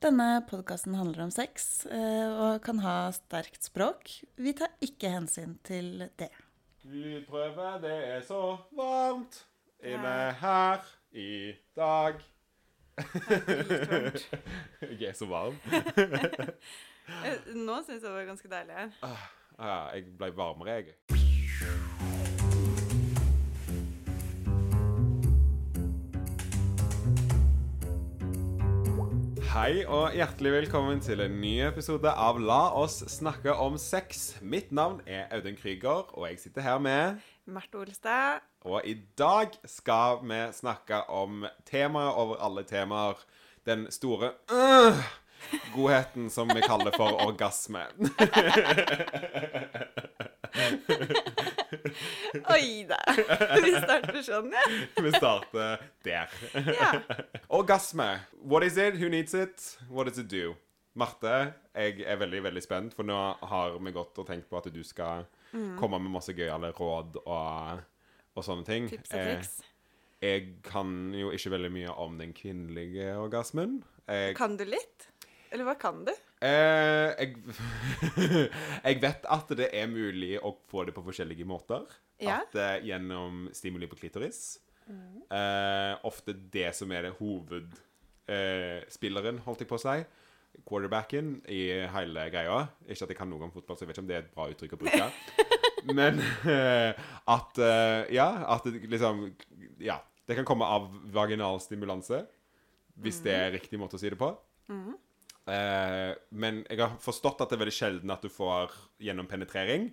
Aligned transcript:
Denne 0.00 0.40
podkasten 0.48 0.94
handler 0.96 1.26
om 1.26 1.30
sex 1.34 1.84
eh, 1.84 2.28
og 2.32 2.62
kan 2.64 2.78
ha 2.80 3.10
sterkt 3.12 3.66
språk. 3.68 4.08
Vi 4.40 4.54
tar 4.56 4.72
ikke 4.80 5.10
hensyn 5.12 5.58
til 5.66 6.06
det. 6.16 6.30
Lydprøve, 6.88 7.74
det 7.82 7.92
er 8.14 8.22
så 8.24 8.40
varmt 8.78 9.42
inne 9.84 10.14
her 10.40 10.88
i 11.12 11.52
dag. 11.76 12.16
Jeg 14.88 15.10
er 15.12 15.18
så 15.20 15.28
varm. 15.28 15.60
Eh, 17.10 17.48
Nå 17.58 17.80
syns 17.82 18.04
jeg 18.04 18.04
det 18.04 18.10
var 18.14 18.26
ganske 18.28 18.50
deilig 18.52 18.74
her. 18.76 18.92
Ah, 19.58 19.88
jeg 19.96 20.12
ble 20.14 20.28
varmere, 20.38 20.76
jeg. 20.78 22.09
Hei 29.60 29.82
og 29.84 30.14
hjertelig 30.16 30.54
velkommen 30.54 31.02
til 31.04 31.20
en 31.20 31.34
ny 31.36 31.58
episode 31.66 32.08
av 32.08 32.38
La 32.40 32.70
oss 32.80 33.02
snakke 33.12 33.52
om 33.60 33.74
sex. 33.76 34.40
Mitt 34.40 34.70
navn 34.72 35.02
er 35.04 35.26
Audun 35.36 35.52
Krüger, 35.58 36.08
og 36.16 36.30
jeg 36.30 36.38
sitter 36.40 36.64
her 36.64 36.78
med 36.80 37.20
Marte 37.44 37.76
Olstad. 37.76 38.40
Og 38.64 38.80
i 38.88 38.94
dag 39.20 39.52
skal 39.68 40.24
vi 40.24 40.40
snakke 40.56 41.02
om 41.12 41.44
temaet 41.68 42.14
over 42.14 42.40
alle 42.40 42.64
temaer. 42.64 43.20
Den 43.68 43.84
store 43.92 44.32
øh, 44.48 44.96
godheten 45.74 46.30
som 46.30 46.48
vi 46.48 46.60
kaller 46.64 46.96
for 46.96 47.20
orgasme. 47.26 47.84
Oi 52.54 52.84
da! 52.88 52.98
Vi 53.64 53.72
starter 53.76 54.20
sånn, 54.26 54.50
ja. 54.54 54.64
vi 55.04 55.12
starter 55.14 55.82
der. 56.06 56.34
ja. 56.74 56.90
Orgasme. 57.48 58.08
What 58.42 58.64
is 58.66 58.76
it? 58.80 58.98
Who 59.00 59.10
needs 59.12 59.34
it? 59.34 59.62
What 59.88 60.08
does 60.10 60.18
it 60.18 60.28
do? 60.32 60.54
Marte, 60.98 61.34
jeg 61.70 62.02
er 62.02 62.18
veldig 62.18 62.42
veldig 62.48 62.62
spent, 62.64 62.94
for 62.98 63.06
nå 63.06 63.16
har 63.46 63.76
vi 63.78 63.92
gått 63.94 64.18
og 64.18 64.26
tenkt 64.26 64.48
på 64.50 64.58
at 64.58 64.66
du 64.74 64.80
skal 64.84 65.22
komme 65.78 66.00
med 66.02 66.10
masse 66.12 66.34
gøyale 66.34 66.72
råd 66.76 67.20
og, 67.22 67.84
og 68.34 68.44
sånne 68.46 68.66
ting. 68.66 68.88
Tips 68.90 69.14
og 69.14 69.22
triks. 69.22 69.52
Eh, 69.62 69.66
jeg 70.20 70.48
kan 70.66 70.90
jo 71.16 71.30
ikke 71.32 71.54
veldig 71.54 71.70
mye 71.72 71.94
om 72.02 72.18
den 72.20 72.34
kvinnelige 72.36 73.14
orgasmen. 73.22 73.78
Jeg, 74.10 74.34
Kan 74.36 74.58
du 74.60 74.66
litt? 74.68 75.06
Eller 75.50 75.66
hva 75.70 75.76
kan 75.80 76.02
du? 76.06 76.12
Eh, 76.44 77.08
jeg, 77.20 77.28
jeg 78.86 78.96
vet 79.02 79.22
at 79.36 79.48
det 79.58 79.68
er 79.76 79.86
mulig 79.90 80.34
å 80.40 80.50
få 80.70 80.78
det 80.88 80.94
på 80.96 81.04
forskjellige 81.06 81.46
måter. 81.48 81.82
Ja. 82.20 82.34
At 82.42 82.52
eh, 82.56 82.78
Gjennom 82.88 83.32
stimuli 83.56 83.86
på 83.90 83.98
klitoris. 84.00 84.40
Eh, 84.90 85.94
ofte 86.08 86.30
det 86.34 86.70
som 86.74 86.90
er 86.92 87.02
det 87.06 87.12
hovedspilleren, 87.20 89.36
eh, 89.38 89.44
holdt 89.46 89.60
jeg 89.64 89.70
på 89.70 89.78
å 89.78 89.84
si. 89.84 89.98
Quarterbacken 90.66 91.26
i 91.48 91.60
hele 91.94 92.22
greia. 92.32 92.58
Ikke 92.88 93.04
at 93.06 93.10
jeg 93.14 93.20
kan 93.20 93.30
noe 93.30 93.44
om 93.46 93.54
fotball, 93.54 93.76
så 93.78 93.82
jeg 93.84 93.90
vet 93.92 93.96
ikke 93.96 94.04
om 94.04 94.10
det 94.10 94.16
er 94.18 94.24
et 94.24 94.34
bra 94.34 94.44
uttrykk 94.50 94.74
å 94.76 94.82
bruke. 94.82 95.06
Men 95.96 96.14
eh, 96.44 96.92
at 97.32 97.52
Ja, 98.12 98.28
at 98.56 98.62
det 98.68 98.72
liksom 98.90 99.14
Ja. 99.80 99.98
Det 100.28 100.36
kan 100.38 100.46
komme 100.46 100.66
av 100.68 100.82
vaginal 101.10 101.56
stimulanse. 101.58 102.18
Hvis 103.00 103.18
det 103.24 103.32
er 103.34 103.50
riktig 103.54 103.78
måte 103.80 103.96
å 103.96 103.98
si 103.98 104.10
det 104.12 104.18
på. 104.20 104.28
Eh, 105.50 106.14
men 106.30 106.62
jeg 106.70 106.78
har 106.78 106.96
forstått 107.02 107.40
at 107.42 107.50
det 107.50 107.58
er 107.58 107.64
veldig 107.64 107.74
sjelden 107.76 108.12
at 108.14 108.22
du 108.22 108.30
får 108.32 108.72
gjennom 109.02 109.26
penetrering. 109.30 109.90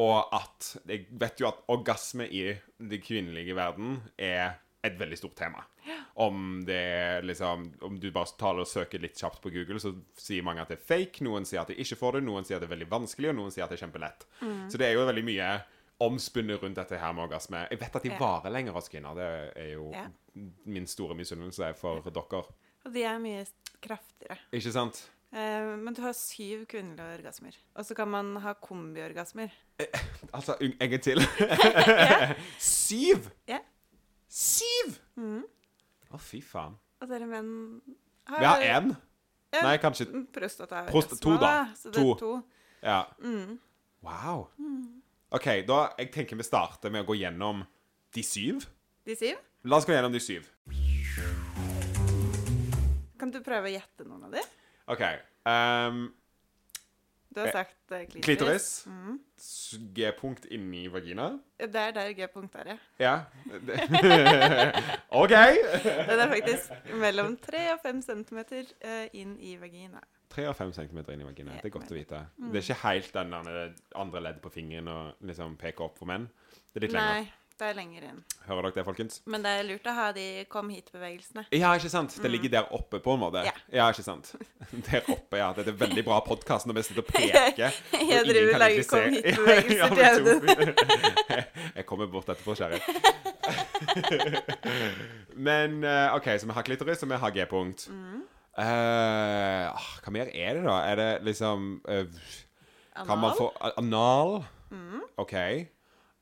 Og 0.00 0.28
at 0.32 0.76
Jeg 0.88 1.06
vet 1.20 1.40
jo 1.42 1.48
at 1.50 1.58
orgasme 1.68 2.24
i 2.28 2.46
den 2.80 3.02
kvinnelige 3.04 3.54
verden 3.56 3.98
er 4.18 4.54
et 4.82 4.96
veldig 4.98 5.18
stort 5.20 5.36
tema. 5.38 5.60
Om 6.16 6.62
det 6.66 6.76
er 6.78 7.22
liksom 7.22 7.66
Om 7.82 7.98
du 8.00 8.10
bare 8.10 8.32
taler 8.38 8.64
og 8.64 8.66
søker 8.70 8.98
litt 9.02 9.18
kjapt 9.20 9.40
på 9.42 9.50
Google, 9.52 9.78
så 9.80 9.92
sier 10.18 10.42
mange 10.42 10.62
at 10.64 10.68
det 10.72 10.78
er 10.80 10.86
fake. 10.88 11.22
Noen 11.26 11.44
sier 11.46 11.60
at 11.62 11.68
de 11.68 11.76
ikke 11.76 11.98
får 12.00 12.18
det, 12.18 12.24
noen 12.24 12.44
sier 12.44 12.56
at 12.56 12.64
det 12.64 12.70
er 12.70 12.76
veldig 12.76 12.90
vanskelig, 12.90 13.28
og 13.30 13.36
noen 13.36 13.52
sier 13.54 13.64
at 13.64 13.70
det 13.70 13.78
er 13.80 13.86
kjempelett. 13.86 14.26
Så 14.72 14.78
det 14.80 14.88
er 14.88 14.96
jo 14.96 15.06
veldig 15.06 15.24
mye 15.28 15.50
omspunnet 16.02 16.58
rundt 16.62 16.74
dette 16.80 16.98
her 16.98 17.12
med 17.14 17.28
orgasme. 17.28 17.60
Jeg 17.70 17.78
vet 17.78 17.96
at 17.96 18.02
de 18.02 18.10
Ja. 18.10 18.18
varer 18.18 18.50
lenger 18.50 18.72
hos 18.72 18.88
kvinner. 18.88 19.14
Det 19.14 19.56
er 19.56 19.72
jo 19.74 19.92
Ja. 19.92 20.06
min 20.66 20.86
store 20.86 21.14
misunnelse 21.14 21.74
for 21.76 22.00
dere. 22.00 22.44
Og 22.84 22.92
de 22.92 23.02
er 23.04 23.18
mye 23.18 23.46
kraftigere. 23.82 24.38
Ikke 24.54 24.72
sant? 24.74 25.00
Eh, 25.32 25.70
men 25.80 25.94
du 25.96 26.02
har 26.04 26.12
syv 26.16 26.66
kvinnelige 26.68 27.18
orgasmer. 27.18 27.56
Og 27.74 27.86
så 27.88 27.96
kan 27.96 28.10
man 28.12 28.34
ha 28.44 28.52
kombiorgasmer. 28.60 29.52
Altså, 30.32 30.58
en 30.60 30.74
gang 30.78 31.02
til. 31.02 31.22
Syv! 32.60 33.30
Ja. 33.48 33.62
Syv! 34.28 34.98
Å, 36.12 36.20
fy 36.20 36.42
faen. 36.44 36.76
Og 37.02 37.08
dere 37.10 37.26
menn 37.26 37.50
har 38.28 38.42
Vi 38.42 38.48
har 38.48 38.66
én. 38.76 38.92
Ja, 39.52 39.64
Nei, 39.66 39.76
kanskje 39.80 40.06
Prostata. 40.32 40.84
Prost- 40.88 41.18
to, 41.20 41.34
da. 41.40 41.52
Så 41.76 41.90
det 41.92 42.00
er 42.00 42.20
To. 42.20 42.32
Ja. 42.82 43.00
Ja. 43.20 43.56
Wow. 44.02 44.46
OK, 45.32 45.48
da 45.68 45.80
jeg 45.98 46.10
tenker 46.12 46.36
vi 46.36 46.44
starter 46.46 46.92
med 46.92 47.04
å 47.04 47.08
gå 47.08 47.16
gjennom 47.20 47.62
de 48.12 48.24
syv. 48.26 48.64
De 49.06 49.16
syv? 49.16 49.40
La 49.64 49.78
oss 49.78 49.86
gå 49.88 49.94
gjennom 49.94 50.12
de 50.12 50.20
syv. 50.20 50.48
Kan 53.22 53.30
du 53.30 53.38
prøve 53.46 53.70
å 53.70 53.70
gjette 53.70 54.02
noen 54.08 54.24
av 54.26 54.32
de? 54.34 54.42
OK. 54.90 55.02
Um, 55.46 56.08
Du 57.32 57.38
har 57.40 57.46
Eh, 57.48 57.52
sagt 57.54 57.92
eh, 57.94 58.02
klitoris. 58.10 58.24
klitoris. 58.26 58.86
Mm. 58.90 59.20
G-punkt 59.94 60.48
inni 60.52 60.82
vagina. 60.92 61.28
Det 61.56 61.70
er 61.80 61.94
der 61.96 62.10
G-punkt 62.18 62.58
er, 62.60 62.72
ja. 62.74 62.76
Ja. 62.98 63.14
OK. 65.22 65.32
Den 65.32 66.18
er 66.20 66.28
faktisk 66.28 66.74
mellom 67.00 67.36
3 67.40 67.62
og 67.72 67.80
5 67.86 68.02
centimeter 68.02 68.66
eh, 68.82 69.06
inn 69.14 69.38
i 69.40 69.54
vagina. 69.56 70.02
3 70.34 70.48
og 70.50 70.56
5 70.58 70.72
cm 70.72 70.98
i 70.98 71.24
vagina. 71.24 71.56
Det 71.62 71.70
er 71.70 71.76
godt 71.78 71.94
å 71.94 71.96
vite. 71.96 72.20
Det 72.36 72.58
er 72.58 72.66
ikke 72.66 72.80
helt 72.88 73.14
den 73.14 73.34
andre 73.38 74.20
ledd 74.26 74.42
på 74.42 74.52
fingeren 74.52 74.88
og 74.92 75.24
liksom 75.30 75.56
peke 75.60 75.86
opp 75.86 76.02
for 76.02 76.10
menn. 76.10 76.26
Det 76.72 76.82
er 76.82 76.86
litt 76.88 76.98
lenger. 76.98 77.32
Det 77.58 77.68
er 77.68 77.74
lenger 77.76 78.02
inn. 78.08 78.18
Hører 78.48 78.66
dere 78.66 78.74
det, 78.80 78.84
folkens? 78.86 79.20
Men 79.30 79.44
det 79.44 79.50
er 79.54 79.66
lurt 79.68 79.86
å 79.86 79.92
ha 79.94 80.06
de 80.16 80.24
kom 80.50 80.70
hit-bevegelsene. 80.72 81.44
Ja, 81.54 81.70
ikke 81.78 81.90
sant? 81.92 82.14
Det 82.22 82.30
ligger 82.32 82.50
der 82.56 82.72
oppe, 82.74 82.98
på 83.04 83.14
en 83.14 83.20
måte. 83.22 83.42
Ja. 83.46 83.52
Ja, 83.70 83.88
ikke 83.92 84.04
sant? 84.06 84.32
Der 84.88 85.06
oppe, 85.12 85.38
ja. 85.38 85.52
Det 85.56 85.68
er 85.70 85.76
veldig 85.84 86.04
bra 86.06 86.18
podkast 86.26 86.66
når 86.66 86.80
vi 86.80 86.84
sitter 86.88 87.04
og 87.04 87.10
peker. 87.14 87.76
og 88.00 88.12
Jeg 88.12 88.26
driver 88.28 88.56
og 88.56 88.62
lager 88.64 88.82
kom 88.90 89.04
hit-bevegelser 89.16 89.88
til 89.94 90.04
Audun. 90.08 90.40
Jeg 91.76 91.86
kommer 91.88 92.10
bort 92.16 92.32
etterpå, 92.32 92.56
kjære. 92.58 92.80
Men 95.36 95.84
eh, 95.84 96.14
OK, 96.16 96.30
så 96.38 96.48
vi 96.48 96.56
har 96.56 96.66
klitoris, 96.66 97.02
og 97.04 97.12
vi 97.12 97.20
har 97.22 97.36
G-punkt. 97.36 97.86
Mm. 97.92 98.22
Ah, 98.62 99.86
hva 100.04 100.12
mer 100.12 100.28
er 100.28 100.58
det, 100.58 100.64
da? 100.66 100.74
Er 100.90 100.98
det 101.00 101.10
liksom 101.24 101.80
eh, 101.88 102.04
Kan 102.98 103.22
man 103.22 103.32
få 103.38 103.48
Anal? 103.80 104.42
Mm. 104.72 105.00
OK. 105.22 105.36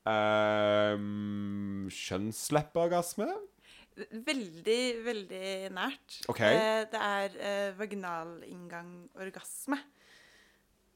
Um, 0.07 1.87
Kjønnsleppeorgasme? 1.93 3.29
Veldig, 4.11 4.83
veldig 5.05 5.47
nært. 5.75 6.21
Okay. 6.31 6.55
Eh, 6.55 6.83
det 6.89 7.01
er 7.01 7.35
eh, 7.37 7.79
vaginalinngang 7.79 8.93
orgasme. 9.19 9.77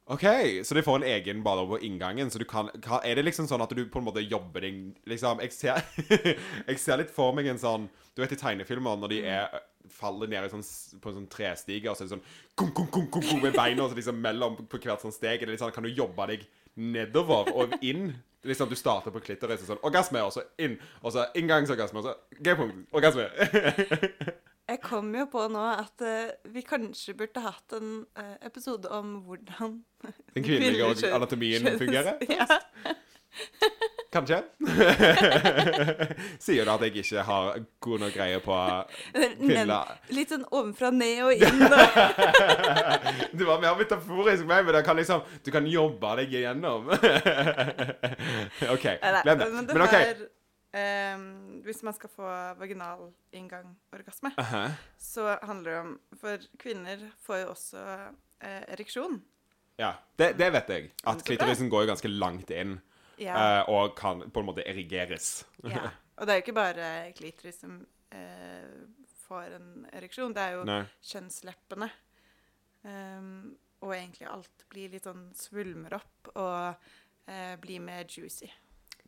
OK, 0.06 0.26
så 0.64 0.76
de 0.78 0.84
får 0.86 1.00
en 1.00 1.08
egen 1.10 1.44
bare 1.44 1.66
på 1.68 1.80
inngangen. 1.82 2.30
Så 2.30 2.40
du 2.40 2.46
kan, 2.46 2.70
Er 3.04 3.16
det 3.16 3.26
liksom 3.26 3.48
sånn 3.50 3.62
at 3.62 3.74
du 3.74 3.88
på 3.90 4.00
en 4.00 4.06
måte 4.06 4.22
jobber 4.22 4.62
deg 4.62 4.94
Liksom, 5.10 5.42
jeg 5.42 5.54
ser 5.54 5.82
Jeg 6.70 6.78
ser 6.80 7.02
litt 7.02 7.14
for 7.14 7.34
meg 7.34 7.50
en 7.50 7.58
sånn 7.58 7.88
Du 8.14 8.22
vet 8.22 8.36
i 8.36 8.38
tegnefilmer 8.38 9.00
når 9.02 9.14
de 9.16 9.24
er 9.26 9.56
faller 9.90 10.30
ned 10.30 10.46
sånn, 10.50 10.64
på 11.02 11.12
en 11.12 11.18
sånn 11.20 11.28
trestige, 11.30 11.90
og 11.92 11.94
så 11.98 12.04
er 12.04 12.08
det 12.08 12.16
sånn 12.16 12.24
kum, 12.58 12.72
kum, 12.74 12.88
kum, 12.90 13.04
kum, 13.14 13.42
med 13.44 13.54
beina 13.54 13.84
og 13.84 13.92
så 13.92 13.98
liksom 14.00 14.18
mellom 14.18 14.56
på 14.58 14.80
hvert 14.82 15.04
sånn 15.04 15.14
steg. 15.14 15.38
Er 15.38 15.46
det 15.46 15.54
litt 15.54 15.62
sånn, 15.62 15.74
Kan 15.76 15.86
du 15.86 15.92
jobbe 15.94 16.26
deg 16.32 16.48
nedover 16.74 17.52
og 17.54 17.76
inn? 17.86 18.16
Liksom 18.46 18.70
Du 18.70 18.76
starter 18.78 19.14
på 19.14 19.22
klitoris 19.26 19.64
og 19.66 19.72
sånn 19.72 19.86
orgasme, 19.88 20.22
og 20.24 20.34
så 20.36 20.46
inn, 20.62 20.78
og 21.02 21.14
så 21.16 21.28
inngangsorgasme, 21.38 22.02
og 22.02 22.10
så 22.10 22.42
G-punkt, 22.46 22.86
orgasme. 22.96 23.30
Jeg 24.70 24.82
kom 24.82 25.12
jo 25.14 25.28
på 25.30 25.44
nå 25.54 25.62
at 25.76 26.02
uh, 26.02 26.32
vi 26.50 26.64
kanskje 26.66 27.14
burde 27.18 27.44
hatt 27.46 27.76
en 27.78 28.00
uh, 28.18 28.36
episode 28.46 28.90
om 28.90 29.20
hvordan 29.28 29.84
Den 30.34 30.46
kvinnelige 30.46 31.12
anatomien 31.14 31.70
fungerer. 31.78 32.18
Ja. 32.38 32.48
Kanskje. 34.16 34.38
Sier 36.46 36.64
du 36.64 36.72
at 36.72 36.84
jeg 36.86 37.02
ikke 37.02 37.24
har 37.28 37.58
god 37.84 38.04
nok 38.06 38.14
greie 38.16 38.38
på 38.44 38.60
kvinner? 39.42 39.92
litt 40.16 40.32
sånn 40.32 40.46
ovenfra 40.56 40.92
ned 40.96 41.20
og 41.26 41.34
inn. 41.36 41.66
Og, 41.66 42.00
Du 43.38 43.44
var 43.48 43.60
mer 43.64 43.76
metaforisk 43.80 44.48
med, 44.48 44.70
men 44.70 44.80
kan 44.88 44.96
liksom, 44.96 45.26
du 45.44 45.52
kan 45.52 45.68
jobbe 45.68 46.14
deg 46.22 46.38
igjennom. 46.40 46.88
OK, 48.76 48.88
glem 49.04 49.44
det. 49.44 49.50
Men 49.74 49.84
OK. 49.84 49.98
ehm, 50.80 51.28
Hvis 51.68 51.84
man 51.84 52.00
skal 52.00 52.16
få 52.16 52.32
vaginal 52.62 53.10
inngang 53.36 53.76
orgasme, 53.92 54.32
-huh. 54.38 54.72
så 54.98 55.38
handler 55.42 55.72
det 55.72 55.80
om 55.80 56.00
For 56.22 56.38
kvinner 56.60 57.12
får 57.22 57.38
jo 57.38 57.48
også 57.50 57.78
uh, 57.78 58.64
ereksjon. 58.72 59.22
Ja, 59.78 59.94
det, 60.16 60.38
det 60.40 60.54
vet 60.54 60.70
jeg. 60.70 60.92
At 61.04 61.24
klitorisen 61.24 61.70
går 61.70 61.84
jo 61.84 61.88
ganske 61.88 62.08
langt 62.08 62.50
inn, 62.50 62.80
Ja. 63.18 63.36
eh, 63.62 63.70
og 63.70 63.96
kan 63.98 64.26
på 64.32 64.40
en 64.42 64.46
måte 64.50 64.66
erigeres. 64.68 65.46
ja. 65.64 65.90
Og 66.18 66.24
det 66.28 66.32
er 66.32 66.38
jo 66.40 66.44
ikke 66.46 66.54
bare 66.56 67.12
klitoris 67.12 67.58
som 67.60 67.74
eh, 68.12 68.86
får 69.28 69.56
en 69.58 69.86
ereksjon. 69.92 70.32
Det 70.34 70.42
er 70.46 70.54
jo 70.56 70.64
Nei. 70.64 70.84
kjønnsleppene 71.04 71.90
Um, 72.86 73.56
og 73.82 73.96
egentlig 73.96 74.28
alt 74.30 74.64
blir 74.70 74.92
litt 74.94 75.08
sånn 75.08 75.24
svulmer 75.34 75.96
opp 75.98 76.28
og 76.38 76.76
eh, 77.26 77.56
blir 77.58 77.80
mer 77.82 78.06
juicy. 78.06 78.46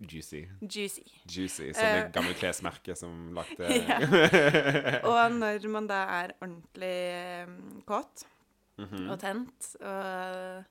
Juicy. 0.02 0.40
Juicy. 0.66 1.04
Juicy, 1.30 1.68
som 1.74 1.84
Eh. 1.86 1.94
det 2.00 2.12
gamle 2.16 2.34
klesmerket 2.34 2.98
som 2.98 3.30
lagde 3.38 3.70
Ja. 3.88 4.00
Og 5.06 5.32
når 5.38 5.68
man 5.70 5.86
da 5.90 6.00
er 6.24 6.34
ordentlig 6.42 7.46
um, 7.46 7.84
kåt 7.86 8.26
Mhm. 8.78 9.08
og 9.10 9.20
tent, 9.22 9.70
og 9.82 10.66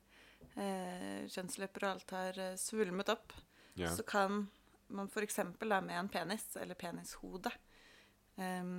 eh, 0.57 1.27
kjønnslepper 1.31 1.87
og 1.87 1.95
alt 1.95 2.15
har 2.17 2.41
eh, 2.43 2.59
svulmet 2.61 3.11
opp, 3.13 3.35
ja. 3.79 3.93
så 3.95 4.05
kan 4.07 4.45
man 4.89 5.11
f.eks. 5.11 5.41
med 5.61 5.95
en 5.97 6.11
penis, 6.13 6.49
eller 6.61 6.79
penishode, 6.79 7.53
eh, 8.37 8.75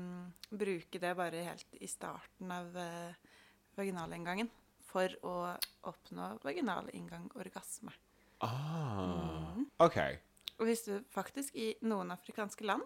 bruke 0.50 1.02
det 1.04 1.16
bare 1.18 1.48
helt 1.50 1.80
i 1.80 1.90
starten 1.92 2.54
av 2.54 2.78
eh, 2.78 3.34
vaginalinngangen 3.78 4.52
for 4.88 5.12
å 5.28 5.36
oppnå 5.90 6.38
vaginalinngang 6.46 7.30
orgasme. 7.36 7.94
Ah, 8.46 9.54
mm. 9.58 9.66
OK. 9.84 10.00
Og 10.58 10.70
hvis 10.70 10.86
du 10.88 10.94
faktisk 11.14 11.58
i 11.58 11.72
noen 11.86 12.14
afrikanske 12.14 12.66
land 12.66 12.86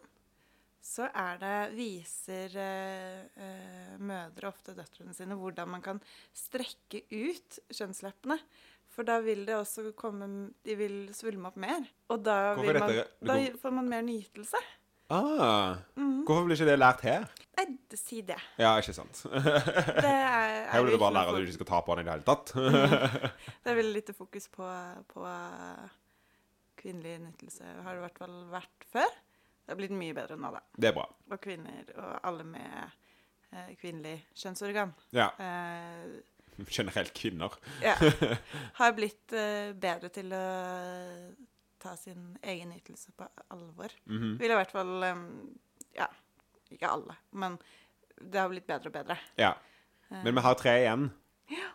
så 0.82 1.06
er 1.14 1.38
det 1.42 1.58
viser 1.78 2.56
eh, 2.58 3.22
eh, 3.38 3.98
mødre 4.02 4.50
ofte 4.50 4.74
døtrene 4.78 5.14
sine 5.14 5.38
hvordan 5.38 5.70
man 5.70 5.84
kan 5.86 6.02
strekke 6.34 7.04
ut 7.12 7.60
kjønnsleppene. 7.70 8.38
For 8.92 9.08
da 9.08 9.20
vil 9.24 9.46
det 9.48 9.56
også 9.56 9.94
komme 9.96 10.28
De 10.68 10.76
vil 10.76 10.96
svulme 11.16 11.48
opp 11.48 11.56
mer. 11.62 11.86
Og 12.12 12.24
da, 12.26 12.54
vil 12.60 12.76
man, 12.80 12.92
da 13.24 13.38
får 13.62 13.72
man 13.78 13.88
mer 13.90 14.02
nytelse. 14.04 14.60
Ah, 15.12 15.76
Mhm. 15.98 16.24
hvorfor 16.28 16.46
blir 16.48 16.56
ikke 16.56 16.68
det 16.70 16.80
lært 16.80 17.02
her? 17.04 17.26
Nei, 17.58 17.66
si 18.00 18.22
det. 18.22 18.38
Ja, 18.58 18.78
ikke 18.80 18.94
sant? 18.96 19.24
Det 19.28 20.12
er, 20.12 20.68
Her 20.72 20.84
blir 20.86 20.92
det 20.96 21.00
bare 21.02 21.14
lære 21.18 21.34
at 21.34 21.36
du 21.36 21.42
ikke 21.48 21.58
skal 21.60 21.70
ta 21.72 21.82
på 21.84 21.96
den 21.98 22.06
i 22.06 22.10
det 22.10 22.14
hele 22.14 22.28
tatt. 22.30 22.54
Det 23.64 23.72
er 23.74 23.76
veldig 23.76 23.94
lite 23.98 24.14
fokus 24.16 24.48
på, 24.54 24.68
på 25.12 25.26
eh, 25.28 25.90
kvinnelig 26.80 27.18
nytelse. 27.26 27.64
Har 27.84 27.92
det 27.92 28.00
i 28.02 28.06
hvert 28.08 28.22
fall 28.24 28.38
vært 28.54 28.88
før. 28.94 29.12
Det 29.62 29.76
har 29.76 29.80
blitt 29.82 29.94
mye 30.00 30.16
bedre 30.18 30.38
nå, 30.40 30.52
da. 30.56 30.62
Det 30.80 30.90
er 30.90 30.96
bra. 30.96 31.06
Og 31.32 31.42
kvinner 31.44 31.92
og 31.98 32.14
alle 32.32 32.44
med 32.48 32.80
eh, 33.52 33.76
kvinnelig 33.82 34.16
kjønnsorgan. 34.42 34.96
Ja. 35.16 35.28
Eh, 35.40 36.22
Generelt 36.70 37.14
kvinner. 37.18 37.56
ja, 37.84 37.96
har 38.80 38.94
blitt 38.98 39.34
uh, 39.34 39.72
bedre 39.78 40.10
til 40.14 40.32
å 40.36 40.44
ta 41.82 41.96
sin 41.98 42.38
egen 42.46 42.74
ytelse 42.76 43.12
på 43.18 43.26
alvor. 43.50 43.94
Mhm. 44.06 44.36
Vil 44.42 44.52
i 44.54 44.58
hvert 44.60 44.72
fall 44.74 44.92
um, 45.12 45.26
Ja, 45.98 46.08
ikke 46.72 46.88
alle, 46.92 47.16
men 47.34 47.58
det 48.22 48.38
har 48.40 48.52
blitt 48.52 48.68
bedre 48.70 48.92
og 48.92 48.94
bedre. 48.94 49.18
Ja. 49.42 49.56
Eh, 50.12 50.22
Men 50.24 50.36
vi 50.38 50.42
har 50.46 50.54
tre 50.60 50.76
igjen. 50.84 51.08
Ja. 51.52 51.68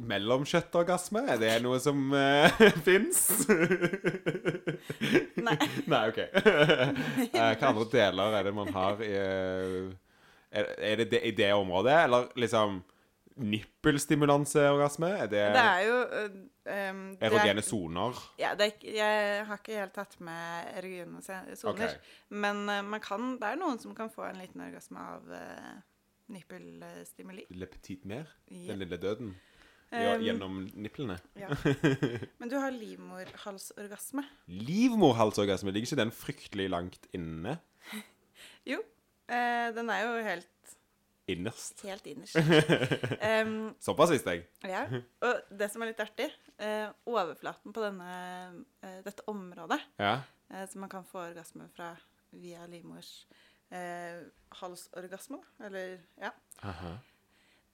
Mellomkjøttorgasme, 0.00 1.24
er 1.28 1.40
det 1.42 1.50
noe 1.64 1.80
som 1.82 2.12
uh, 2.16 2.62
fins? 2.86 3.24
Nei. 5.36 5.56
Nei, 5.92 6.02
OK. 6.08 6.20
Hvilke 7.34 7.68
andre 7.72 7.88
deler 7.92 8.38
er 8.38 8.48
det 8.48 8.54
man 8.56 8.70
har 8.76 9.02
i 9.04 9.10
eh, 9.18 9.90
Er, 10.48 10.70
er 10.80 10.96
det, 11.02 11.10
det 11.12 11.20
i 11.28 11.34
det 11.36 11.50
området, 11.52 11.92
eller 12.06 12.30
liksom 12.40 12.78
Nippelstimulanseorgasme? 13.38 15.08
Er 15.22 15.26
det, 15.30 15.42
Det 15.54 15.62
er 15.64 15.82
jo 15.86 15.98
eh, 16.02 16.38
em, 16.74 17.02
er- 17.20 17.28
erogene 17.30 17.62
soner? 17.62 18.18
Ja, 18.40 18.54
det 18.58 18.70
er, 18.72 18.88
jeg 18.96 19.44
har 19.46 19.60
ikke 19.62 19.78
helt 19.80 19.94
tatt 19.96 20.16
med 20.20 20.72
erogene 20.80 21.22
soner. 21.22 21.56
Okay. 21.74 21.94
Men 22.30 22.64
eh, 22.68 22.82
man 22.82 23.00
kan, 23.04 23.36
det 23.40 23.52
er 23.52 23.60
noen 23.60 23.78
som 23.82 23.94
kan 23.94 24.10
få 24.10 24.26
en 24.30 24.40
liten 24.42 24.60
orgasme 24.64 24.98
av 25.00 25.28
uh, 25.30 25.76
nippelstimuli. 26.34 27.46
Le 27.56 27.66
petit 27.70 28.04
mer? 28.08 28.26
Ja. 28.50 28.72
Den 28.72 28.82
lille 28.84 28.98
døden? 29.00 29.34
Ja, 29.34 29.46
Um, 29.88 30.20
gjennom 30.20 30.56
nipplene? 30.76 31.14
ja. 31.40 31.46
Men 32.42 32.50
du 32.52 32.58
har 32.60 32.68
livmorhalsorgasme. 32.76 34.20
Livmorhalsorgasme, 34.52 35.72
ligger 35.72 35.88
ikke 35.88 35.96
den 36.02 36.12
fryktelig 36.12 36.66
langt 36.74 37.06
inne? 37.16 37.54
Jo, 38.68 38.82
eh, 39.32 39.70
den 39.72 39.88
er 39.88 40.02
jo 40.04 40.10
helt, 40.26 40.74
Innerst. 41.28 41.82
helt 41.84 42.06
innerst. 42.06 42.36
Um, 42.36 43.74
Såpass 43.84 44.10
visste 44.10 44.32
jeg. 44.34 44.46
ja. 44.64 44.84
Og 45.22 45.42
det 45.58 45.68
som 45.72 45.82
er 45.84 45.90
litt 45.92 46.00
artig, 46.00 46.30
uh, 46.62 46.88
overflaten 47.06 47.72
på 47.76 47.82
denne, 47.84 48.12
uh, 48.84 49.00
dette 49.04 49.22
området, 49.28 49.80
Ja. 50.00 50.14
uh, 50.52 50.64
som 50.70 50.80
man 50.86 50.90
kan 50.92 51.04
få 51.04 51.26
orgasme 51.28 51.68
fra 51.76 51.92
via 52.32 52.66
livmors 52.66 53.26
halsorgasme, 54.56 55.36
eller 55.60 55.98
ja, 56.16 56.30
Aha. 56.64 56.94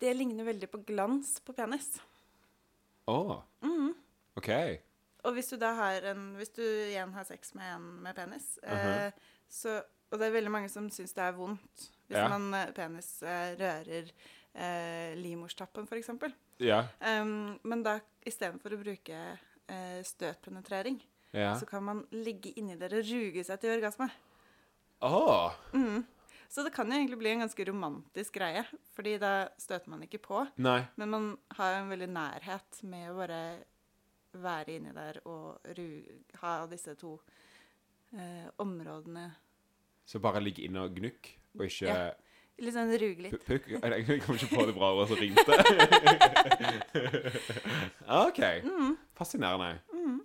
det 0.02 0.14
ligner 0.16 0.44
veldig 0.48 0.66
på 0.72 0.80
glans 0.88 1.36
på 1.46 1.54
penis. 1.54 2.00
Å, 3.06 3.42
Mhm. 3.62 3.92
OK. 4.36 4.50
Og 5.24 5.32
hvis 5.36 5.48
du 5.52 5.56
da 5.56 5.70
har 5.78 6.02
en 6.10 6.34
Hvis 6.36 6.50
du 6.56 6.62
igjen 6.62 7.12
har 7.14 7.24
sex 7.24 7.54
med 7.54 7.76
en 7.76 8.02
med 8.02 8.14
penis, 8.16 8.58
-huh. 8.66 9.12
Så 9.48 9.82
Og 10.10 10.18
det 10.18 10.26
er 10.26 10.32
veldig 10.32 10.50
mange 10.50 10.68
som 10.68 10.90
syns 10.90 11.12
det 11.14 11.22
er 11.22 11.32
vondt 11.32 11.90
hvis 12.14 12.22
Ja. 12.22 12.28
man 12.32 12.54
eh, 12.54 12.70
penis 12.76 13.10
eh, 13.26 13.56
rører 13.58 14.10
eh, 14.54 15.14
livmorstappen, 15.18 15.88
f.eks. 15.90 16.10
Ja. 16.62 16.84
Um, 17.02 17.58
men 17.66 17.82
da 17.82 17.98
istedenfor 18.24 18.76
å 18.76 18.80
bruke 18.80 19.18
eh, 19.66 20.00
støtpenetrering, 20.06 21.00
ja. 21.34 21.52
så 21.58 21.66
kan 21.66 21.82
man 21.84 22.04
ligge 22.14 22.54
inni 22.56 22.78
der 22.78 22.94
og 23.00 23.04
ruge 23.10 23.44
seg 23.44 23.60
til 23.60 23.74
orgasme. 23.76 24.08
Oh. 25.04 25.52
Mm. 25.74 26.04
Så 26.48 26.62
det 26.62 26.70
kan 26.76 26.86
jo 26.86 26.94
egentlig 26.94 27.18
bli 27.18 27.32
en 27.34 27.42
ganske 27.42 27.64
romantisk 27.66 28.36
greie, 28.38 28.62
fordi 28.94 29.16
da 29.18 29.48
støter 29.58 29.90
man 29.90 30.04
ikke 30.06 30.20
på. 30.22 30.44
Nei. 30.62 30.84
Men 31.00 31.10
man 31.10 31.24
har 31.58 31.80
en 31.80 31.90
veldig 31.90 32.06
nærhet 32.14 32.78
med 32.86 33.08
å 33.10 33.16
bare 33.18 33.40
være 34.38 34.76
inni 34.78 34.92
der 34.94 35.18
og 35.30 35.66
ru 35.76 35.86
ha 36.40 36.52
disse 36.70 36.94
to 36.98 37.16
eh, 38.14 38.46
områdene 38.62 39.28
Så 40.06 40.18
bare 40.22 40.42
ligge 40.42 40.64
inne 40.66 40.82
og 40.84 40.94
gnukk, 40.98 41.28
og 41.58 41.64
ikke 41.68 41.86
Ja. 41.88 42.12
Litt 42.62 42.70
sånn 42.76 42.92
ruge 42.94 43.18
litt. 43.24 43.32
pu- 43.34 43.58
pukk? 43.58 43.64
Jeg 43.82 44.20
kom 44.22 44.36
ikke 44.38 44.50
på 44.54 44.66
det 44.68 44.74
bra 44.76 44.92
ordet 44.94 45.08
som 45.10 45.18
ringte. 45.18 45.52
OK. 48.28 48.40
Mm. 48.62 48.92
Fascinerende. 49.18 49.72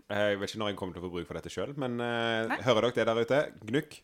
Jeg 0.09 0.37
vet 0.39 0.49
ikke 0.51 0.59
når 0.61 0.69
jeg 0.71 0.77
kommer 0.77 0.93
til 0.93 1.01
å 1.01 1.05
få 1.07 1.11
bruk 1.13 1.27
for 1.29 1.39
dette 1.39 1.49
sjøl, 1.53 1.73
men 1.79 1.97
uh, 2.01 2.53
hører 2.65 2.89
dere 2.89 2.93
det 2.93 3.05
der 3.09 3.21
ute? 3.25 3.39
Gnukk 3.69 3.97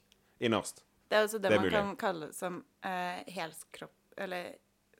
innerst. 0.46 0.82
Det 1.10 1.20
er 1.20 1.28
også 1.28 1.38
det, 1.42 1.52
Det 1.54 1.58
er 1.60 1.62
man 1.62 1.76
kan 1.76 1.92
kalle 2.02 2.32
som 2.34 2.64
uh, 2.82 3.20
helskropp 3.30 3.94
Eller 4.18 4.56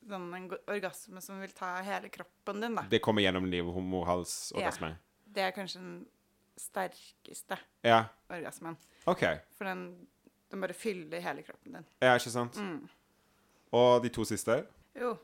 sånn 0.06 0.28
en 0.38 0.46
orgasme 0.70 1.22
som 1.24 1.40
vil 1.42 1.54
ta 1.58 1.72
hele 1.86 2.12
kroppen 2.14 2.60
din, 2.62 2.76
da. 2.78 2.84
Det 2.92 3.00
kommer 3.02 3.26
gjennom 3.26 3.48
livmorhalsorgasme. 3.50 4.92
Det 5.34 5.48
er 5.48 5.56
kanskje 5.56 5.82
den 5.82 5.96
sterkeste 6.62 7.58
Ja. 7.84 8.04
orgasmen. 8.30 8.78
Okay. 9.10 9.40
For 9.58 9.66
den, 9.66 9.88
den 10.52 10.62
bare 10.62 10.74
fyller 10.78 11.24
hele 11.24 11.44
kroppen 11.46 11.80
din. 11.80 11.88
Ja, 12.02 12.14
ikke 12.16 12.34
sant? 12.34 12.58
Mm. 12.62 12.84
Og 13.76 14.04
de 14.04 14.12
to 14.14 14.26
siste? 14.28 14.60
Jo, 14.96 15.16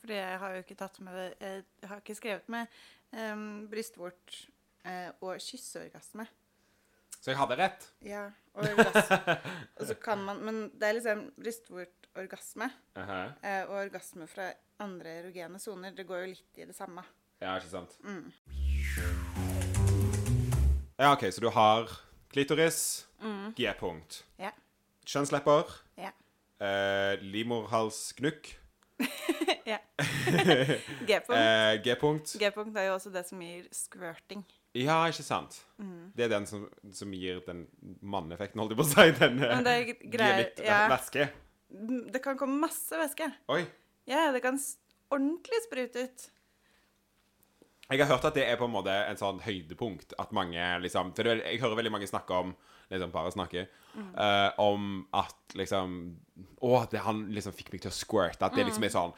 fordi 0.00 0.18
jeg 0.18 0.38
har 0.42 0.56
jo 0.56 0.64
ikke 0.64 0.76
tatt 0.78 0.98
med 1.00 1.14
det 1.16 1.28
Jeg 1.40 1.88
har 1.88 2.02
ikke 2.02 2.18
skrevet 2.18 2.48
med 2.52 2.66
um, 3.16 3.66
brystvort 3.70 4.40
uh, 4.86 5.10
og 5.20 5.38
kysseorgasme. 5.40 6.26
Så 7.20 7.32
jeg 7.32 7.38
hadde 7.40 7.56
rett? 7.58 7.86
Ja, 8.06 8.26
og 8.56 8.66
orgasme. 8.68 9.36
og 9.76 9.86
så 9.88 9.94
kan 9.98 10.20
man 10.24 10.42
Men 10.44 10.60
det 10.74 10.88
er 10.88 10.98
liksom 10.98 11.24
brystvortorgasme 11.40 12.68
Aha. 13.02 13.22
eh, 13.42 13.62
og 13.64 13.80
orgasme 13.86 14.28
fra 14.30 14.50
andre 14.78 15.18
erogene 15.22 15.58
soner. 15.58 15.94
Det 15.96 16.06
går 16.06 16.22
jo 16.22 16.32
litt 16.34 16.60
i 16.60 16.68
det 16.68 16.76
samme. 16.76 17.02
Ja, 17.40 17.56
ikke 17.56 17.72
sant? 17.72 17.96
Mm. 18.04 18.32
Ja, 20.96 21.12
OK, 21.12 21.26
så 21.32 21.40
du 21.40 21.50
har 21.52 21.90
klitoris, 22.36 23.06
Mm. 23.24 23.54
G-punkt. 23.56 24.18
Ja. 24.38 24.50
Kjønnslepper, 25.08 25.70
Ja. 25.96 26.10
eh, 26.60 27.16
livmorhalsgnukk, 27.24 28.50
ja. 29.72 29.78
G-punkt. 31.08 31.30
eh, 31.32 31.80
G-punkt. 31.84 32.34
G-punkt 32.40 32.76
er 32.76 32.88
jo 32.90 32.94
også 32.98 33.12
det 33.14 33.24
som 33.28 33.40
gir 33.40 33.64
squirting. 33.72 34.44
Ja, 34.76 34.98
ikke 35.08 35.24
sant? 35.24 35.62
Mm. 35.80 36.12
Det 36.16 36.26
er 36.26 36.32
den 36.34 36.46
som, 36.48 36.66
som 36.92 37.12
gir 37.16 37.40
den 37.46 37.64
manneffekten, 38.04 38.60
holdt 38.60 38.74
jeg 38.76 38.80
på 38.82 38.84
å 38.84 38.90
si. 38.92 39.06
Den 39.16 39.40
eh, 39.40 39.54
Men 39.56 39.64
det 39.64 39.72
er 39.72 39.84
gir 39.88 40.10
greier 40.12 40.42
litt 40.42 40.60
ja. 40.66 40.82
Det 42.12 42.20
kan 42.22 42.36
komme 42.38 42.60
masse 42.68 43.00
væske. 43.00 43.30
Oi. 43.52 43.62
Ja, 44.06 44.28
det 44.36 44.42
kan 44.44 44.60
ordentlig 45.10 45.62
sprute 45.64 46.04
ut. 46.10 46.28
Jeg 47.86 48.00
har 48.02 48.08
hørt 48.10 48.24
at 48.26 48.34
det 48.34 48.42
er 48.50 48.56
på 48.58 48.66
en 48.66 48.72
måte 48.74 48.90
en 48.90 49.14
sånn 49.20 49.36
høydepunkt. 49.44 50.16
At 50.18 50.32
mange 50.34 50.58
liksom 50.82 51.12
For 51.14 51.22
det, 51.28 51.36
jeg 51.44 51.60
hører 51.62 51.76
veldig 51.78 51.92
mange 51.94 52.08
snakke 52.10 52.34
om 52.34 52.50
liksom 52.90 53.10
bare 53.14 53.30
snakke 53.34 53.62
eh, 53.66 54.50
om 54.62 55.06
at 55.14 55.54
liksom 55.58 55.94
Å, 56.62 56.86
det, 56.90 57.00
han 57.06 57.24
liksom 57.34 57.52
fikk 57.54 57.70
meg 57.74 57.80
til 57.84 57.90
å 57.92 57.94
squirte. 57.96 58.42
At 58.46 58.54
det 58.58 58.64
liksom 58.66 58.84
er 58.86 58.92
sånn 58.94 59.14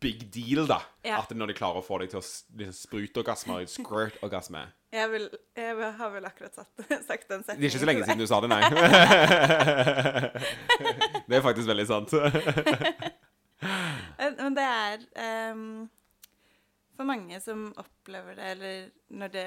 big 0.00 0.20
deal, 0.30 0.66
da. 0.70 0.78
Ja. 1.02 1.16
At 1.18 1.32
når 1.34 1.46
de 1.50 1.54
klarer 1.58 1.78
å 1.80 1.84
få 1.84 1.98
deg 1.98 2.08
til 2.12 2.20
å 2.20 2.22
liksom, 2.22 2.72
sprute 2.76 3.20
og 3.24 3.28
squirt-orgasme 3.74 4.60
Jeg, 4.94 5.06
vil, 5.10 5.24
jeg 5.58 5.76
vil- 5.80 5.96
har 5.98 6.10
vel 6.14 6.24
akkurat 6.28 6.54
sagt, 6.54 6.74
sagt 7.08 7.26
den 7.32 7.42
setningen. 7.42 7.60
Det 7.60 7.66
er 7.66 7.70
ikke 7.72 7.82
så 7.82 7.90
lenge 7.90 8.04
siden 8.06 8.22
du 8.22 8.26
sa 8.30 8.38
det, 8.44 8.50
nei. 8.52 8.60
det 11.30 11.34
er 11.40 11.44
faktisk 11.46 11.66
veldig 11.72 11.88
sant. 11.90 12.10
Men 14.20 14.54
det 14.56 14.64
er 14.66 14.98
ehm, 15.24 15.64
For 17.00 17.08
mange 17.08 17.38
som 17.40 17.70
opplever 17.80 18.36
det, 18.36 18.48
eller 18.54 18.90
når 19.16 19.30
det 19.32 19.46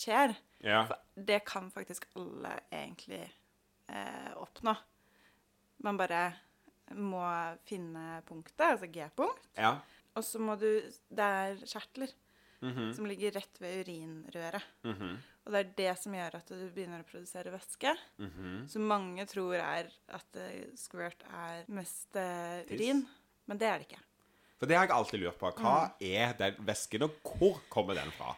skjer 0.00 0.32
Ja. 0.64 0.86
for 0.88 0.96
Det 1.20 1.42
kan 1.44 1.66
faktisk 1.70 2.06
alle 2.16 2.54
egentlig 2.72 3.26
eh, 3.92 4.32
oppnå. 4.40 4.72
Man 5.84 5.98
bare 6.00 6.22
må 6.96 7.20
finne 7.68 8.22
punktet, 8.24 8.60
altså 8.72 8.88
G-punkt. 8.92 9.48
ja. 9.58 9.74
Og 10.14 10.24
så 10.24 10.38
må 10.40 10.56
du 10.60 10.66
Det 11.08 11.18
er 11.24 11.56
kjertler 11.64 12.10
Mhm, 12.62 12.92
som 12.94 13.04
ligger 13.06 13.32
rett 13.34 13.58
ved 13.60 13.84
urinrøret. 13.84 14.62
mhm, 14.84 15.16
Og 15.46 15.52
det 15.52 15.58
er 15.58 15.72
det 15.76 15.98
som 15.98 16.12
gjør 16.14 16.34
at 16.36 16.46
du 16.46 16.70
begynner 16.70 17.00
å 17.02 17.04
produsere 17.10 17.50
væske. 17.50 17.96
mhm. 18.18 18.68
Så 18.68 18.78
mange 18.78 19.26
tror 19.26 19.54
er 19.56 19.90
at 20.08 20.36
eh, 20.36 20.70
squirt 20.76 21.22
er 21.28 21.64
mest 21.68 22.14
eh, 22.16 22.62
urin. 22.70 23.06
Men 23.48 23.58
det 23.58 23.66
er 23.68 23.78
det 23.78 23.88
ikke. 23.88 24.02
For 24.62 24.70
det 24.70 24.76
har 24.78 24.86
jeg 24.86 24.94
alltid 24.94 25.18
lurt 25.24 25.38
på. 25.40 25.50
Hva 25.58 25.90
Mm. 25.90 26.06
er 26.06 26.32
den 26.38 26.54
væsken, 26.66 27.02
og 27.02 27.10
hvor 27.26 27.56
kommer 27.68 27.94
den 27.98 28.12
fra? 28.14 28.36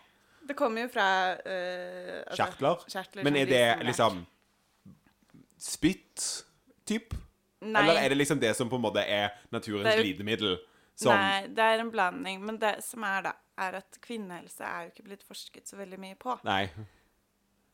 Det 0.48 0.56
kommer 0.56 0.82
jo 0.82 0.88
fra 0.88 1.08
altså, 1.36 2.36
Kjertler? 2.36 2.84
kjertler 2.88 3.24
Men 3.24 3.36
er 3.36 3.44
det 3.46 3.84
liksom 3.84 4.26
spytt 5.58 6.44
typ? 6.86 7.14
Nei, 7.60 7.80
Eller 7.82 8.00
er 8.00 8.08
det 8.08 8.18
liksom 8.18 8.40
det 8.40 8.54
som 8.56 8.68
på 8.68 8.76
en 8.76 8.82
måte 8.84 9.04
er 9.04 9.30
naturens 9.52 9.84
Det 9.84 9.98
er 9.98 10.02
glidemiddel? 10.02 10.58
Som 10.96 11.16
nei, 11.16 11.46
det 11.48 11.58
er 11.64 11.80
en 11.80 11.90
blanding. 11.90 12.40
Men 12.44 12.58
det 12.58 12.84
som 12.84 13.02
er, 13.02 13.22
da, 13.22 13.32
er 13.58 13.80
at 13.80 13.98
kvinnehelse 14.00 14.64
er 14.64 14.84
jo 14.84 14.92
ikke 14.92 15.06
blitt 15.08 15.24
forsket 15.26 15.68
så 15.68 15.76
veldig 15.76 15.98
mye 15.98 16.14
på. 16.14 16.36
Nei. 16.44 16.68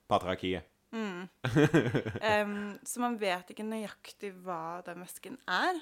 Patriarkiet. 0.08 0.62
Em, 0.92 2.78
så 2.82 2.98
man 3.02 3.18
vet 3.20 3.50
ikke 3.52 3.62
nøyaktig 3.62 4.32
hva 4.42 4.80
den 4.86 5.04
væsken 5.04 5.38
er. 5.46 5.78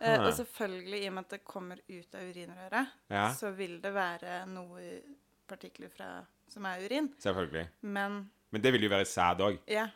Eh, 0.00 0.20
og 0.24 0.32
selvfølgelig, 0.32 1.02
i 1.04 1.06
og 1.10 1.12
med 1.12 1.24
at 1.26 1.30
det 1.34 1.44
kommer 1.44 1.76
ut 1.88 2.14
av 2.14 2.22
urinrøret, 2.30 2.86
Ja. 3.10 3.26
så 3.36 3.50
vil 3.52 3.80
det 3.82 3.92
være 3.94 4.46
noe 4.48 5.02
partikler 5.48 5.90
fra, 5.92 6.24
som 6.48 6.64
er 6.64 6.84
urin. 6.86 7.10
Selvfølgelig. 7.20 7.66
Men 7.82 8.30
Men 8.50 8.62
det 8.62 8.72
vil 8.72 8.82
jo 8.82 8.88
være 8.88 9.04
sæd 9.04 9.40
òg. 9.44 9.58
ja. 9.68 9.88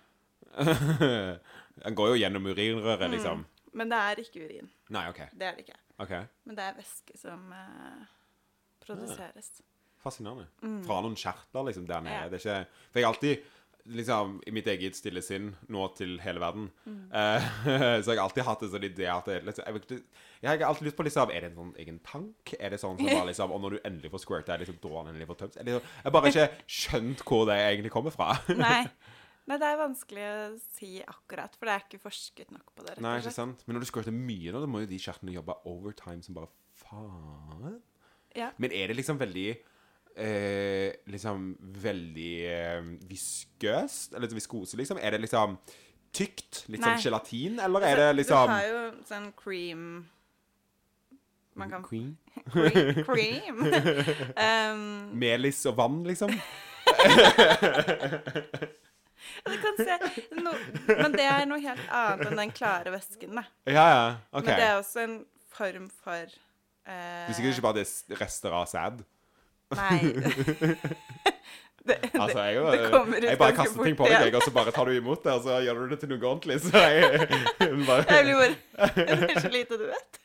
Den 1.84 1.94
går 1.94 2.08
jo 2.12 2.14
gjennom 2.20 2.44
urinrøret, 2.46 3.10
liksom. 3.10 3.44
Men 3.74 3.88
det 3.90 3.98
er 3.98 4.20
ikke 4.22 4.44
urin. 4.46 4.68
Nei, 4.94 5.08
OK. 5.10 5.18
Det 5.34 5.42
er 5.48 5.56
det 5.56 5.64
ikke. 5.64 5.78
ok. 5.98 6.12
Men 6.46 6.56
det 6.56 6.64
er 6.68 6.76
væske 6.76 7.18
som 7.18 7.48
eh, 7.52 8.04
produseres. 8.84 9.48
Fascinerende. 10.04 10.46
Fra 10.86 11.00
noen 11.02 11.16
kjertler 11.16 11.66
liksom 11.70 11.86
der 11.88 12.00
nede. 12.04 12.14
Mm. 12.14 12.22
Ja. 12.22 12.28
Det 12.28 12.38
er 12.44 12.60
ikke 12.60 12.66
For 12.92 12.98
jeg 13.00 13.06
har 13.06 13.14
alltid 13.14 13.50
liksom 13.84 14.38
i 14.48 14.52
mitt 14.54 14.68
eget 14.70 14.96
stille 14.96 15.20
sinn 15.24 15.50
nå 15.72 15.86
til 15.98 16.16
hele 16.24 16.40
verden 16.40 16.70
Mm. 16.84 17.08
Uh, 17.12 17.44
Så 18.04 18.12
jeg 18.12 18.18
har 18.18 18.24
alltid 18.24 18.44
hatt 18.46 18.62
en 18.64 18.70
sånn 18.72 18.86
idé 18.86 19.06
at 19.08 19.28
jeg, 19.30 19.44
liksom, 19.46 19.64
jeg, 19.64 20.00
jeg 20.42 20.50
har 20.50 20.64
alltid 20.68 20.88
lyst 20.88 20.96
på 20.98 21.04
liksom 21.06 21.32
Er 21.32 21.44
det 21.44 21.50
en 21.50 21.58
sånn 21.60 21.74
egen 21.84 21.98
tank? 22.04 22.54
Er 22.58 22.74
det 22.74 22.80
sånn 22.82 22.96
som 22.98 23.08
bare 23.08 23.28
liksom 23.30 23.52
Og 23.54 23.60
når 23.64 23.76
du 23.76 23.78
endelig 23.88 24.12
får 24.14 24.22
squirta, 24.24 24.54
er 24.54 24.62
det 24.62 24.66
liksom 24.66 24.80
da 24.82 24.94
den 24.94 25.12
endelig 25.12 25.28
får 25.30 25.38
tømt? 25.42 25.58
Jeg 25.60 25.82
har 26.04 26.14
bare 26.16 26.32
ikke 26.32 26.46
skjønt 26.78 27.24
hvor 27.28 27.44
det 27.50 27.58
egentlig 27.60 27.92
kommer 27.94 28.14
fra. 28.14 28.32
Nei. 28.64 28.80
Nei, 29.44 29.58
det 29.60 29.68
er 29.68 29.76
vanskelig 29.76 30.24
å 30.24 30.36
si 30.78 30.90
akkurat, 31.04 31.56
for 31.58 31.68
det 31.68 31.74
er 31.74 31.82
ikke 31.84 32.00
forsket 32.00 32.52
nok 32.54 32.70
på 32.72 32.86
det. 32.86 32.94
rett 32.94 32.96
og 32.96 33.02
slett. 33.02 33.04
Nei, 33.04 33.16
ikke 33.20 33.34
sant? 33.34 33.64
Men 33.66 33.76
når 33.76 33.84
du 33.84 33.88
squirter 33.90 34.14
mye, 34.16 34.54
da 34.54 34.62
må 34.64 34.80
jo 34.84 34.88
de 34.88 35.00
kjertlene 35.04 35.34
jobbe 35.36 35.56
overtime 35.68 36.24
som 36.24 36.38
bare 36.38 36.48
faen. 36.80 37.74
Ja. 38.38 38.48
Men 38.56 38.72
er 38.72 38.88
det 38.88 38.96
liksom 38.96 39.20
veldig 39.20 39.50
eh, 40.16 40.92
Liksom 41.10 41.56
veldig 41.60 42.34
eh, 42.50 42.82
viskøst? 43.08 44.14
Eller 44.14 44.34
viskose, 44.34 44.76
liksom? 44.80 44.98
Er 45.02 45.10
det 45.16 45.24
liksom 45.24 45.58
tykt? 46.14 46.64
Litt 46.70 46.80
Nei. 46.80 46.94
sånn 46.94 47.04
gelatin? 47.04 47.60
Eller 47.62 47.80
er 47.90 48.02
det 48.02 48.10
liksom 48.22 48.50
Du 48.50 48.54
har 48.54 48.68
jo 48.68 48.82
sånn 49.08 49.32
cream 49.38 50.04
Man 51.54 51.70
kan? 51.70 51.84
Cream. 51.86 52.16
cream. 53.10 53.60
um, 54.74 54.86
Melis 55.18 55.60
og 55.70 55.76
vann, 55.78 56.02
liksom? 56.06 56.32
du 59.44 59.54
kan 59.62 59.78
se 59.78 59.94
no, 60.42 60.52
Men 60.88 61.14
det 61.14 61.24
er 61.24 61.46
noe 61.48 61.60
helt 61.62 61.86
annet 61.88 62.26
enn 62.28 62.40
den 62.42 62.52
klare 62.54 62.90
væsken, 62.92 63.38
da. 63.38 63.44
Ja, 63.70 63.84
ja. 63.86 64.08
Okay. 64.34 64.50
Men 64.50 64.58
det 64.58 64.66
er 64.66 64.76
også 64.80 65.04
en 65.04 65.16
form 65.54 65.86
for 66.02 66.22
eh, 66.26 66.28
Du 66.90 67.30
er 67.30 67.36
sikkert 67.38 67.54
ikke 67.54 67.68
bare 67.68 67.80
det 67.80 68.18
rester 68.20 68.50
av 68.56 68.66
sæd? 68.70 69.04
Nei. 69.70 70.00
det, 71.88 71.96
Altså, 72.14 72.40
jeg, 72.42 72.64
det 72.72 72.90
kommer 72.92 73.16
ut 73.16 73.26
jeg 73.28 73.38
bare 73.38 73.56
kaster 73.56 73.84
ting 73.84 73.96
på 73.98 74.08
deg, 74.08 74.26
jeg, 74.26 74.34
og 74.38 74.42
så 74.46 74.52
bare 74.54 74.72
tar 74.74 74.88
du 74.88 74.96
imot 74.96 75.24
det, 75.24 75.32
og 75.32 75.42
så 75.44 75.58
gjør 75.64 75.80
du 75.82 75.92
det 75.92 75.98
til 76.00 76.12
noe 76.14 76.28
ordentlig. 76.30 76.58
Så 76.64 76.82
jeg, 76.84 77.28
bare, 77.88 78.04
Jeg 78.08 78.24
blir 78.28 78.38
bare 78.40 78.88
Det 78.96 79.36
er 79.36 79.40
så 79.40 79.52
lite 79.52 79.78
du 79.80 79.86
vet. 79.90 80.20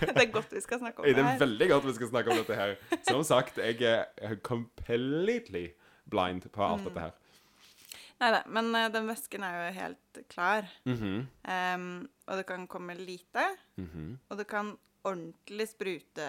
Det 0.00 0.16
er 0.16 0.30
godt 0.34 0.54
vi 0.54 0.62
skal 0.64 0.82
snakke 0.82 1.02
om 1.02 1.06
Det 1.06 1.14
her. 1.14 1.22
det 1.22 1.34
er 1.34 1.44
veldig 1.44 1.70
godt 1.74 1.88
vi 1.90 1.94
skal 1.98 2.12
snakke 2.14 2.34
om 2.34 2.42
dette 2.42 2.58
her. 2.62 2.74
Som 3.08 3.22
sagt, 3.26 3.58
jeg 3.58 4.04
er 4.16 4.36
completely 4.42 5.68
blind 6.10 6.46
på 6.50 6.62
Mm. 6.62 6.72
alt 6.72 6.84
dette 6.84 7.00
her. 7.00 7.14
Nei 8.16 8.30
da, 8.32 8.40
men 8.48 8.70
eh, 8.74 8.88
den 8.92 9.08
væsken 9.10 9.44
er 9.44 9.56
jo 9.58 9.72
helt 9.76 10.20
klar. 10.32 10.68
Mm 10.84 10.96
-hmm. 10.96 11.74
um, 11.74 12.08
og 12.26 12.36
det 12.36 12.46
kan 12.46 12.66
komme 12.66 12.94
lite, 12.94 13.44
mhm. 13.76 14.18
og 14.28 14.38
det 14.38 14.46
kan 14.46 14.76
ordentlig 15.06 15.68
sprute, 15.70 16.26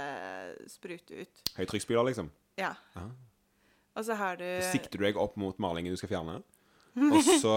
sprute 0.71 1.23
ut. 1.23 1.41
Høytrykksspyler, 1.57 2.07
liksom. 2.11 2.29
Ja. 2.59 2.73
Aha. 2.97 3.09
Og 3.97 4.05
så 4.05 4.13
har 4.19 4.37
du 4.37 4.45
Så 4.61 4.75
sikter 4.75 4.99
du 5.01 5.05
deg 5.07 5.17
opp 5.17 5.35
mot 5.41 5.57
malingen 5.61 5.95
du 5.95 5.97
skal 5.99 6.11
fjerne, 6.11 6.39
og 7.13 7.21
så 7.41 7.53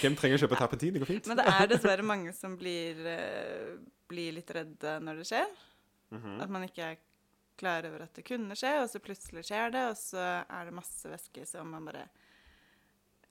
Hvem 0.00 0.14
trenger 0.18 0.36
å 0.38 0.42
kjøpe 0.44 0.58
terpentin? 0.58 0.94
Det 0.94 1.02
går 1.02 1.10
fint. 1.10 1.30
Men 1.30 1.38
det 1.40 1.46
er 1.50 1.70
dessverre 1.70 2.04
mange 2.06 2.34
som 2.36 2.54
blir, 2.58 2.98
eh, 3.06 3.72
blir 4.10 4.36
litt 4.38 4.50
redde 4.54 4.96
når 5.02 5.22
det 5.22 5.26
skjer. 5.30 5.48
Mhm. 6.14 6.36
At 6.42 6.52
man 6.52 6.66
ikke 6.66 6.92
er 6.92 7.00
klar 7.58 7.86
over 7.86 8.06
at 8.06 8.14
det 8.14 8.24
kunne 8.26 8.56
skje, 8.58 8.72
og 8.82 8.88
så 8.90 9.02
plutselig 9.02 9.44
skjer 9.46 9.72
det, 9.74 9.84
og 9.90 9.96
så 9.98 10.22
er 10.42 10.64
det 10.68 10.74
masse 10.74 11.10
væske 11.10 11.46
som 11.46 11.70
man 11.70 11.84
bare 11.86 12.06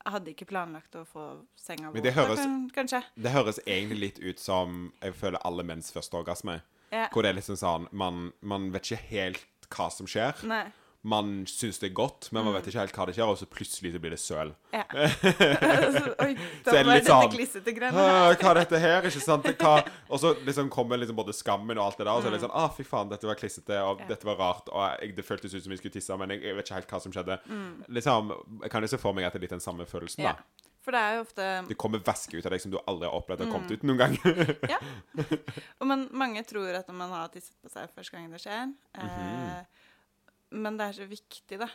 hadde 0.06 0.32
ikke 0.34 0.48
planlagt 0.50 0.96
å 0.96 1.06
få 1.06 1.46
senga 1.56 1.92
vår. 1.92 2.02
det 2.02 2.14
høres- 2.14 2.40
kan, 2.42 2.70
kanskje. 2.74 3.04
Det 3.16 3.32
høres 3.32 3.60
egentlig 3.66 4.00
litt 4.00 4.20
ut 4.20 4.40
som 4.40 4.92
jeg 5.02 5.14
føler 5.14 5.40
alle 5.46 5.64
menns 5.64 5.92
første 5.92 6.14
orgasme. 6.18 6.62
Ja. 6.92 7.08
Hvor 7.14 7.22
det 7.24 7.30
er 7.30 7.40
liksom 7.40 7.56
sånn 7.56 7.88
Man, 7.92 8.34
man 8.42 8.72
vet 8.72 8.84
ikke 8.92 9.04
helt 9.10 9.46
hva 9.70 9.90
som 9.92 10.06
skjer. 10.08 10.44
Nei. 10.44 10.66
Man 11.04 11.46
syns 11.50 11.80
det 11.82 11.90
er 11.90 11.94
godt, 11.98 12.28
men 12.32 12.44
Mm. 12.44 12.46
man 12.52 12.54
vet 12.62 12.68
ikke 12.70 12.80
helt 12.80 12.94
hva 12.94 13.06
det 13.08 13.16
skjer, 13.16 13.26
og 13.28 13.38
så 13.40 13.46
plutselig 13.50 13.92
så 13.94 14.00
blir 14.00 14.12
det 14.14 14.20
søl. 14.22 14.52
Ja. 14.72 14.84
Altså, 14.92 16.14
Oi, 16.22 16.36
Så 16.36 16.66
da 16.66 16.72
det 16.78 16.86
var 16.86 16.94
dette 17.00 17.10
sånn, 17.10 17.32
klissete 17.34 17.74
greiene 17.74 17.98
her. 18.06 18.36
Hva 18.38 18.52
er 18.52 18.60
dette 18.62 18.80
her? 18.80 19.02
Ikke 19.10 19.22
sant? 19.24 19.44
Hva? 19.64 19.74
Og 20.10 20.20
så 20.22 20.36
liksom 20.46 20.70
kommer 20.70 20.98
liksom 21.02 21.16
både 21.18 21.34
skammen 21.34 21.78
og 21.82 21.86
alt 21.88 21.98
det 21.98 22.06
der, 22.06 22.14
og 22.14 22.22
så 22.22 22.28
er 22.30 22.32
det 22.32 22.38
litt 22.40 22.46
sånn 22.46 22.54
Å, 22.62 22.68
fy 22.78 22.84
faen, 22.86 23.10
dette 23.10 23.26
var 23.26 23.36
klissete, 23.40 23.82
og 23.82 23.98
Mm. 23.98 24.06
Ja. 24.06 24.08
dette 24.14 24.26
var 24.30 24.36
rart, 24.38 24.70
og 24.70 25.02
jeg, 25.02 25.16
det 25.18 25.26
føltes 25.26 25.54
ut 25.58 25.64
som 25.64 25.72
vi 25.74 25.78
skulle 25.82 25.94
tisse, 25.98 26.18
men 26.18 26.30
jeg, 26.36 26.44
jeg 26.44 26.56
vet 26.56 26.66
ikke 26.70 26.78
helt 26.80 26.88
hva 26.94 27.02
som 27.02 27.12
skjedde. 27.12 27.40
Mm. 27.50 27.86
Liksom, 27.90 28.32
Jeg 28.62 28.72
kan 28.72 28.82
jo 28.82 28.88
se 28.94 28.98
for 29.02 29.14
meg 29.14 29.26
at 29.26 29.34
det 29.34 29.40
er 29.42 29.46
litt 29.48 29.58
den 29.58 29.60
samme 29.64 29.86
følelsen, 29.90 30.22
Ja. 30.24 30.34
da. 30.38 30.68
For 30.82 30.92
det 30.96 30.98
er 31.02 31.16
jo 31.18 31.22
ofte 31.22 31.68
Det 31.68 31.78
kommer 31.78 32.00
væske 32.02 32.38
ut 32.40 32.46
av 32.46 32.52
deg 32.56 32.62
som 32.62 32.72
du 32.72 32.78
aldri 32.90 33.06
har 33.06 33.14
opplevd 33.14 33.40
har 33.44 33.48
Mm. 33.48 33.54
kommet 33.54 33.72
ut 33.72 33.84
noen 33.84 33.98
gang. 33.98 34.18
Ja. 34.70 34.80
Og 35.82 35.86
man, 35.88 36.08
mange 36.12 36.42
tror 36.46 36.74
at 36.74 36.88
når 36.88 36.94
man 36.98 37.10
har 37.12 37.28
tisset 37.30 37.54
på 37.62 37.70
seg 37.70 37.90
første 37.94 38.12
gang 38.18 38.32
det 38.32 38.42
skjer. 38.42 38.74
Mhm. 38.98 39.06
eh, 39.06 39.64
men 40.52 40.78
det 40.80 40.88
er 40.88 40.98
så 41.00 41.08
viktig, 41.10 41.60
da. 41.62 41.68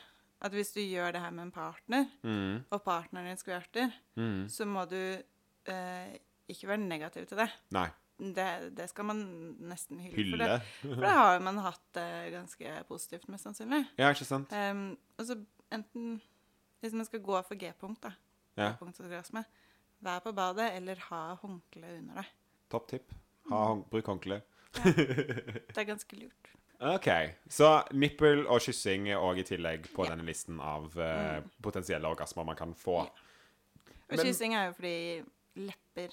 At 0.44 0.52
hvis 0.52 0.74
du 0.74 0.82
gjør 0.82 1.14
det 1.16 1.20
her 1.22 1.32
med 1.32 1.46
en 1.46 1.52
partner, 1.54 2.08
mm. 2.22 2.66
og 2.70 2.82
partneren 2.84 3.30
din 3.30 3.40
skvørter, 3.40 3.92
Mm. 4.16 4.48
så 4.48 4.66
må 4.68 4.84
du 4.88 4.96
eh, 4.96 6.16
ikke 6.48 6.68
være 6.68 6.82
negativ 6.84 7.26
til 7.26 7.40
det. 7.40 7.48
Nei. 7.72 7.88
det. 8.18 8.76
Det 8.76 8.88
skal 8.90 9.04
man 9.04 9.22
nesten 9.60 10.00
hylle, 10.00 10.36
for 10.36 10.44
det. 10.44 10.60
For 10.82 11.02
det 11.02 11.14
har 11.18 11.40
man 11.40 11.58
hatt 11.64 11.82
det 11.96 12.32
ganske 12.32 12.74
positivt, 12.88 13.28
mest 13.28 13.48
sannsynlig. 13.48 13.84
Ja, 13.98 14.10
ikke 14.12 14.28
sant? 14.28 14.52
Um, 14.52 14.98
og 15.18 15.26
så 15.26 15.38
enten 15.72 16.20
Hvis 16.80 16.92
man 16.92 17.06
skal 17.08 17.22
gå 17.24 17.38
for 17.42 17.56
G-punkt, 17.58 18.02
da. 18.04 18.12
Ja. 18.56 18.68
G-punktsorgasme. 18.74 19.42
Vær 20.04 20.20
på 20.20 20.32
badet, 20.36 20.68
eller 20.76 21.00
ha 21.08 21.22
håndkle 21.40 21.88
under 21.98 22.20
deg. 22.20 22.28
Topp 22.70 22.88
tipp. 22.92 23.14
Ha, 23.48 23.62
mm. 23.74 23.82
bruk 23.90 24.06
håndkle. 24.12 24.42
Det 24.84 25.80
er 25.80 25.88
ganske 25.88 26.18
lurt. 26.20 26.52
OK. 26.80 27.08
Så 27.48 27.68
nippel 27.96 28.44
og 28.46 28.60
kyssing 28.60 29.08
er 29.08 29.16
òg 29.22 29.38
i 29.40 29.44
tillegg 29.48 29.86
på 29.94 30.04
denne 30.08 30.24
listen 30.26 30.58
av 30.60 30.92
eh, 31.00 31.40
potensielle 31.64 32.08
orgasmer 32.08 32.44
man 32.44 32.56
kan 32.58 32.74
få. 32.76 32.98
Og 33.06 34.16
Men- 34.16 34.26
kyssing 34.26 34.54
er 34.54 34.66
jo 34.66 34.72
fordi 34.72 34.96
lepper 35.56 36.12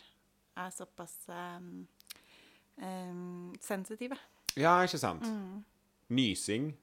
er 0.57 0.69
såpass 0.69 1.17
um, 1.29 1.87
um, 2.81 3.53
sensitive. 3.61 4.15
Ja, 4.55 4.77
ikke 4.85 4.97
sant? 5.01 5.23
Mm. 5.27 5.63
Nysing 6.09 6.73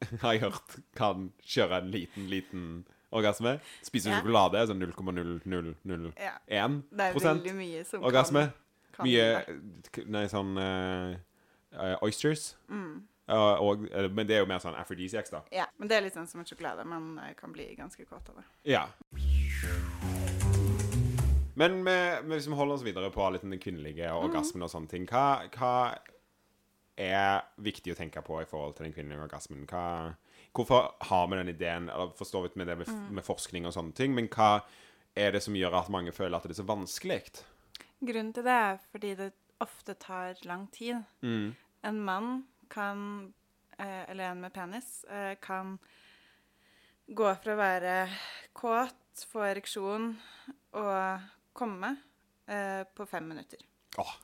har 0.22 0.32
jeg 0.32 0.40
hørt 0.46 0.78
kan 0.96 1.32
kjøre 1.42 1.82
en 1.82 1.90
liten, 1.90 2.28
liten 2.30 2.86
orgasme. 3.10 3.58
Spise 3.82 4.10
Ja. 4.10 4.20
sjokolade, 4.20 4.64
sånn 4.68 4.80
0,0001 4.80 6.12
Ja. 6.16 6.34
Det 6.46 7.06
er 7.10 7.18
veldig 7.18 7.54
mye 7.54 7.84
som 7.84 8.04
orgasme. 8.04 8.50
kan, 8.92 9.04
kan 9.04 9.06
Mye. 9.06 10.06
Nei, 10.06 10.26
sånn 10.28 10.56
eh, 10.58 11.16
eh, 11.72 11.96
Oysters. 12.02 12.54
Mm. 12.68 13.02
Ja, 13.28 13.58
og, 13.60 13.84
uh, 13.92 14.06
men 14.08 14.28
det 14.28 14.38
er 14.38 14.44
jo 14.44 14.48
mer 14.48 14.62
sånn 14.62 14.76
aphrodisiacs, 14.78 15.32
da. 15.34 15.42
Ja, 15.52 15.68
men 15.76 15.90
det 15.90 15.98
er 15.98 16.06
litt 16.06 16.16
sånn 16.16 16.28
som 16.30 16.40
en 16.42 16.48
sjokolade. 16.48 16.86
Man 16.88 17.16
uh, 17.20 17.32
kan 17.36 17.52
bli 17.52 17.70
ganske 17.76 18.06
kåt 18.08 18.30
av 18.32 18.40
det. 18.40 18.46
Ja. 18.72 18.86
Men 21.58 21.82
med, 21.82 22.24
med, 22.24 22.36
hvis 22.36 22.46
vi 22.48 22.56
holder 22.56 22.78
oss 22.78 22.86
videre 22.86 23.10
på 23.10 23.26
litt 23.34 23.44
den 23.44 23.58
kvinnelige 23.60 24.12
orgasmen 24.14 24.62
og 24.62 24.70
sånne 24.72 24.90
ting, 24.92 25.08
hva, 25.10 25.42
hva 25.56 25.72
er 26.98 27.44
viktig 27.62 27.94
å 27.94 27.98
tenke 27.98 28.22
på 28.26 28.40
i 28.42 28.46
forhold 28.48 28.76
til 28.78 28.86
den 28.86 28.94
kvinnelige 28.94 29.26
orgasmen? 29.26 29.64
Hva, 29.70 30.14
hvorfor 30.54 30.92
har 31.10 31.26
vi 31.28 31.40
den 31.40 31.50
ideen, 31.52 31.88
eller 31.90 32.14
forstår 32.18 32.46
vi 32.46 32.62
med 32.62 32.70
det 32.70 32.78
med, 32.78 32.92
med 33.18 33.26
forskning 33.26 33.66
og 33.66 33.74
sånne 33.74 33.96
ting, 33.98 34.14
men 34.14 34.30
hva 34.30 34.60
er 35.18 35.34
det 35.34 35.42
som 35.42 35.56
gjør 35.58 35.80
at 35.80 35.90
mange 35.90 36.14
føler 36.14 36.38
at 36.38 36.46
det 36.46 36.54
er 36.54 36.60
så 36.60 36.68
vanskelig? 36.68 37.20
Grunnen 37.98 38.30
til 38.34 38.46
det 38.46 38.54
er 38.54 38.78
fordi 38.92 39.14
det 39.18 39.32
ofte 39.58 39.98
tar 39.98 40.38
lang 40.46 40.68
tid. 40.70 41.02
Mm. 41.26 41.56
En 41.90 42.00
mann 42.06 42.30
kan, 42.70 43.32
eh, 43.78 44.04
eller 44.10 44.30
en 44.30 44.40
med 44.46 44.52
penis, 44.54 45.04
eh, 45.04 45.34
kan 45.40 45.78
gå 47.08 47.34
fra 47.42 47.54
å 47.54 47.58
være 47.58 47.96
kåt, 48.52 49.24
få 49.28 49.42
ereksjon 49.48 50.10
og 50.78 51.28
komme 51.56 51.96
eh, 52.46 52.84
på 52.94 53.06
fem 53.08 53.28
minutter. 53.28 53.62
Åh, 53.98 54.14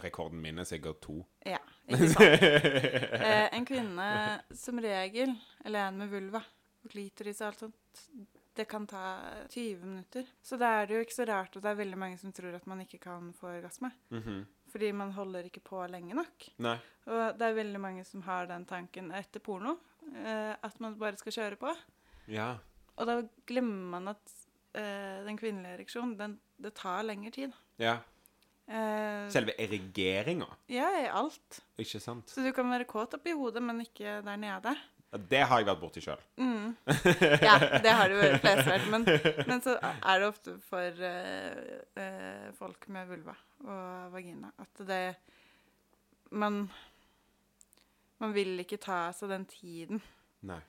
rekorden 0.00 0.40
min 0.40 0.62
er 0.62 0.68
sikkert 0.68 1.02
to. 1.04 1.18
Ja, 1.44 1.60
ikke 1.90 2.08
sant? 2.14 2.46
Eh, 2.46 3.48
en 3.52 3.66
kvinne 3.68 4.08
som 4.56 4.80
regel, 4.80 5.34
eller 5.64 5.88
en 5.88 5.98
med 6.04 6.12
vulva 6.12 6.42
og 6.82 6.90
klitoris 6.90 7.42
og 7.42 7.50
alt 7.50 7.66
sånt, 7.66 8.06
det 8.52 8.66
kan 8.68 8.84
ta 8.86 9.02
20 9.48 9.84
minutter. 9.84 10.26
Så 10.44 10.58
da 10.60 10.74
er 10.80 10.88
det 10.88 10.96
jo 10.96 11.04
ikke 11.06 11.16
så 11.16 11.26
rart 11.28 11.54
at 11.56 11.64
det 11.64 11.70
er 11.70 11.78
veldig 11.78 11.98
mange 12.00 12.18
som 12.20 12.32
tror 12.36 12.56
at 12.58 12.66
man 12.68 12.82
ikke 12.84 13.00
kan 13.00 13.30
få 13.36 13.48
orgasme. 13.54 13.92
Mhm. 14.12 14.42
Fordi 14.72 14.92
man 14.96 15.12
holder 15.12 15.44
ikke 15.50 15.60
på 15.66 15.82
lenge 15.92 16.14
nok. 16.16 16.46
Nei. 16.64 16.78
Og 17.12 17.38
det 17.38 17.48
er 17.48 17.56
veldig 17.58 17.80
mange 17.82 18.04
som 18.08 18.22
har 18.24 18.46
den 18.48 18.64
tanken 18.68 19.10
etter 19.12 19.42
porno, 19.44 19.74
eh, 20.14 20.54
at 20.56 20.78
man 20.80 20.94
bare 21.00 21.18
skal 21.20 21.34
kjøre 21.36 21.58
på. 21.60 21.74
Ja. 22.32 22.54
Og 22.96 23.08
da 23.08 23.18
glemmer 23.48 23.90
man 23.98 24.08
at 24.14 24.32
eh, 24.78 25.20
den 25.26 25.36
kvinnelige 25.40 25.76
ereksjonen, 25.80 26.14
den, 26.16 26.38
det 26.62 26.72
tar 26.78 27.04
lengre 27.04 27.34
tid. 27.34 27.52
ja. 27.82 27.98
Eh, 28.72 29.26
Selve 29.34 29.52
erigeringa, 29.58 30.46
ja, 30.70 30.86
i 31.02 31.08
alt. 31.10 31.58
ikke 31.82 31.98
sant? 32.00 32.30
Så 32.30 32.44
du 32.46 32.52
kan 32.54 32.70
være 32.70 32.86
kåt 32.88 33.16
oppi 33.18 33.34
hodet, 33.34 33.60
men 33.60 33.80
ikke 33.82 34.20
der 34.24 34.38
nede. 34.38 34.72
Det 35.12 35.42
har 35.44 35.60
jeg 35.60 35.66
vært 35.68 35.80
borti 35.82 36.00
sjøl. 36.00 36.20
Mm. 36.40 36.72
Ja, 37.46 37.58
det 37.84 37.92
har 37.92 38.08
det 38.08 38.30
flest 38.40 38.68
vært. 38.68 38.86
Men, 38.92 39.04
men 39.48 39.60
så 39.64 39.74
er 39.82 40.22
det 40.22 40.28
ofte 40.30 40.54
for 40.70 41.02
uh, 41.04 41.74
uh, 42.00 42.46
folk 42.56 42.88
med 42.88 43.10
vulva 43.10 43.34
og 43.62 44.14
vagina 44.14 44.48
at 44.58 44.80
det 44.88 45.02
Man 46.32 46.64
Man 48.22 48.32
vil 48.34 48.56
ikke 48.64 48.80
ta 48.80 49.10
seg 49.12 49.28
den 49.34 49.44
tiden. 49.50 50.00
Nei. 50.48 50.60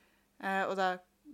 Uh, 0.43 0.65
og 0.67 0.75
da 0.75 0.89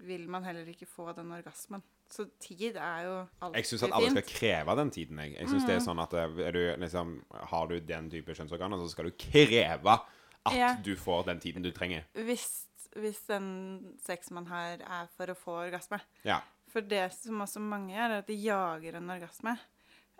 vil 0.05 0.27
man 0.29 0.45
heller 0.45 0.67
ikke 0.69 0.85
få 0.85 1.09
den 1.17 1.31
orgasmen. 1.33 1.81
Så 2.09 2.25
tid 2.41 2.75
er 2.77 3.03
jo 3.05 3.15
alltid 3.41 3.41
fint. 3.41 3.57
Jeg 3.57 3.65
syns 3.69 3.83
at 3.85 3.91
alle 3.97 4.09
skal 4.13 4.29
kreve 4.29 4.75
den 4.79 4.91
tiden. 4.93 5.19
Jeg, 5.23 5.35
jeg 5.39 5.49
synes 5.49 5.65
det 5.69 5.75
er 5.75 5.83
sånn 5.85 5.99
at 6.01 6.13
er 6.17 6.55
du, 6.55 6.61
liksom, 6.81 7.11
Har 7.51 7.67
du 7.69 7.75
den 7.79 8.09
type 8.09 8.33
kjønnsorganer, 8.37 8.81
så 8.81 8.89
skal 8.93 9.09
du 9.09 9.17
kreve 9.17 9.97
at 9.99 10.55
Ja. 10.55 10.71
du 10.85 10.95
får 10.97 11.27
den 11.27 11.39
tiden 11.43 11.65
du 11.65 11.69
trenger. 11.75 12.05
Hvis, 12.13 12.68
hvis 12.95 13.19
den 13.27 13.95
sex 14.01 14.31
man 14.31 14.45
har, 14.47 14.79
er 14.81 15.07
for 15.17 15.27
å 15.27 15.35
få 15.37 15.57
orgasme. 15.67 15.99
Ja. 16.23 16.39
For 16.69 16.81
det 16.81 17.11
som 17.13 17.41
også 17.41 17.59
mange 17.61 17.93
gjør, 17.95 18.09
er 18.09 18.17
at 18.23 18.27
de 18.27 18.35
jager 18.35 18.95
en 18.95 19.09
orgasme. 19.09 19.57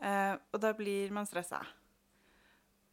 Eh, 0.02 0.36
og 0.54 0.60
da 0.62 0.74
blir 0.74 1.12
man 1.12 1.26
stressa. 1.26 1.62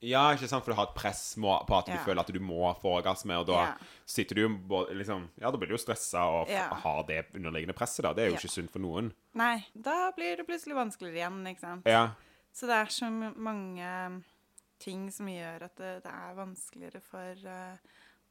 Ja, 0.04 0.26
ikke 0.34 0.46
sant? 0.50 0.62
For 0.64 0.74
du 0.74 0.76
har 0.76 0.90
et 0.90 0.94
press 0.98 1.22
på 1.40 1.48
at 1.78 1.86
du 1.86 1.92
Ja. 1.92 2.02
føler 2.04 2.20
at 2.20 2.26
du 2.32 2.38
må 2.38 2.74
få 2.80 3.00
orgasme, 3.00 3.32
og 3.40 3.46
da 3.46 3.52
Ja. 3.64 3.74
sitter 4.04 4.34
du 4.34 4.40
jo 4.42 4.84
liksom 4.92 5.30
Ja, 5.40 5.50
da 5.50 5.56
blir 5.56 5.68
du 5.68 5.74
jo 5.74 5.78
stressa 5.78 6.20
og 6.42 6.48
Ja. 6.48 6.68
har 6.74 7.02
det 7.04 7.32
underliggende 7.32 7.74
presset, 7.74 8.02
da. 8.02 8.12
Det 8.12 8.24
er 8.24 8.28
jo 8.30 8.36
ikke 8.36 8.50
sunt 8.50 8.70
for 8.70 8.78
noen. 8.78 9.12
Nei, 9.34 9.64
da 9.74 10.10
blir 10.12 10.36
det 10.36 10.46
plutselig 10.46 10.74
vanskeligere 10.74 11.14
igjen, 11.30 11.46
ikke 11.46 11.60
sant. 11.60 11.82
Ja. 11.86 12.10
Så 12.52 12.66
det 12.66 12.76
er 12.76 12.86
så 12.86 13.10
mange 13.36 14.22
ting 14.78 15.10
som 15.10 15.26
gjør 15.26 15.62
at 15.62 15.76
det, 15.76 16.02
det 16.02 16.12
er 16.12 16.34
vanskeligere 16.34 17.02
for 17.02 17.48
eh, 17.48 17.76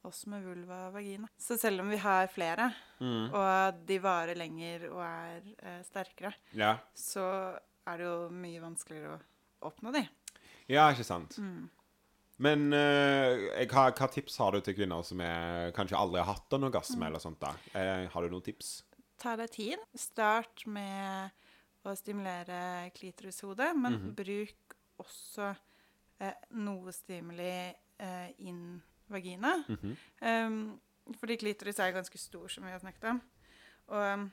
oss 0.06 0.24
med 0.30 0.42
vulva 0.46 0.86
og 0.88 0.94
vagina. 0.96 1.28
Så 1.38 1.58
selv 1.60 1.80
om 1.84 1.90
vi 1.92 1.96
har 2.02 2.26
flere, 2.32 2.72
Mm. 3.00 3.28
og 3.34 3.80
de 3.86 3.98
varer 4.00 4.34
lenger 4.38 4.86
og 4.90 5.02
er 5.04 5.42
eh, 5.58 5.82
sterkere, 5.84 6.32
ja. 6.56 6.78
så 6.94 7.24
er 7.86 7.98
det 7.98 8.06
jo 8.06 8.28
mye 8.32 8.60
vanskeligere 8.62 9.18
å 9.18 9.66
oppnå 9.68 9.92
de. 9.92 10.06
Ja, 10.72 10.88
ikke 10.90 11.04
sant. 11.04 11.36
Mm. 11.38 11.68
Men 12.38 12.72
eh, 12.72 13.64
hva, 13.70 13.86
hva 13.96 14.08
tips 14.12 14.36
har 14.42 14.52
du 14.52 14.60
til 14.60 14.74
kvinner 14.76 15.04
som 15.06 15.20
er, 15.24 15.70
kanskje 15.76 15.96
aldri 15.96 16.20
har 16.20 16.34
hatt 16.34 16.52
en 16.56 16.66
Mm. 16.68 17.06
eller 17.06 17.18
sånt 17.22 17.40
da? 17.40 17.54
Eh, 17.74 18.08
har 18.12 18.22
du 18.22 18.28
noen 18.30 18.42
tips? 18.44 18.82
Ta 19.18 19.36
deg 19.36 19.50
tid. 19.50 19.78
Start 19.96 20.66
med 20.66 21.30
å 21.84 21.94
stimulere 21.96 22.90
klitorishodet, 22.92 23.76
men 23.76 23.94
-hmm. 23.94 24.14
bruk 24.14 24.76
også 24.98 25.54
eh, 26.20 26.34
noe 26.50 26.92
stimuli 26.92 27.72
eh, 27.98 28.30
inn 28.38 28.82
vagina. 29.12 29.54
Mhm. 29.68 29.96
Um, 30.20 30.80
fordi 31.20 31.36
klitoris 31.38 31.78
er 31.78 31.92
ganske 31.94 32.18
stor, 32.18 32.48
som 32.50 32.64
vi 32.66 32.72
har 32.74 32.80
snakket 32.82 33.04
om. 33.12 33.20
Og 33.94 34.02
um, 34.18 34.24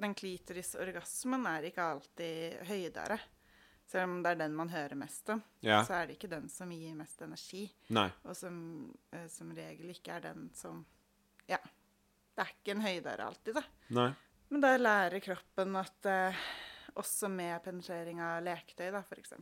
den 0.00 0.14
klitorisorgasmen 0.16 1.44
er 1.50 1.66
ikke 1.68 1.84
alltid 1.84 2.62
høydere. 2.70 3.18
Selv 3.92 4.08
om 4.08 4.22
det 4.24 4.30
er 4.32 4.38
den 4.40 4.54
man 4.56 4.70
hører 4.72 4.96
mest 4.96 5.28
om, 5.34 5.42
Ja. 5.60 5.82
så 5.84 5.98
er 5.98 6.06
det 6.08 6.16
ikke 6.16 6.30
den 6.32 6.48
som 6.48 6.70
gir 6.72 6.94
mest 6.96 7.20
energi. 7.20 7.66
Nei. 7.92 8.06
Og 8.24 8.36
som 8.38 8.56
uh, 9.12 9.26
som 9.28 9.50
regel 9.52 9.90
ikke 9.92 10.16
er 10.16 10.20
den 10.30 10.48
som 10.56 10.84
Ja. 11.50 11.58
Det 12.32 12.40
er 12.46 12.52
ikke 12.54 12.72
en 12.72 12.80
høydere 12.86 13.26
alltid, 13.28 13.54
da. 13.58 13.62
Nei. 13.92 14.08
Men 14.48 14.62
da 14.64 14.70
lærer 14.78 15.20
kroppen 15.20 15.76
at 15.76 16.06
uh, 16.08 16.42
også 16.96 17.28
med 17.28 17.60
penetrering 17.64 18.20
av 18.24 18.40
leketøy, 18.46 18.88
da, 18.94 19.02
f.eks. 19.04 19.34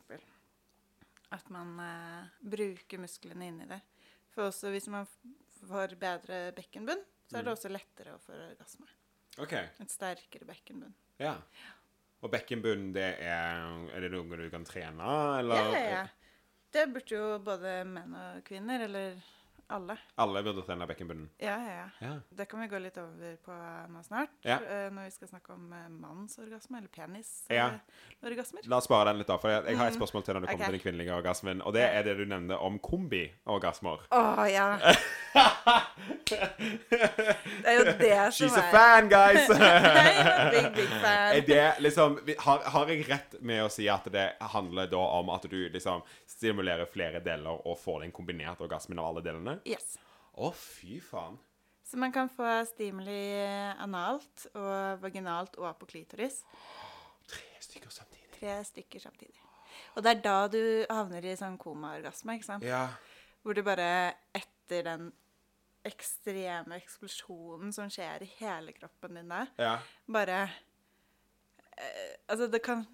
At 1.31 1.47
man 1.55 1.77
uh, 1.79 2.27
bruker 2.43 2.99
musklene 2.99 3.47
inni 3.53 3.69
der. 3.71 3.85
For 4.35 4.49
også 4.51 4.71
hvis 4.71 4.87
man 4.93 5.07
får 5.69 5.97
bedre 6.01 6.53
bekkenbunn, 6.57 7.03
så 7.31 7.38
er 7.38 7.43
det 7.43 7.51
Mm. 7.53 7.57
også 7.57 7.71
lettere 7.71 8.14
å 8.14 8.21
få 8.23 8.33
orgasme. 8.33 8.87
OK. 9.38 9.53
Et 9.53 9.90
sterkere 9.90 10.47
bekkenbunn. 10.47 10.95
Ja. 11.19 11.37
Og 12.23 12.31
bekkenbunn, 12.31 12.93
det 12.93 13.19
er 13.21 13.61
Er 13.97 14.01
det 14.01 14.11
noe 14.12 14.37
du 14.37 14.51
kan 14.51 14.64
trene, 14.64 15.38
eller? 15.40 15.55
Ja, 15.57 15.71
ja, 15.73 15.90
ja. 15.90 16.07
Det 16.73 16.87
burde 16.93 17.09
jo 17.16 17.38
både 17.38 17.85
menn 17.87 18.14
og 18.14 18.45
kvinner, 18.45 18.81
eller 18.85 19.16
alle. 19.71 19.97
Alle 20.21 20.43
burde 20.43 20.63
trene 20.67 20.87
bekkenbunnen. 20.91 21.29
Ja, 21.39 21.57
ja, 21.63 21.75
ja. 21.81 21.89
Ja. 22.07 22.13
Det 22.37 22.47
kan 22.51 22.61
vi 22.61 22.67
gå 22.69 22.79
litt 22.83 22.97
over 22.99 23.37
på 23.45 23.57
nå 23.93 24.03
snart, 24.07 24.29
Ja. 24.45 24.57
eh, 24.63 24.91
når 24.91 25.05
vi 25.05 25.11
skal 25.11 25.29
snakke 25.29 25.53
om 25.55 25.73
eh, 25.73 25.89
mannsorgasme, 25.89 26.79
eller 26.79 26.89
Ja. 27.51 27.71
penisorgasmer. 28.21 28.69
La 28.69 28.77
oss 28.77 28.85
spare 28.85 29.05
den 29.11 29.19
litt, 29.19 29.27
da. 29.29 29.37
For 29.39 29.49
jeg, 29.51 29.77
har 29.77 29.87
et 29.87 29.93
Mm. 29.95 30.01
spørsmål 30.01 30.25
til 30.25 30.35
når 30.35 30.41
du 30.41 30.47
kommer 30.47 30.65
Ok. 30.65 30.71
til 30.71 30.79
den 30.79 30.81
kvinnelige 30.87 31.15
orgasmen. 31.15 31.63
Og 31.63 31.73
det 31.73 31.83
er 31.83 32.03
det 32.03 32.17
du 32.19 32.25
nevnte 32.25 32.59
om 32.59 32.79
kombiorgasmer. 32.79 33.99
Å 34.11 34.45
ja. 34.51 34.79
Det 36.31 37.67
er 37.67 37.79
jo 37.79 37.85
det 37.99 38.35
som 38.35 38.49
She's 38.49 38.57
a 38.57 38.63
er 38.63 38.71
fan, 38.73 39.09
guys! 39.09 39.49
I'm 39.51 39.57
a 39.61 40.51
big, 40.51 40.75
big 40.77 40.89
fan. 40.89 41.37
Er 41.37 41.41
det 41.47 41.75
liksom 41.83 42.19
har, 42.39 42.59
har 42.71 42.87
jeg 42.93 43.09
rett 43.09 43.35
med 43.43 43.65
å 43.65 43.69
si 43.73 43.89
at 43.89 44.05
det 44.13 44.27
handler 44.41 44.87
da 44.91 45.01
om 45.21 45.31
at 45.31 45.43
du 45.51 45.69
liksom 45.73 46.03
stimulerer 46.29 46.87
flere 46.91 47.21
deler 47.25 47.61
og 47.67 47.79
får 47.79 48.01
den 48.05 48.13
kombinerte 48.13 48.65
orgasmen 48.67 48.99
av 48.99 49.11
alle 49.11 49.23
delene? 49.25 49.59
Yes. 49.68 49.96
Å, 50.35 50.51
fy 50.57 51.01
faen. 51.05 51.38
Så 51.85 51.99
man 51.99 52.12
kan 52.14 52.29
få 52.31 52.46
stimuli 52.68 53.16
analt 53.83 54.44
og 54.55 55.01
vaginalt 55.03 55.57
og 55.59 55.73
på 55.81 55.88
klitoris. 55.90 56.42
Tre 57.27 57.46
stykker 57.66 57.90
samtidig. 57.90 58.29
Tre 58.38 58.59
stykker 58.64 59.03
samtidig. 59.03 59.40
Og 59.96 60.05
det 60.05 60.12
er 60.12 60.20
da 60.23 60.37
du 60.53 60.61
havner 60.90 61.25
i 61.27 61.35
sånn 61.38 61.59
komaorgasme, 61.59 62.37
ikke 62.38 62.46
sant? 62.46 62.64
Ja. 62.66 62.85
Hvor 63.42 63.57
du 63.59 63.62
bare 63.66 64.14
etter 64.37 64.85
den 64.87 65.09
ekstreme 65.88 66.77
eksplosjonen 66.79 67.73
som 67.75 67.90
skjer 67.90 68.23
i 68.27 68.31
hele 68.38 68.75
kroppen 68.77 69.16
din 69.18 69.31
der, 69.33 69.51
Ja. 69.59 69.79
bare 70.07 70.42
eh, 71.77 72.16
Altså, 72.29 72.46
det 72.53 72.62
kan 72.62 72.87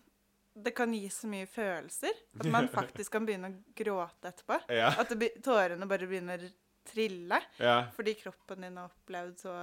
det 0.56 0.72
kan 0.76 0.92
gi 0.96 1.08
så 1.12 1.28
mye 1.28 1.46
følelser 1.50 2.14
at 2.40 2.46
man 2.54 2.68
faktisk 2.72 3.12
kan 3.12 3.26
begynne 3.28 3.50
å 3.52 3.56
gråte 3.76 4.30
etterpå. 4.32 4.56
Ja. 4.72 4.92
At 4.98 5.10
det, 5.12 5.18
be- 5.20 5.34
tårene 5.44 5.88
bare 5.90 6.08
begynner 6.08 6.46
å 6.48 6.52
trille. 6.88 7.40
ja. 7.60 7.80
Fordi 7.96 8.14
kroppen 8.20 8.62
din 8.64 8.76
har 8.80 8.88
opplevd 8.92 9.40
så 9.42 9.56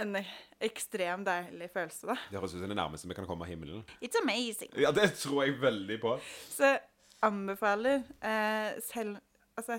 en 0.00 0.14
ekstrem 0.62 1.24
deilig 1.26 1.66
følelse, 1.72 2.06
da. 2.12 2.14
Det 2.30 2.38
høres 2.38 2.52
ut 2.54 2.60
som 2.62 2.70
det 2.70 2.76
nærmeste 2.78 3.08
vi 3.10 3.16
kan 3.18 3.26
komme 3.26 3.48
himmelen. 3.48 3.80
It's 4.00 4.18
amazing. 4.22 4.70
Ja, 4.78 4.92
det 4.94 5.08
tror 5.18 5.42
jeg 5.44 5.56
veldig 5.60 5.96
på. 6.02 6.12
Så 6.54 6.76
anbefaler 7.26 8.04
eh, 8.24 8.78
selv 8.86 9.18
Altså 9.58 9.76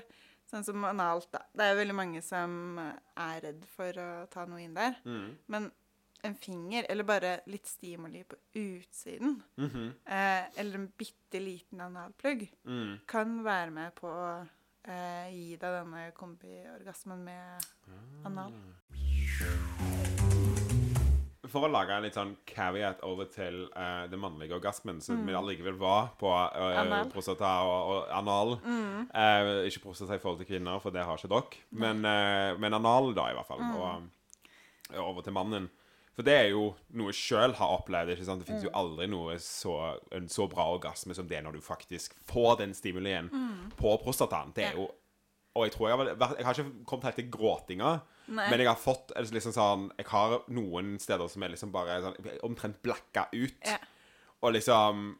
sånn 0.51 0.65
som 0.67 0.83
analt, 0.85 1.29
da. 1.31 1.39
Det 1.55 1.63
er 1.71 1.77
veldig 1.79 1.93
mange 1.95 2.19
som 2.21 2.75
er 2.77 3.37
redd 3.45 3.61
for 3.71 3.95
å 4.03 4.09
ta 4.29 4.43
noe 4.45 4.59
inn 4.61 4.75
der. 4.75 4.97
Mm. 5.07 5.29
Men 5.49 5.69
en 6.23 6.35
finger, 6.35 6.85
eller 6.89 7.03
bare 7.03 7.39
litt 7.49 7.65
stimuli 7.67 8.23
på 8.23 8.35
utsiden, 8.59 9.41
Mhm. 9.57 9.93
eh, 10.05 10.43
eller 10.59 10.75
en 10.75 10.87
bitte 10.97 11.39
liten 11.39 11.81
analplugg, 11.81 12.47
mm. 12.65 12.99
kan 13.07 13.43
være 13.43 13.71
med 13.71 13.95
på 13.95 14.07
å 14.07 14.47
eh, 14.85 15.29
gi 15.31 15.55
deg 15.57 15.61
denne 15.61 16.11
kombiorgasmen 16.17 17.23
med 17.23 17.65
anal. 18.25 18.53
for 21.51 21.65
å 21.67 21.71
lage 21.71 21.91
en 21.91 22.03
litt 22.05 22.15
sånn 22.15 22.37
caveat 22.47 23.01
over 23.03 23.25
til 23.27 23.65
uh, 23.75 24.05
den 24.07 24.21
mannlige 24.23 24.55
orgasmen, 24.55 25.01
som 25.03 25.17
Mm. 25.17 25.25
vi 25.27 25.33
allikevel 25.35 25.73
var 25.75 26.13
på 26.17 26.29
uh, 26.31 26.79
Anal. 26.79 27.09
prostata 27.11 27.49
og, 27.67 27.89
og 27.91 28.07
anal. 28.15 28.53
Mm. 28.63 29.09
uh, 29.11 29.67
ikke 29.67 29.81
prostata 29.83 30.15
i 30.15 30.21
forhold 30.23 30.39
til 30.39 30.47
kvinner, 30.47 30.79
for 30.79 30.91
det 30.95 31.03
har 31.03 31.17
ikke 31.17 31.27
dere. 31.27 31.59
Men, 31.71 32.05
uh, 32.05 32.57
men 32.57 32.73
anal, 32.73 33.11
da, 33.13 33.25
i 33.31 33.33
hvert 33.35 33.47
fall. 33.49 33.59
Mm. 33.59 33.75
Og 33.75 34.93
eh, 34.93 35.01
over 35.03 35.21
til 35.27 35.33
mannen. 35.33 35.69
For 36.15 36.23
det 36.27 36.33
er 36.33 36.49
jo 36.51 36.75
noe 36.93 37.07
jeg 37.13 37.15
sjøl 37.21 37.53
har 37.55 37.77
opplevd. 37.79 38.09
ikke 38.11 38.25
sant? 38.25 38.39
Det 38.43 38.47
Mm. 38.49 38.53
fins 38.53 38.63
jo 38.63 38.69
aldri 38.75 39.07
noe 39.07 39.37
så, 39.39 39.97
en 40.11 40.27
så 40.27 40.47
bra 40.49 40.65
orgasme 40.77 41.15
som 41.15 41.27
det 41.27 41.41
når 41.43 41.53
du 41.53 41.59
faktisk 41.61 42.13
får 42.27 42.57
den 42.59 42.73
stimulien 42.73 43.29
på 43.77 43.97
prostataen. 44.03 44.53
Det 44.53 44.65
er 44.65 44.71
Mm. 44.73 44.77
Jo 44.81 44.91
Og 45.53 45.65
jeg 45.65 45.73
tror 45.73 45.87
jeg 45.89 45.97
har, 45.97 46.15
vært- 46.15 46.37
jeg 46.37 46.45
har 46.45 46.53
ikke 46.53 46.85
kommet 46.85 47.03
helt 47.03 47.15
til 47.17 47.29
gråtinga. 47.29 48.01
Nei. 48.29 48.49
Men 48.49 48.59
jeg 48.59 48.67
har 48.67 48.75
fått 48.77 49.11
liksom 49.17 49.51
sånn 49.51 49.91
Jeg 49.97 50.05
har 50.07 50.39
noen 50.47 50.97
steder 50.97 51.27
som 51.29 51.43
er 51.43 51.49
liksom 51.49 51.71
bare 51.73 52.01
sånn, 52.01 52.39
omtrent 52.43 52.81
blacka 52.81 53.27
ut. 53.33 53.53
Ja. 53.65 53.77
Og 54.41 54.53
liksom 54.53 55.17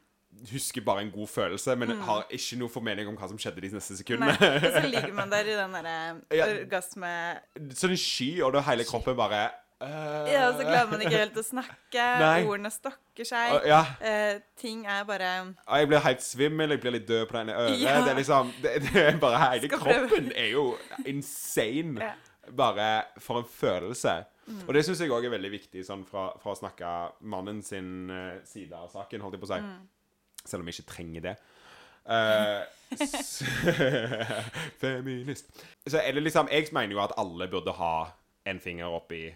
husker 0.54 0.82
bare 0.82 1.01
en 1.01 1.12
god 1.12 1.27
følelse, 1.27 1.77
men 1.77 1.89
har 1.99 2.23
ikke 2.32 2.58
noe 2.58 2.69
formening 2.69 3.06
om 3.10 3.17
hva 3.17 3.27
som 3.27 3.38
skjedde 3.38 3.60
de 3.60 3.69
neste 3.71 3.97
sekundene. 3.97 4.38
Mm. 4.38 4.39
Nei. 4.39 4.56
Og 4.56 4.73
så 4.73 4.89
ligger 4.89 5.13
man 5.13 5.30
der 5.30 5.41
i 5.41 5.56
den 5.58 5.71
derre 5.75 6.21
Ja. 6.32 6.45
orgasme 6.45 7.41
sånn 7.75 7.97
sky, 7.97 8.41
og 8.41 8.54
da 8.54 8.62
hele 8.62 8.84
kroppen 8.86 9.17
bare 9.17 9.51
øh, 9.82 10.32
Ja, 10.32 10.48
så 10.54 10.65
klarer 10.65 10.89
man 10.91 11.04
ikke 11.04 11.20
helt 11.20 11.38
å 11.38 11.44
snakke. 11.46 12.08
Nei. 12.24 12.41
Ordene 12.46 12.72
stokker 12.74 13.28
seg. 13.28 13.56
Uh, 13.58 13.67
Ja. 13.67 13.82
uh, 14.02 14.41
ting 14.60 14.86
er 14.86 15.06
bare 15.10 15.32
jeg 15.52 15.88
blir 15.91 16.04
helt 16.06 16.26
svimmel, 16.26 16.76
jeg 16.76 16.82
blir 16.84 16.96
litt 16.98 17.08
død 17.08 17.26
på 17.30 17.38
det 17.38 17.41
ene 17.46 17.56
øret. 17.60 17.80
Ja. 17.82 17.96
Det 18.06 18.12
er 18.13 18.20
liksom 18.20 18.52
det, 18.63 18.76
det 18.88 19.06
er 19.06 19.17
bare 19.22 19.39
Hele 19.46 19.72
kroppen 19.72 20.32
er 20.36 20.52
jo 20.54 20.65
insane. 21.06 22.02
Ja. 22.02 22.13
Bare 22.58 22.89
for 23.22 23.41
en 23.44 23.50
følelse. 23.50 24.24
Og 24.67 24.74
det 24.74 24.82
syns 24.86 25.00
jeg 25.00 25.12
òg 25.13 25.26
er 25.26 25.32
veldig 25.32 25.52
viktig 25.54 25.84
sånn 25.86 26.02
fra, 26.08 26.32
fra 26.41 26.52
å 26.52 26.58
snakke 26.58 26.88
mannen 27.30 27.62
sin 27.63 28.10
eh, 28.12 28.39
side 28.48 28.76
av 28.76 28.89
saken, 28.91 29.22
holdt 29.24 29.38
jeg 29.38 29.44
på 29.44 29.48
å 29.48 29.52
si. 29.54 29.60
Selv 30.50 30.63
om 30.63 30.72
jeg 30.72 30.80
ikke 30.80 30.91
trenger 30.91 31.28
det. 31.30 31.36
Feminist. 34.82 35.52
Så 35.86 36.02
er 36.02 36.17
det 36.17 36.24
liksom 36.26 36.50
Jeg 36.52 36.67
mener 36.74 36.98
jo 36.98 37.04
at 37.04 37.13
alle 37.22 37.48
burde 37.48 37.72
ha 37.78 37.94
en 38.50 38.60
finger 38.60 38.89
oppi 38.89 39.28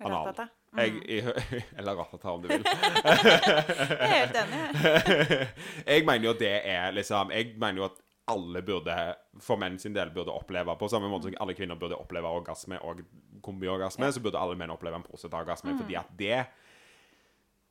ratata. 0.00 0.46
Jeg, 0.76 1.00
jeg, 1.08 1.24
eller 1.78 1.98
ratata, 1.98 2.30
om 2.30 2.42
du 2.42 2.48
vil. 2.48 2.62
Jeg 2.64 3.98
er 3.98 4.12
helt 4.14 4.38
enig. 4.38 5.48
jeg 5.86 6.04
mener 6.08 6.28
jo 6.28 6.34
det 6.38 6.52
er 6.62 6.94
liksom 6.94 7.32
Jeg 7.34 7.56
mener 7.58 7.82
jo 7.82 7.88
at 7.88 7.98
alle 8.30 8.62
burde, 8.62 8.94
for 9.42 9.58
menn 9.58 9.78
sin 9.82 9.94
del, 9.96 10.12
burde 10.14 10.30
oppleve 10.30 10.76
På 10.78 10.86
samme 10.88 11.08
måte 11.10 11.26
som 11.26 11.34
alle 11.42 11.56
kvinner 11.58 11.78
burde 11.80 11.98
oppleve 11.98 12.30
orgasme 12.30 12.78
og 12.86 13.00
kombiorgasme, 13.42 14.12
så 14.12 14.22
burde 14.22 14.38
alle 14.38 14.54
menn 14.60 14.70
oppleve 14.70 15.00
en 15.00 15.06
prostataorgasme, 15.06 15.74
fordi 15.80 15.96
at 15.98 16.12
det 16.18 16.44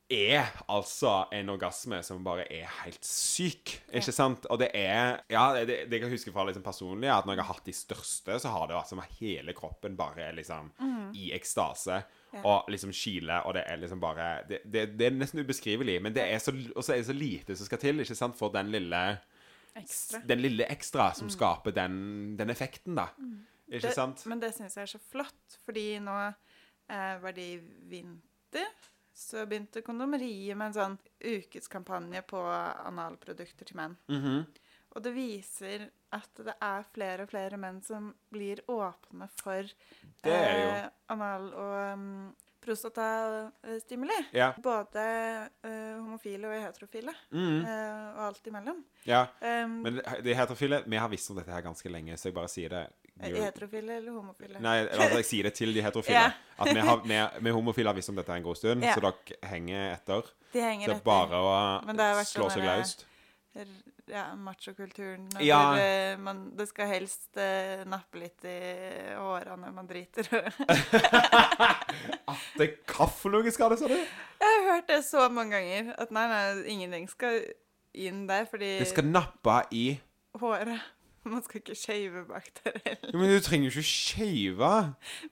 er 0.10 0.48
altså 0.68 1.26
en 1.36 1.50
orgasme 1.54 2.00
som 2.04 2.24
bare 2.26 2.46
er 2.52 2.66
helt 2.84 3.06
syk, 3.06 3.76
ikke 3.94 4.14
sant? 4.16 4.46
Og 4.50 4.60
det 4.62 4.72
er 4.74 5.20
Ja, 5.30 5.54
det, 5.54 5.68
det 5.90 5.98
jeg 6.00 6.02
kan 6.02 6.12
huske 6.14 6.32
fra 6.34 6.46
liksom 6.48 6.64
personlig, 6.66 7.10
at 7.14 7.26
når 7.28 7.38
jeg 7.38 7.44
har 7.46 7.54
hatt 7.54 7.66
de 7.70 7.74
største, 7.78 8.40
så 8.42 8.50
har 8.54 8.68
det 8.68 8.78
vært 8.80 8.90
som 8.90 9.02
at 9.04 9.18
hele 9.20 9.54
kroppen 9.54 9.98
bare 10.00 10.32
liksom 10.38 10.72
i 11.14 11.32
ekstase. 11.38 12.02
Og 12.44 12.68
liksom 12.70 12.92
kile, 12.94 13.40
og 13.46 13.56
det 13.58 13.64
er 13.66 13.78
liksom 13.82 14.00
bare 14.00 14.44
Det, 14.50 14.60
det, 14.66 14.84
det 15.00 15.08
er 15.08 15.16
nesten 15.18 15.42
ubeskrivelig, 15.42 15.96
men 16.02 16.14
det 16.14 16.26
er 16.30 16.38
så, 16.38 16.54
også 16.76 16.94
er 16.94 16.98
det 17.02 17.08
så 17.08 17.14
lite 17.18 17.56
som 17.56 17.66
skal 17.66 17.82
til, 17.82 18.00
ikke 18.04 18.16
sant, 18.16 18.38
for 18.38 18.50
den 18.54 18.70
lille 18.72 19.20
Ekstra. 19.80 20.20
Den 20.28 20.42
lille 20.42 20.66
ekstra 20.66 21.12
som 21.16 21.30
skaper 21.30 21.72
den, 21.72 22.36
den 22.38 22.50
effekten, 22.50 22.96
da. 22.98 23.08
Ikke 23.70 23.88
Det, 23.88 23.94
sant? 23.96 24.26
men 24.26 24.40
det 24.42 24.50
syns 24.56 24.76
jeg 24.76 24.82
er 24.88 24.90
så 24.92 25.00
flott, 25.12 25.60
fordi 25.66 26.00
nå 26.02 26.16
eh, 26.90 27.20
var 27.22 27.32
det 27.38 27.46
i 27.46 27.60
vinter. 27.92 28.66
Så 29.20 29.44
begynte 29.50 29.84
kondomeriet 29.84 30.56
med 30.58 30.70
en 30.72 30.78
sånn 30.78 30.98
ukeskampanje 31.20 32.22
på 32.30 32.40
analprodukter 32.40 33.68
til 33.68 33.80
menn. 33.82 33.98
Mhm. 34.08 34.46
Og 34.90 35.04
det 35.06 35.12
viser 35.14 35.90
at 36.16 36.40
det 36.42 36.56
er 36.66 36.86
flere 36.96 37.26
og 37.28 37.30
flere 37.30 37.58
menn 37.62 37.82
som 37.86 38.08
blir 38.34 38.64
åpne 38.72 39.28
for 39.38 39.68
eh, 40.26 40.88
anal- 41.14 41.52
og 41.54 41.76
um, 41.94 42.08
prostatastimuli. 42.62 44.18
Ja. 44.36 44.52
Både 44.64 45.04
eh, 45.64 45.98
homofile 45.98 46.50
og 46.50 46.56
heterofile, 46.68 47.14
mm. 47.32 47.60
eh, 47.64 48.08
og 48.16 48.24
alt 48.30 48.50
imellom. 48.52 48.82
ja. 49.08 49.26
Um, 49.42 49.80
Men 49.86 50.02
de 50.24 50.36
heterofile 50.36 50.84
Vi 50.86 50.98
har 51.00 51.10
visst 51.10 51.32
om 51.32 51.38
dette 51.40 51.54
her 51.54 51.64
ganske 51.66 51.90
lenge, 51.92 52.18
så 52.18 52.30
jeg 52.30 52.36
bare 52.36 52.52
sier 52.52 52.76
det. 52.76 52.84
heterofile 53.20 53.98
eller 53.98 54.12
homofile? 54.16 54.60
Nei, 54.64 54.78
altså 54.88 55.22
jeg 55.22 55.30
sier 55.32 55.50
det 55.50 55.54
til 55.58 55.74
de 55.76 55.84
heterofile. 55.84 56.26
Ja. 56.30 56.32
At 56.60 56.74
vi, 56.76 56.80
har, 56.80 57.04
vi, 57.06 57.20
vi 57.46 57.56
homofile 57.56 57.92
har 57.92 57.98
visst 57.98 58.12
om 58.12 58.20
dette 58.20 58.36
en 58.36 58.44
god 58.44 58.60
stund, 58.60 58.84
så 58.84 59.04
dere 59.04 59.40
henger 59.54 59.94
etter. 59.94 60.34
De 60.54 60.66
henger 60.66 60.88
Så 60.88 60.94
det 60.94 61.00
er 61.00 61.08
bare 61.08 61.44
å 61.46 62.28
slå 62.28 62.50
seg 62.54 62.68
løst. 62.68 63.08
Ja, 64.10 64.26
machokulturen. 64.36 65.28
Ja. 65.46 65.60
eh, 65.80 66.18
man, 66.20 66.50
det 66.58 66.68
skal 66.72 66.90
helst 66.92 67.38
eh, 67.38 67.86
nappe 67.90 68.20
litt 68.24 68.46
i 68.50 68.58
hårene 69.16 69.58
når 69.64 69.76
man 69.78 69.90
driter. 69.90 70.30
Det 72.60 72.66
er 72.66 72.76
hva 72.90 73.08
skal 73.54 73.74
det, 73.74 73.80
sa 73.80 73.88
du? 73.90 73.96
Jeg 73.96 74.54
har 74.54 74.68
hørt 74.74 74.88
det 74.90 75.02
så 75.08 75.26
mange 75.32 75.58
ganger 75.58 75.94
at 76.02 76.12
nei, 76.16 76.28
nei, 76.30 76.46
ingenting 76.76 77.10
skal 77.12 77.42
inn 77.98 78.26
der 78.30 78.46
fordi 78.50 78.78
Det 78.84 78.90
skal 78.92 79.08
nappe 79.10 79.62
i 79.76 79.86
håret 80.40 80.78
Man 81.30 81.42
skal 81.44 81.60
ikke 81.60 81.76
shave 81.76 82.22
bak 82.30 82.48
der 82.62 82.78
heller. 82.86 83.18
Men 83.20 83.30
du 83.34 83.40
trenger 83.44 83.68
jo 83.70 83.82
ikke 83.82 83.90
shave. 83.90 84.70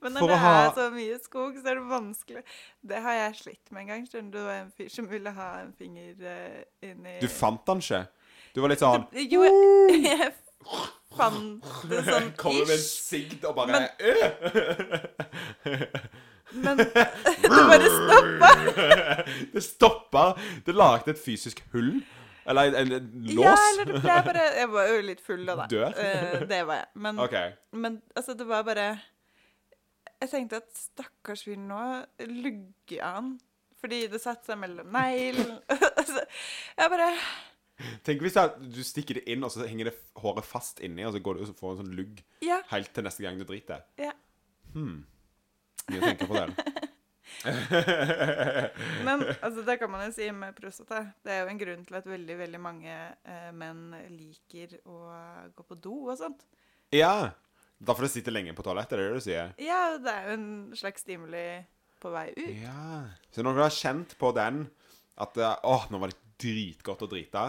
Men 0.03 0.11
når 0.17 0.27
det 0.33 0.39
ha- 0.41 0.65
er 0.65 0.73
så 0.75 0.87
mye 0.93 1.19
skog, 1.23 1.55
så 1.61 1.71
er 1.71 1.79
det 1.79 1.85
vanskelig. 1.89 2.43
Det 2.91 2.99
har 3.01 3.15
jeg 3.15 3.37
slitt 3.39 3.71
med 3.71 3.81
en 3.81 3.87
gang. 3.93 4.03
Skjønner 4.09 4.31
du, 4.31 4.37
det 4.37 4.45
var 4.49 4.59
en 4.65 4.73
fyr 4.77 4.89
som 4.93 5.07
ville 5.09 5.31
ha 5.37 5.47
en 5.63 5.71
finger 5.79 6.19
uh, 6.27 6.59
inni 6.85 7.15
Du 7.23 7.27
fant 7.31 7.63
den 7.71 7.81
ikke. 7.81 8.03
Du 8.57 8.61
var 8.63 8.71
litt 8.73 8.81
sånn 8.81 9.03
Jo, 9.29 9.43
jeg 10.09 10.31
fant 11.13 11.61
det 11.91 11.99
sånn 12.07 12.31
ish. 12.31 12.37
Kommer 12.41 12.63
med 12.65 12.73
en 12.73 12.81
sigd 12.81 13.43
og 13.45 13.53
bare 13.57 13.83
øh! 14.01 14.29
Men 16.57 16.79
det 16.81 16.87
bare 17.51 17.89
stoppa. 17.91 18.49
Det 19.53 19.61
stoppa. 19.61 20.23
Det 20.65 20.73
lagde 20.73 21.13
et 21.13 21.19
fysisk 21.21 21.59
hull. 21.73 21.99
Eller 22.47 22.71
en, 22.71 22.93
en, 22.95 23.09
lås. 23.27 23.43
Ja, 23.43 23.55
eller 23.73 23.91
det 23.91 23.99
ble 24.01 24.15
bare 24.29 24.45
Jeg 24.55 24.69
var 24.71 24.89
jo 24.89 25.01
litt 25.09 25.21
full 25.25 25.43
da, 25.43 25.57
da. 25.59 25.65
Dør? 25.73 25.97
Eh, 26.01 26.45
det 26.49 26.61
var 26.69 26.79
jeg. 26.79 26.87
Men, 27.03 27.19
okay. 27.25 27.51
men 27.75 27.99
altså, 28.15 28.37
det 28.39 28.47
var 28.47 28.63
bare 28.65 28.87
Jeg 30.21 30.31
tenkte 30.31 30.63
at 30.63 30.71
stakkars 30.79 31.43
fyr 31.45 31.59
nå 31.61 31.83
lugger 32.25 33.03
han. 33.03 33.35
Fordi 33.77 34.07
det 34.09 34.23
satte 34.23 34.49
seg 34.49 34.57
mellom 34.63 34.89
neglene. 34.95 35.59
altså, 35.99 36.25
Jeg 36.79 36.95
bare 36.95 37.11
Tenk 38.03 38.23
hvis 38.25 38.33
jeg, 38.39 38.71
du 38.73 38.79
stikker 38.83 39.19
det 39.19 39.25
inn, 39.29 39.43
og 39.45 39.51
så 39.53 39.67
henger 39.69 39.91
det 39.91 39.95
håret 40.17 40.45
fast 40.47 40.79
inni, 40.85 41.03
og 41.05 41.13
så 41.13 41.21
går 41.21 41.37
du 41.37 41.43
og 41.45 41.51
får 41.59 41.75
en 41.75 41.81
sånn 41.83 41.93
lugg 41.97 42.23
Ja. 42.41 42.57
helt 42.71 42.89
til 42.95 43.05
neste 43.05 43.21
gang 43.25 43.37
du 43.37 43.45
driter. 43.45 43.83
ja. 44.01 44.13
Mye 44.77 46.01
å 46.01 46.03
tenke 46.03 46.25
på 46.27 46.35
den. 46.35 46.51
Men 49.05 49.23
altså, 49.41 49.61
det 49.67 49.77
kan 49.79 49.91
man 49.91 50.05
jo 50.07 50.13
si 50.15 50.27
med 50.35 50.55
prostata. 50.57 51.03
Det 51.23 51.31
er 51.33 51.43
jo 51.43 51.51
en 51.53 51.59
grunn 51.61 51.83
til 51.87 51.97
at 51.99 52.07
veldig 52.09 52.37
veldig 52.41 52.61
mange 52.63 52.93
eh, 52.93 53.49
menn 53.55 53.91
liker 54.11 54.77
å 54.89 54.97
gå 55.55 55.65
på 55.69 55.77
do 55.83 55.95
og 56.11 56.17
sånt. 56.19 56.43
Ja. 56.95 57.31
Derfor 57.77 58.07
det 58.07 58.11
sitter 58.15 58.33
lenge 58.33 58.55
på 58.57 58.65
toalettet, 58.65 58.97
er 58.97 59.03
det 59.03 59.07
det 59.11 59.19
du 59.21 59.25
sier? 59.27 59.51
Ja, 59.61 59.81
det 60.01 60.11
er 60.13 60.27
jo 60.31 60.37
en 60.39 60.47
slags 60.77 61.03
stimuli 61.05 61.45
på 62.01 62.11
vei 62.13 62.31
ut. 62.33 62.47
Ja. 62.63 63.03
Så 63.33 63.45
når 63.45 63.57
du 63.59 63.63
har 63.67 63.75
kjent 63.75 64.15
på 64.21 64.31
den 64.37 64.63
at 65.17 65.37
Å, 65.41 65.51
Åh, 65.65 65.87
nå 65.93 65.97
var 66.01 66.11
det 66.11 66.19
dritgodt 66.37 67.01
å 67.01 67.07
drite, 67.09 67.43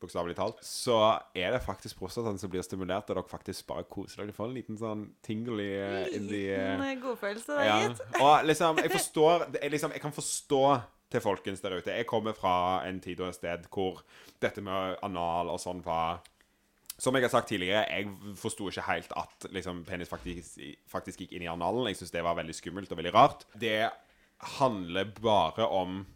bokstavelig 0.00 0.36
talt, 0.38 0.60
så 0.64 0.96
er 1.36 1.52
det 1.52 1.60
faktisk 1.64 1.98
prostataen 2.00 2.38
som 2.40 2.50
blir 2.52 2.62
stimulert, 2.64 3.10
og 3.10 3.16
dere 3.18 3.28
faktisk 3.28 3.66
bare 3.68 3.84
koser 3.84 4.22
dere. 4.22 4.30
Du 4.32 4.36
får 4.38 4.48
en 4.48 4.54
liten 4.56 4.78
sånn 4.80 5.02
tingle 5.26 5.60
i, 5.62 5.74
eh, 5.76 6.06
Liten 6.20 6.80
eh, 6.86 6.94
godfølelse 7.02 7.46
der, 7.58 7.64
Ja. 7.66 7.76
gitt. 7.88 8.00
Og 8.20 8.46
liksom, 8.48 8.76
jeg 8.80 8.90
forstår 8.90 9.46
er 9.62 9.70
liksom, 9.70 9.92
Jeg 9.92 10.00
kan 10.00 10.12
forstå 10.12 10.82
til 11.10 11.20
folkens 11.20 11.60
der 11.60 11.76
ute. 11.76 11.90
Jeg 11.90 12.06
kommer 12.06 12.32
fra 12.32 12.86
en 12.86 13.00
tid 13.00 13.20
og 13.20 13.28
et 13.28 13.34
sted 13.34 13.64
hvor 13.70 14.02
dette 14.40 14.62
med 14.62 14.96
anal 15.02 15.48
og 15.50 15.58
sånn 15.60 15.82
var 15.84 16.20
Som 17.00 17.14
jeg 17.16 17.22
har 17.22 17.30
sagt 17.30 17.48
tidligere, 17.48 17.86
jeg 17.88 18.08
forsto 18.36 18.68
ikke 18.68 18.82
helt 18.86 19.12
at 19.16 19.46
liksom, 19.50 19.84
penis 19.86 20.08
faktisk, 20.08 20.58
faktisk 20.86 21.20
gikk 21.20 21.32
inn 21.32 21.42
i 21.42 21.48
analen. 21.48 21.86
Jeg 21.88 21.96
syns 21.96 22.10
det 22.12 22.22
var 22.22 22.34
veldig 22.36 22.54
skummelt 22.54 22.92
og 22.92 22.98
veldig 22.98 23.14
rart. 23.14 23.44
Det 23.58 23.88
handler 24.58 25.04
bare 25.20 25.66
om 25.66 26.06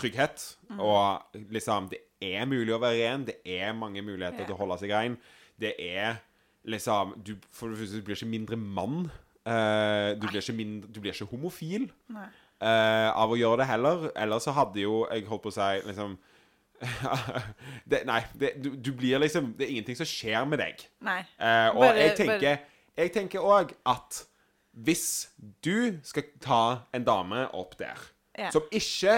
trygghet. 0.00 0.44
Og 0.78 1.36
liksom 1.52 1.88
Det 1.92 2.00
er 2.20 2.44
mulig 2.48 2.74
å 2.74 2.80
være 2.82 2.98
ren. 3.04 3.26
Det 3.28 3.38
er 3.44 3.72
mange 3.76 4.02
muligheter 4.04 4.44
til 4.48 4.54
å 4.56 4.60
holde 4.60 4.78
seg 4.82 4.92
rein. 4.94 5.18
Det 5.60 5.74
er 5.78 6.18
liksom 6.68 7.14
Du, 7.24 7.34
for 7.52 7.68
det 7.72 7.78
første, 7.80 8.00
du 8.00 8.04
blir 8.08 8.16
ikke 8.18 8.32
mindre 8.34 8.56
mann. 8.60 9.10
Uh, 9.46 10.12
du, 10.20 10.26
blir 10.28 10.40
ikke 10.42 10.56
mindre, 10.58 10.90
du 10.92 11.00
blir 11.00 11.14
ikke 11.14 11.30
homofil 11.30 11.86
eh, 12.60 13.08
av 13.16 13.30
å 13.32 13.38
gjøre 13.40 13.62
det 13.62 13.68
heller. 13.70 14.10
Ellers 14.20 14.44
så 14.44 14.52
hadde 14.52 14.82
jo 14.82 15.06
Jeg 15.08 15.24
holdt 15.30 15.42
på 15.46 15.48
å 15.48 15.54
si 15.56 15.68
liksom 15.88 16.18
det, 17.90 18.02
Nei, 18.08 18.20
det, 18.40 18.52
du, 18.64 18.70
du 18.76 18.92
blir 18.96 19.18
liksom 19.20 19.54
Det 19.56 19.66
er 19.66 19.72
ingenting 19.74 19.96
som 19.98 20.08
skjer 20.08 20.44
med 20.48 20.60
deg. 20.62 20.84
Nei. 21.04 21.20
Uh, 21.40 21.68
og 21.74 21.82
Bare- 21.86 22.04
jeg 22.04 22.16
tenker 22.20 22.58
Jeg 23.00 23.12
tenker 23.16 23.40
òg 23.44 23.72
at 23.88 24.24
hvis 24.80 25.28
du 25.64 25.98
skal 26.06 26.28
ta 26.40 26.62
en 26.94 27.04
dame 27.04 27.48
opp 27.58 27.72
der, 27.80 27.98
Ja. 28.38 28.50
som 28.54 28.62
ikke 28.70 29.16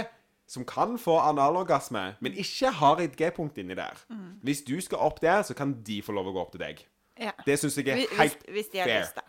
Som 0.52 0.66
kan 0.68 0.98
få 1.00 1.14
analorgasme, 1.24 2.00
men 2.20 2.34
ikke 2.36 2.68
har 2.76 3.00
et 3.00 3.14
G-punkt 3.16 3.56
inni 3.62 3.76
der. 3.78 3.96
Mm. 4.12 4.34
Hvis 4.44 4.60
du 4.66 4.74
skal 4.84 5.00
opp 5.00 5.22
der, 5.22 5.40
så 5.48 5.56
kan 5.56 5.72
de 5.86 6.02
få 6.04 6.12
lov 6.12 6.28
å 6.28 6.34
gå 6.34 6.42
opp 6.42 6.50
til 6.52 6.60
deg. 6.60 6.82
Ja. 7.16 7.32
Det 7.46 7.56
syns 7.60 7.78
jeg 7.80 7.88
er 7.88 8.02
Hvis, 8.02 8.12
helt 8.18 8.44
hvis 8.52 8.68
de 8.72 8.82
har 8.82 8.90
lyst, 8.92 9.16
da. 9.16 9.24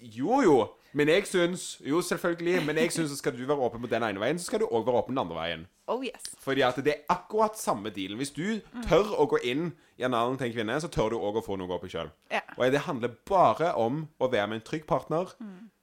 Jo, 0.00 0.40
jo. 0.44 0.56
Men 0.96 1.08
jeg 1.12 1.26
syns 1.28 1.66
Jo, 1.84 2.00
selvfølgelig. 2.00 2.62
Men 2.66 2.80
jeg 2.80 2.92
syns 2.92 3.12
skal 3.18 3.36
du 3.36 3.44
være 3.44 3.68
åpen 3.68 3.84
på 3.84 3.90
den 3.90 4.04
ene 4.06 4.20
veien, 4.20 4.40
så 4.40 4.48
skal 4.48 4.64
du 4.64 4.66
òg 4.70 4.86
være 4.86 5.02
åpen 5.02 5.16
den 5.16 5.22
andre 5.26 5.36
veien. 5.36 5.66
Oh 5.92 6.04
yes. 6.04 6.32
Fordi 6.40 6.64
at 6.64 6.80
det 6.84 6.94
er 6.94 7.04
akkurat 7.12 7.58
samme 7.58 7.92
dealen. 7.92 8.16
Hvis 8.16 8.32
du 8.32 8.60
tør 8.88 9.12
å 9.12 9.28
gå 9.28 9.42
inn 9.44 9.70
i 10.00 10.08
analen 10.08 10.40
til 10.40 10.48
en 10.48 10.56
kvinne, 10.56 10.80
så 10.80 10.88
tør 10.88 11.12
du 11.12 11.20
òg 11.20 11.40
å 11.40 11.44
få 11.44 11.60
noe 11.60 11.76
oppi 11.76 11.92
sjøl. 11.92 12.08
Ja. 12.32 12.40
Og 12.56 12.72
det 12.72 12.86
handler 12.88 13.12
bare 13.28 13.74
om 13.76 14.06
å 14.18 14.32
være 14.32 14.48
med 14.48 14.62
en 14.62 14.66
trygg 14.66 14.86
partner, 14.88 15.36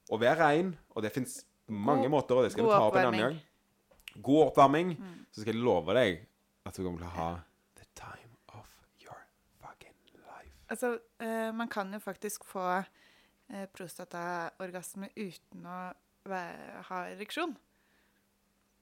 og 0.09 0.21
være 0.21 0.39
rein. 0.41 0.75
Og 0.95 1.05
det 1.05 1.13
fins 1.13 1.43
mange 1.67 2.09
måter, 2.09 2.35
og 2.35 2.43
det 2.47 2.55
skal 2.55 2.65
vi 2.65 2.73
ta 2.73 2.85
opp 2.89 2.97
en 2.97 3.11
annen 3.13 3.27
gang. 3.27 3.41
God 4.15 4.47
oppvarming. 4.47 4.95
Så 5.31 5.41
skal 5.41 5.55
jeg 5.55 5.63
love 5.63 5.95
deg 5.97 6.23
at 6.67 6.77
du 6.77 6.83
kommer 6.83 7.01
til 7.03 7.09
å 7.09 7.15
ha 7.17 7.29
the 7.79 7.87
time 7.97 8.35
of 8.53 8.69
your 9.01 9.17
fucking 9.61 9.95
life. 10.23 10.53
Altså, 10.69 10.95
uh, 11.23 11.51
man 11.55 11.71
kan 11.71 11.91
jo 11.93 11.99
faktisk 12.03 12.45
få 12.47 12.65
uh, 12.79 13.65
prostataorgasme 13.73 15.09
uten 15.17 15.65
å 15.67 15.79
ha 16.89 16.99
ereksjon. 17.11 17.55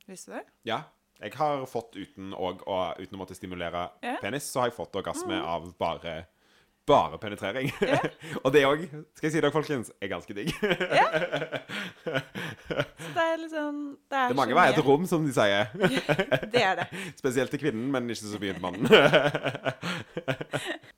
Visste 0.10 0.32
du 0.32 0.38
det? 0.38 0.46
Ja. 0.70 0.84
Jeg 1.22 1.36
har 1.38 1.66
fått 1.70 1.94
uten, 1.96 2.32
å, 2.34 2.48
og, 2.66 2.98
uten 2.98 3.14
å 3.14 3.20
måtte 3.22 3.38
stimulere 3.38 3.92
Ja. 4.02 4.16
penis, 4.22 4.48
så 4.50 4.64
har 4.64 4.72
jeg 4.72 4.78
fått 4.80 4.96
orgasme 4.98 5.38
av 5.38 5.68
bare 5.78 6.26
bare 6.88 7.18
penetrering. 7.22 7.70
Ja. 7.82 7.98
og 8.44 8.54
det 8.54 8.64
òg, 8.68 8.84
skal 9.16 9.28
jeg 9.28 9.34
si 9.36 9.40
dere, 9.42 9.52
folkens, 9.54 9.92
er 10.02 10.10
ganske 10.12 10.34
digg. 10.36 10.50
Så 12.02 13.12
det 13.16 13.24
er 13.26 13.38
liksom 13.42 13.78
Det 14.10 14.18
er, 14.18 14.28
Det 14.28 14.36
er 14.36 14.40
mange 14.40 14.56
veier 14.58 14.74
til 14.76 14.86
rom, 14.88 15.06
som 15.10 15.26
de 15.26 15.34
sier. 15.36 15.70
Det 16.54 16.64
er 16.64 16.76
det. 16.82 16.88
Spesielt 17.20 17.52
til 17.54 17.62
kvinnen, 17.62 17.92
men 17.94 18.10
ikke 18.10 18.32
så 18.34 18.40
mye 18.42 18.54
til 18.58 18.64
mannen. 18.64 18.86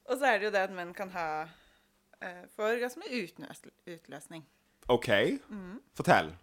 Og 0.10 0.18
så 0.20 0.26
er 0.30 0.40
det 0.40 0.48
jo 0.50 0.54
det 0.56 0.64
at 0.64 0.74
menn 0.76 0.94
kan 0.98 1.12
ha 1.16 1.28
uh, 1.46 2.44
få 2.56 2.70
orgasme 2.74 3.08
uten 3.12 3.48
utløsning. 3.88 4.46
OK, 4.92 5.10
Mm. 5.50 5.78
fortell. 5.96 6.34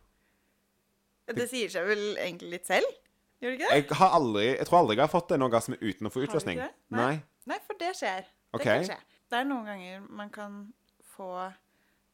Det 1.30 1.46
sier 1.50 1.68
seg 1.70 1.86
vel 1.86 2.04
egentlig 2.18 2.48
litt 2.56 2.66
selv? 2.66 2.88
Gjør 3.40 3.52
det 3.52 3.58
ikke 3.58 3.68
det? 3.68 3.76
Jeg 3.76 3.98
har 4.00 4.14
aldri, 4.16 4.44
jeg 4.56 4.66
tror 4.68 4.78
aldri 4.82 4.96
jeg 4.96 5.04
har 5.04 5.12
fått 5.12 5.30
en 5.36 5.44
orgasme 5.46 5.76
uten 5.80 6.08
å 6.08 6.10
få 6.12 6.24
utløsning. 6.24 6.58
Har 6.60 6.68
du 6.68 6.72
ikke 6.72 6.88
det? 6.90 6.96
Nei. 6.96 7.04
Nei. 7.06 7.52
Nei, 7.52 7.58
for 7.66 7.78
det 7.80 7.92
skjer. 7.98 8.26
Okay. 8.56 8.82
Det 8.82 8.88
kan 8.88 8.96
skje. 8.96 9.19
Det 9.30 9.38
er 9.38 9.46
noen 9.46 9.68
ganger 9.68 10.06
man 10.10 10.30
kan 10.34 10.60
få 11.12 11.32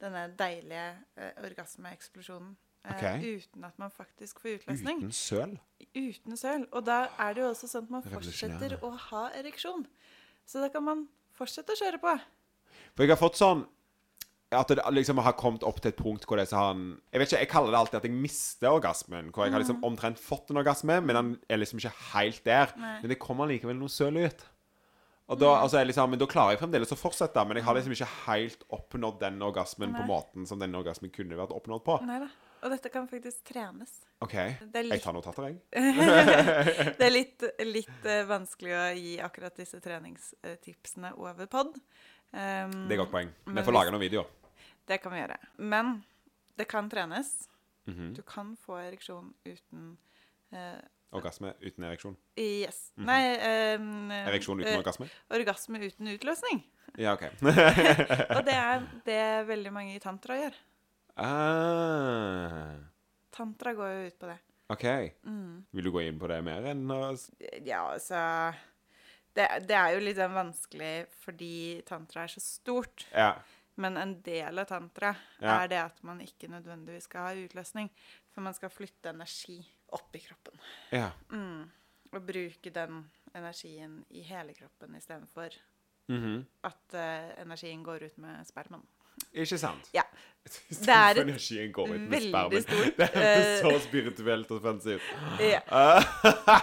denne 0.03 0.27
deilige 0.37 0.89
eh, 1.17 1.37
orgasmeeksplosjonen 1.47 2.51
eh, 2.85 2.93
okay. 2.93 3.37
uten 3.37 3.65
at 3.65 3.79
man 3.81 3.93
faktisk 3.93 4.43
får 4.43 4.59
utløsning. 4.59 5.05
Uten 5.07 5.13
søl? 5.17 5.55
Uten 5.97 6.37
søl. 6.37 6.67
Og 6.73 6.85
da 6.87 7.07
er 7.19 7.37
det 7.37 7.45
jo 7.45 7.53
også 7.55 7.71
sånn 7.71 7.87
at 7.89 7.95
man 7.97 8.05
fortsetter 8.05 8.77
å 8.85 8.93
ha 9.09 9.29
ereksjon. 9.39 9.87
Så 10.47 10.61
da 10.63 10.69
kan 10.73 10.85
man 10.85 11.07
fortsette 11.37 11.73
å 11.73 11.81
kjøre 11.81 12.03
på. 12.03 12.13
For 12.93 13.07
jeg 13.07 13.15
har 13.15 13.21
fått 13.21 13.41
sånn 13.41 13.65
at 14.55 14.71
det 14.71 14.83
liksom 14.95 15.19
har 15.27 15.35
kommet 15.35 15.65
opp 15.67 15.81
til 15.83 15.91
et 15.91 15.99
punkt 15.99 16.23
hvor 16.29 16.39
det 16.39 16.45
er 16.47 16.53
sånn 16.53 16.83
Jeg 17.11 17.19
vet 17.19 17.33
ikke, 17.33 17.41
jeg 17.43 17.51
kaller 17.51 17.73
det 17.75 17.79
alltid 17.81 17.97
at 17.99 18.05
jeg 18.07 18.15
mister 18.27 18.77
orgasmen. 18.77 19.33
Hvor 19.33 19.49
jeg 19.49 19.57
har 19.57 19.65
liksom 19.65 19.81
omtrent 19.87 20.21
fått 20.23 20.53
en 20.53 20.61
orgasme, 20.61 21.01
men 21.01 21.19
den 21.19 21.33
er 21.49 21.61
liksom 21.63 21.81
ikke 21.81 21.97
helt 22.13 22.45
der. 22.45 22.77
Mm. 22.77 22.85
Nei. 22.85 22.93
Mm. 22.93 23.01
Men 23.03 23.15
det 23.15 23.19
kommer 23.25 23.51
likevel 23.51 23.81
noe 23.81 23.93
søl 23.93 24.21
ut. 24.21 24.47
Og 25.27 25.39
da, 25.41 25.49
altså, 25.59 25.81
jeg 25.81 25.91
liksom, 25.91 26.13
men 26.13 26.21
da 26.23 26.27
klarer 26.31 26.55
jeg 26.55 26.61
fremdeles 26.61 26.93
å 26.95 26.99
fortsette, 26.99 27.43
men 27.49 27.59
jeg 27.59 27.67
har 27.67 27.75
liksom 27.75 27.95
ikke 27.97 28.09
helt 28.29 28.61
oppnådd 28.77 29.17
den 29.25 29.41
orgasmen 29.43 29.95
på 29.97 30.05
måten 30.07 30.47
som 30.47 30.61
den 30.63 30.77
orgasmen 30.79 31.11
kunne 31.15 31.39
vært 31.39 31.55
oppnådd 31.57 31.83
på. 31.87 31.97
Nei 32.07 32.21
da. 32.23 32.29
Og 32.65 32.73
dette 32.73 32.91
kan 32.91 33.05
faktisk 33.11 33.43
trenes. 33.47 33.91
OK. 34.25 34.35
Er 34.39 34.87
Jeg 34.89 35.03
tar 35.03 35.15
notater, 35.15 35.51
jeg. 35.51 35.59
det 36.99 37.05
er 37.05 37.13
litt, 37.13 37.45
litt 37.67 38.09
eh, 38.09 38.23
vanskelig 38.27 38.73
å 38.75 38.85
gi 38.97 39.13
akkurat 39.23 39.59
disse 39.59 39.79
treningstipsene 39.83 41.13
over 41.21 41.51
pod. 41.53 41.75
Um, 42.33 42.87
Det 42.87 42.97
er 42.97 43.03
godt 43.03 43.13
poeng. 43.13 43.31
Vi 43.51 43.67
får 43.67 43.77
lage 43.77 43.93
noen 43.95 44.03
videoer. 44.03 44.31
Det 44.87 44.99
kan 45.03 45.15
vi 45.15 45.21
gjøre. 45.21 45.39
Men 45.75 45.93
det 46.57 46.69
kan 46.71 46.91
trenes. 46.91 47.35
Mhm. 47.91 48.15
Du 48.17 48.23
kan 48.27 48.55
få 48.59 48.79
ereksjon 48.81 49.33
uten 49.47 49.97
eh, 50.55 50.79
Orgasme 51.15 51.53
uten 51.63 51.85
ereksjon. 51.87 52.17
Yes. 52.37 52.93
Mm 52.97 53.05
-hmm. 53.05 53.07
Nei 53.07 53.77
um, 53.77 54.11
Ereksjon 54.11 54.61
uten 54.61 54.73
eh, 54.73 54.79
orgasme? 54.79 55.09
Orgasme 55.31 55.79
uten 55.87 56.09
utløsning. 56.09 56.65
Ja, 56.99 57.13
OK. 57.13 57.23
Og 58.37 58.45
det 58.45 58.55
er 58.55 58.83
det 59.05 59.47
veldig 59.49 59.73
mange 59.73 59.95
i 59.95 59.99
tantra 59.99 60.37
gjør. 60.37 60.55
ah, 61.17 62.75
Tantra 63.31 63.73
går 63.75 63.89
jo 63.89 64.07
ut 64.07 64.19
på 64.19 64.27
det. 64.27 64.39
OK. 64.69 64.85
Mm. 65.23 65.67
Vil 65.71 65.85
du 65.85 65.91
gå 65.91 66.01
inn 66.01 66.19
på 66.19 66.27
det 66.27 66.43
mer 66.45 66.65
enn 66.73 66.91
å 66.91 67.13
Ja, 67.65 67.93
altså 67.93 68.53
det, 69.37 69.47
det 69.69 69.77
er 69.77 69.95
jo 69.95 70.01
litt 70.01 70.17
sånn 70.17 70.35
vanskelig 70.35 71.07
fordi 71.23 71.83
tantra 71.87 72.25
er 72.25 72.33
så 72.33 72.41
stort. 72.41 73.07
Ja. 73.13 73.37
Men 73.77 73.97
en 74.01 74.23
del 74.25 74.59
av 74.59 74.65
tantra 74.71 75.15
Ja. 75.39 75.63
er 75.63 75.69
det 75.69 75.81
at 75.83 76.03
man 76.03 76.21
ikke 76.21 76.49
nødvendigvis 76.49 77.05
skal 77.05 77.27
ha 77.29 77.35
utløsning. 77.35 77.91
For 78.33 78.41
man 78.41 78.55
skal 78.57 78.73
flytte 78.73 79.13
energi 79.13 79.61
opp 79.93 80.17
i 80.17 80.21
kroppen. 80.21 80.61
ja. 80.93 81.11
Mm. 81.31 81.71
Og 82.13 82.23
bruke 82.27 82.71
den 82.71 83.11
energien 83.35 84.05
i 84.11 84.23
hele 84.23 84.55
kroppen 84.55 84.95
istedenfor 84.97 85.51
Mhm. 86.09 86.47
at 86.65 86.95
uh, 86.95 87.43
energien 87.43 87.83
går 87.85 88.03
ut 88.07 88.19
med 88.19 88.45
spermen. 88.47 88.83
Ikke 89.33 89.59
sant? 89.59 89.91
Ja. 89.95 90.03
Det 90.71 90.89
er 90.95 91.21
et 91.21 91.27
veldig 91.27 92.63
stort, 92.63 92.97
Det 93.01 93.09
hørtes 93.15 93.47
eh, 93.47 93.61
så 93.65 93.73
spirituelt 93.87 94.51
og 94.57 94.63
fancy 94.63 94.97
ut. 94.97 95.13
Ja. 95.43 95.61
Ah, 96.47 96.63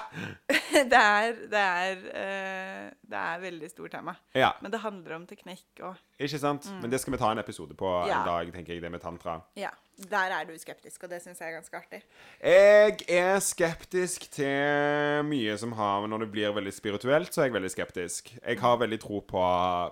det, 0.73 0.99
er, 0.99 1.33
det, 1.51 1.59
er, 1.59 1.97
uh, 2.13 2.89
det 3.09 3.19
er 3.19 3.39
veldig 3.43 3.69
stort 3.71 3.91
tema. 3.93 4.15
ja, 4.35 4.51
Men 4.61 4.71
det 4.73 4.79
handler 4.83 5.15
om 5.19 5.25
teknikk 5.29 5.81
og 5.83 5.95
ikke 6.19 6.39
sant? 6.39 6.67
Men 6.81 6.91
det 6.91 6.99
skal 7.01 7.13
vi 7.15 7.19
ta 7.21 7.31
en 7.33 7.41
episode 7.41 7.75
på 7.77 7.89
Mm. 7.93 8.07
Ja. 8.09 8.19
en 8.21 8.27
dag, 8.27 8.51
tenker 8.53 8.73
jeg, 8.73 8.81
det 8.81 8.91
med 8.91 9.01
tantra. 9.03 9.41
Ja. 9.59 9.69
Der 10.09 10.31
er 10.33 10.43
du 10.49 10.55
skeptisk, 10.57 11.03
og 11.05 11.09
det 11.11 11.19
syns 11.21 11.37
jeg 11.39 11.51
er 11.51 11.59
ganske 11.59 11.77
artig. 11.77 11.99
Jeg 12.41 12.95
er 13.13 13.39
skeptisk 13.45 14.25
til 14.33 15.21
mye 15.29 15.53
som 15.61 15.71
har 15.77 16.07
Når 16.09 16.23
det 16.25 16.31
blir 16.33 16.55
veldig 16.55 16.73
spirituelt, 16.73 17.29
så 17.33 17.41
er 17.43 17.45
jeg 17.45 17.53
veldig 17.53 17.69
skeptisk. 17.71 18.33
Jeg 18.41 18.59
har 18.59 18.77
veldig 18.81 18.99
tro 19.03 19.19
på 19.21 19.43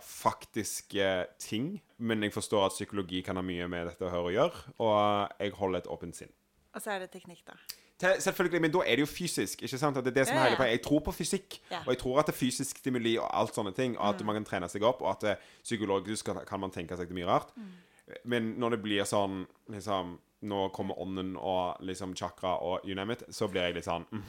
faktiske 0.01 1.25
ting, 1.39 1.81
men 1.99 2.23
jeg 2.23 2.33
forstår 2.33 2.65
at 2.65 2.71
psykologi 2.75 3.21
kan 3.21 3.35
ha 3.35 3.41
mye 3.45 3.67
med 3.67 3.80
dette 3.85 4.01
å 4.05 4.09
høre 4.09 4.29
å 4.29 4.33
gjøre, 4.35 4.63
og 4.79 5.29
jeg 5.39 5.51
holder 5.53 5.79
et 5.79 5.87
åpent 5.87 6.15
sinn. 6.15 6.29
Og 6.73 6.81
så 6.81 6.91
er 6.91 6.99
det 6.99 7.11
teknikk, 7.11 7.43
da. 7.45 7.53
Til- 7.99 8.21
Selvfølgelig, 8.21 8.61
men 8.61 8.71
da 8.71 8.79
er 8.79 8.95
det 8.95 8.99
jo 8.99 9.05
fysisk. 9.05 9.61
ikke 9.61 9.77
sant? 9.77 9.97
At 9.97 10.03
det 10.03 10.11
er 10.17 10.19
det 10.23 10.27
som 10.27 10.37
er 10.37 10.43
hele 10.49 10.55
poenget. 10.57 10.71
Jeg 10.79 10.83
tror 10.83 10.99
på 11.05 11.11
fysikk, 11.13 11.59
Ja. 11.69 11.79
Mm. 11.81 11.87
og 11.87 11.93
jeg 11.93 11.97
tror 11.99 12.19
at 12.19 12.25
det 12.25 12.33
er 12.35 12.37
fysisk 12.39 12.77
stimuli 12.77 13.17
og 13.17 13.29
alt 13.33 13.53
sånne 13.53 13.75
ting, 13.75 13.97
og 13.97 14.15
at 14.15 14.25
man 14.25 14.35
kan 14.35 14.45
trene 14.45 14.69
seg 14.69 14.81
opp, 14.83 15.01
og 15.01 15.09
at 15.11 15.19
det, 15.21 15.37
psykologisk 15.63 16.25
kan- 16.25 16.45
kan 16.45 16.59
man 16.59 16.71
tenke 16.71 16.97
seg 16.97 17.07
det 17.07 17.15
mye 17.15 17.27
rart. 17.27 17.51
Mm. 17.57 17.71
Men 18.25 18.59
når 18.59 18.69
det 18.71 18.81
blir 18.83 19.03
sånn 19.03 19.45
liksom, 19.69 20.17
Nå 20.43 20.69
kommer 20.73 20.95
ånden 20.97 21.37
og 21.37 21.77
liksom 21.81 22.15
chakra 22.15 22.57
og 22.59 22.79
you 22.83 22.95
name 22.95 23.11
it, 23.11 23.21
så 23.29 23.47
blir 23.47 23.61
jeg 23.61 23.75
litt 23.75 23.85
sånn 23.85 24.05
mm, 24.11 24.23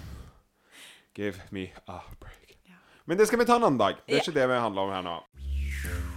Give 1.15 1.41
me 1.51 1.73
a 1.89 2.01
break. 2.21 2.59
Ja. 2.69 2.75
Men 3.07 3.17
det 3.17 3.29
skal 3.29 3.39
vi 3.39 3.47
ta 3.47 3.57
en 3.57 3.63
annen 3.65 3.79
dag. 3.79 3.97
Det 4.07 4.17
er 4.17 4.21
ikke 4.21 4.35
det 4.35 4.47
vi 4.49 4.55
handler 4.61 4.83
om 4.83 4.91
her 4.93 5.03
nå. 5.03 6.12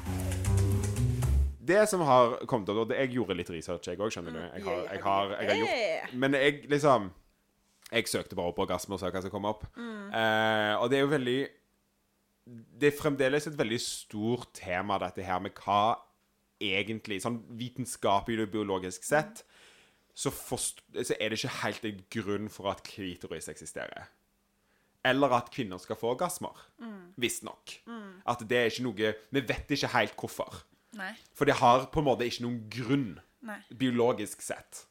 Det 1.65 1.81
som 1.89 2.03
har 2.05 2.37
kommet 2.49 2.69
opp, 2.71 2.83
og 2.83 2.89
det, 2.91 2.97
Jeg 3.03 3.15
gjorde 3.15 3.37
litt 3.39 3.49
research, 3.53 3.87
jeg 3.89 3.97
òg, 3.99 4.11
skjønner 4.13 4.35
du. 4.35 4.41
Jeg 4.41 4.65
har, 4.67 4.81
jeg 4.91 5.03
har, 5.05 5.35
jeg 5.39 5.49
har 5.49 5.61
gjort 5.61 5.75
Eh, 5.75 6.15
men 6.23 6.37
jeg 6.37 6.65
liksom 6.71 7.11
Jeg 7.91 8.07
søkte 8.09 8.37
bare 8.37 8.51
opp 8.53 8.59
orgasme 8.65 8.95
og 8.97 9.01
sa 9.01 9.11
hva 9.13 9.21
som 9.23 9.33
kom 9.33 9.45
opp. 9.49 9.65
Eh, 9.77 10.73
og 10.79 10.89
det 10.91 10.99
er 10.99 11.05
jo 11.05 11.11
veldig 11.13 11.39
Det 12.81 12.91
er 12.91 12.97
fremdeles 12.99 13.47
et 13.49 13.57
veldig 13.57 13.79
stort 13.81 14.53
tema, 14.53 14.99
dette 15.01 15.25
her 15.25 15.39
med 15.41 15.53
hva 15.63 15.97
egentlig 16.61 17.19
Sånn 17.23 17.41
vitenskapelig 17.59 18.45
og 18.45 18.53
biologisk 18.53 19.03
sett 19.03 19.43
så, 20.15 20.31
forst, 20.31 20.79
så 20.95 21.17
er 21.19 21.33
det 21.33 21.41
ikke 21.41 21.57
helt 21.65 21.85
en 21.89 21.97
grunn 22.15 22.45
for 22.49 22.69
at 22.71 22.85
klitoris 22.87 23.49
eksisterer. 23.51 24.05
Eller 25.05 25.33
at 25.35 25.49
kvinner 25.51 25.81
skal 25.83 25.97
få 25.99 26.13
orgasmer. 26.13 26.55
Visstnok. 27.19 27.73
At 28.25 28.45
det 28.47 28.57
er 28.61 28.71
ikke 28.71 28.85
noe 28.87 29.11
Vi 29.35 29.43
vet 29.51 29.73
ikke 29.75 29.91
helt 29.91 30.15
hvorfor. 30.15 30.61
Nei. 30.95 31.11
For 31.35 31.49
det 31.49 31.59
har 31.59 31.87
på 31.91 32.01
en 32.01 32.09
måte 32.09 32.27
ikke 32.27 32.45
noen 32.45 32.59
grunn 32.71 33.09
Nei. 33.45 33.59
biologisk 33.75 34.43
sett. 34.45 34.85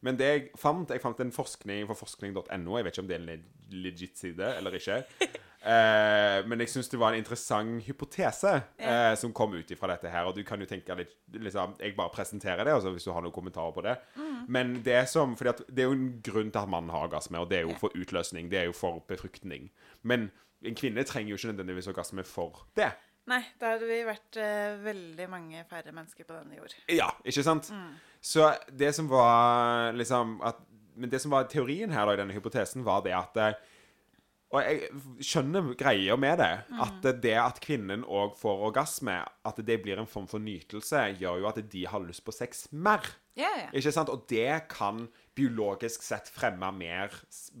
Men 0.00 0.16
det 0.16 0.28
jeg 0.28 0.44
fant 0.56 0.88
Jeg 0.88 1.02
fant 1.02 1.18
en 1.20 1.32
forskning 1.32 1.86
på 1.90 1.96
forskning.no. 1.98 2.76
Jeg 2.78 2.86
vet 2.86 2.94
ikke 2.94 3.04
om 3.04 3.08
det 3.10 3.18
er 3.18 3.26
en 3.26 3.46
legit 3.84 4.18
side 4.18 4.56
eller 4.58 4.80
ikke. 4.80 5.02
Eh, 5.60 6.38
men 6.48 6.62
jeg 6.62 6.70
syns 6.72 6.88
det 6.88 6.96
var 6.96 7.12
en 7.12 7.20
interessant 7.20 7.82
hypotese 7.84 8.48
eh, 8.80 9.10
som 9.20 9.28
kom 9.36 9.52
ut 9.52 9.68
ifra 9.74 9.90
dette 9.92 10.08
her. 10.08 10.24
Og 10.24 10.32
du 10.32 10.40
kan 10.48 10.56
jo 10.56 10.64
tenke 10.64 10.94
litt 10.96 11.12
liksom, 11.36 11.74
Jeg 11.82 11.92
bare 11.98 12.14
presenterer 12.14 12.64
det, 12.64 12.72
altså 12.72 12.94
hvis 12.94 13.04
du 13.04 13.10
har 13.12 13.20
noen 13.20 13.34
kommentarer 13.36 13.74
på 13.76 13.84
det. 13.84 13.92
Men 14.48 14.78
det 14.86 15.02
som 15.12 15.34
fordi 15.36 15.52
at 15.52 15.60
det 15.68 15.84
er 15.84 15.90
jo 15.90 15.98
en 15.98 16.08
grunn 16.24 16.48
til 16.48 16.62
at 16.62 16.72
mannen 16.72 16.88
har 16.94 17.04
orgasme, 17.10 17.42
og 17.44 17.50
det 17.52 17.58
er 17.58 17.68
jo 17.68 17.76
for 17.76 17.92
utløsning. 17.92 18.48
Det 18.48 18.62
er 18.62 18.70
jo 18.70 18.72
for 18.78 19.04
befruktning. 19.04 19.68
Men 20.00 20.30
en 20.64 20.80
kvinne 20.80 21.04
trenger 21.04 21.34
jo 21.34 21.36
ikke 21.42 21.52
nødvendigvis 21.52 21.92
orgasme 21.92 22.24
for 22.24 22.64
det. 22.80 22.88
Nei, 23.30 23.44
da 23.60 23.74
hadde 23.74 23.86
vi 23.86 24.00
vært 24.06 24.38
eh, 24.42 24.74
veldig 24.82 25.26
mange 25.30 25.62
færre 25.70 25.94
mennesker 25.94 26.26
på 26.26 26.34
denne 26.34 26.58
jord. 26.58 26.74
Ja, 26.90 27.12
ikke 27.22 27.44
sant? 27.46 27.70
Så 28.20 28.48
det 28.74 28.90
som 28.96 29.06
var 29.08 29.94
liksom 29.96 30.40
At 30.44 30.58
men 31.00 31.10
det 31.10 31.20
som 31.22 31.32
var 31.32 31.48
teorien 31.48 31.92
her 31.94 32.06
da, 32.06 32.14
i 32.14 32.20
denne 32.20 32.34
hypotesen, 32.36 32.84
var 32.84 33.04
det 33.06 33.14
at 33.16 33.38
eh, 33.40 33.60
Og 34.50 34.66
jeg 34.66 34.88
skjønner 35.22 35.70
greia 35.78 36.16
med 36.18 36.40
det. 36.42 36.50
At 36.82 37.06
det 37.22 37.36
at 37.38 37.60
kvinnen 37.62 38.02
òg 38.02 38.34
får 38.40 38.64
orgasme, 38.70 39.20
at 39.46 39.60
det 39.62 39.78
blir 39.84 40.00
en 40.02 40.10
form 40.10 40.26
for 40.30 40.42
nytelse, 40.42 41.04
gjør 41.20 41.44
jo 41.44 41.50
at 41.52 41.60
de 41.70 41.84
har 41.86 42.02
lyst 42.02 42.24
på 42.26 42.34
sex 42.34 42.66
mer. 42.72 43.06
Yeah, 43.38 43.54
yeah. 43.62 43.70
Ikke 43.78 43.94
sant? 43.94 44.10
Og 44.10 44.26
det 44.28 44.66
kan 44.72 45.06
biologisk 45.38 46.02
sett 46.04 46.28
fremme 46.32 46.70
mer 46.74 47.14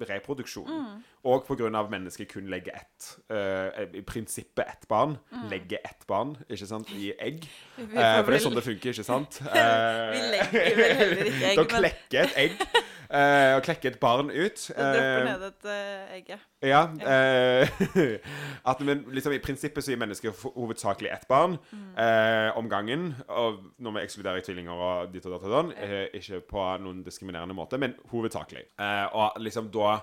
reproduksjon. 0.08 0.68
reproduksjon. 0.68 1.00
Og 1.24 1.36
at 1.36 1.46
mennesket 1.92 2.30
kun 2.32 2.48
legger 2.50 2.78
ett 2.80 3.08
uh, 3.32 3.82
I 3.96 4.02
prinsippet 4.06 4.64
ett 4.66 4.88
barn. 4.88 5.16
Legger 5.50 5.82
ett 5.84 6.06
barn, 6.08 6.36
ikke 6.48 6.68
sant, 6.70 6.90
i 6.96 7.12
egg. 7.18 7.44
Eh, 7.78 7.90
for 7.90 8.30
det 8.32 8.38
er 8.40 8.44
sånn 8.46 8.56
det 8.56 8.64
funker, 8.66 8.94
ikke 8.94 9.06
sant? 9.06 9.40
Uh, 9.44 10.10
Vi 10.14 10.22
legger 10.36 10.80
vel 10.80 10.96
heller 11.02 11.26
ikke 11.26 11.50
egg, 11.52 11.60
Da 11.60 11.66
klekker 11.74 12.24
et 12.24 12.40
egg. 12.46 12.64
eh, 13.10 13.56
og 13.56 13.62
klekke 13.66 13.90
et 13.90 13.98
barn 14.00 14.30
ut. 14.30 14.62
Du 14.70 14.74
dropper 14.78 15.20
Eh, 15.20 15.24
ned 15.26 15.42
et 15.48 15.68
eh, 15.72 16.12
egg, 16.18 16.30
ja. 16.62 16.82
Eh, 17.02 18.16
at, 18.70 18.80
vi, 18.84 18.94
liksom, 19.16 19.34
I 19.34 19.40
prinsippet 19.42 19.84
så 19.84 19.92
gir 19.92 20.00
mennesker 20.00 20.34
hovedsakelig 20.54 21.10
ett 21.12 21.26
barn 21.30 21.58
eh, 21.96 22.50
om 22.58 22.68
gangen. 22.70 23.10
Og 23.28 23.60
når 23.82 23.96
vi 23.98 24.04
ekskluderer 24.06 24.44
tvillinger 24.46 24.72
og 24.86 25.12
ditt 25.14 25.26
og 25.26 25.36
datt 25.36 25.46
og 25.48 25.54
sånn, 25.56 25.74
ikke 26.16 26.40
på 26.50 26.66
noen 26.84 27.02
diskriminerende 27.06 27.56
måte, 27.56 27.80
men 27.82 27.96
hovedsakelig. 28.12 28.66
Eh, 28.78 29.06
og 29.12 29.38
liksom 29.42 29.70
da 29.74 29.98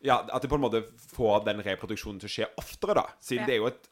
Ja, 0.00 0.14
at 0.32 0.40
det 0.40 0.48
på 0.48 0.56
en 0.56 0.62
måte 0.64 0.78
får 1.12 1.42
den 1.44 1.58
reproduksjonen 1.60 2.22
til 2.22 2.30
å 2.30 2.32
skje 2.32 2.46
oftere, 2.62 2.94
da. 2.96 3.02
Siden 3.20 3.42
Ja. 3.42 3.46
det 3.50 3.54
er 3.54 3.58
jo 3.60 3.66
et 3.68 3.88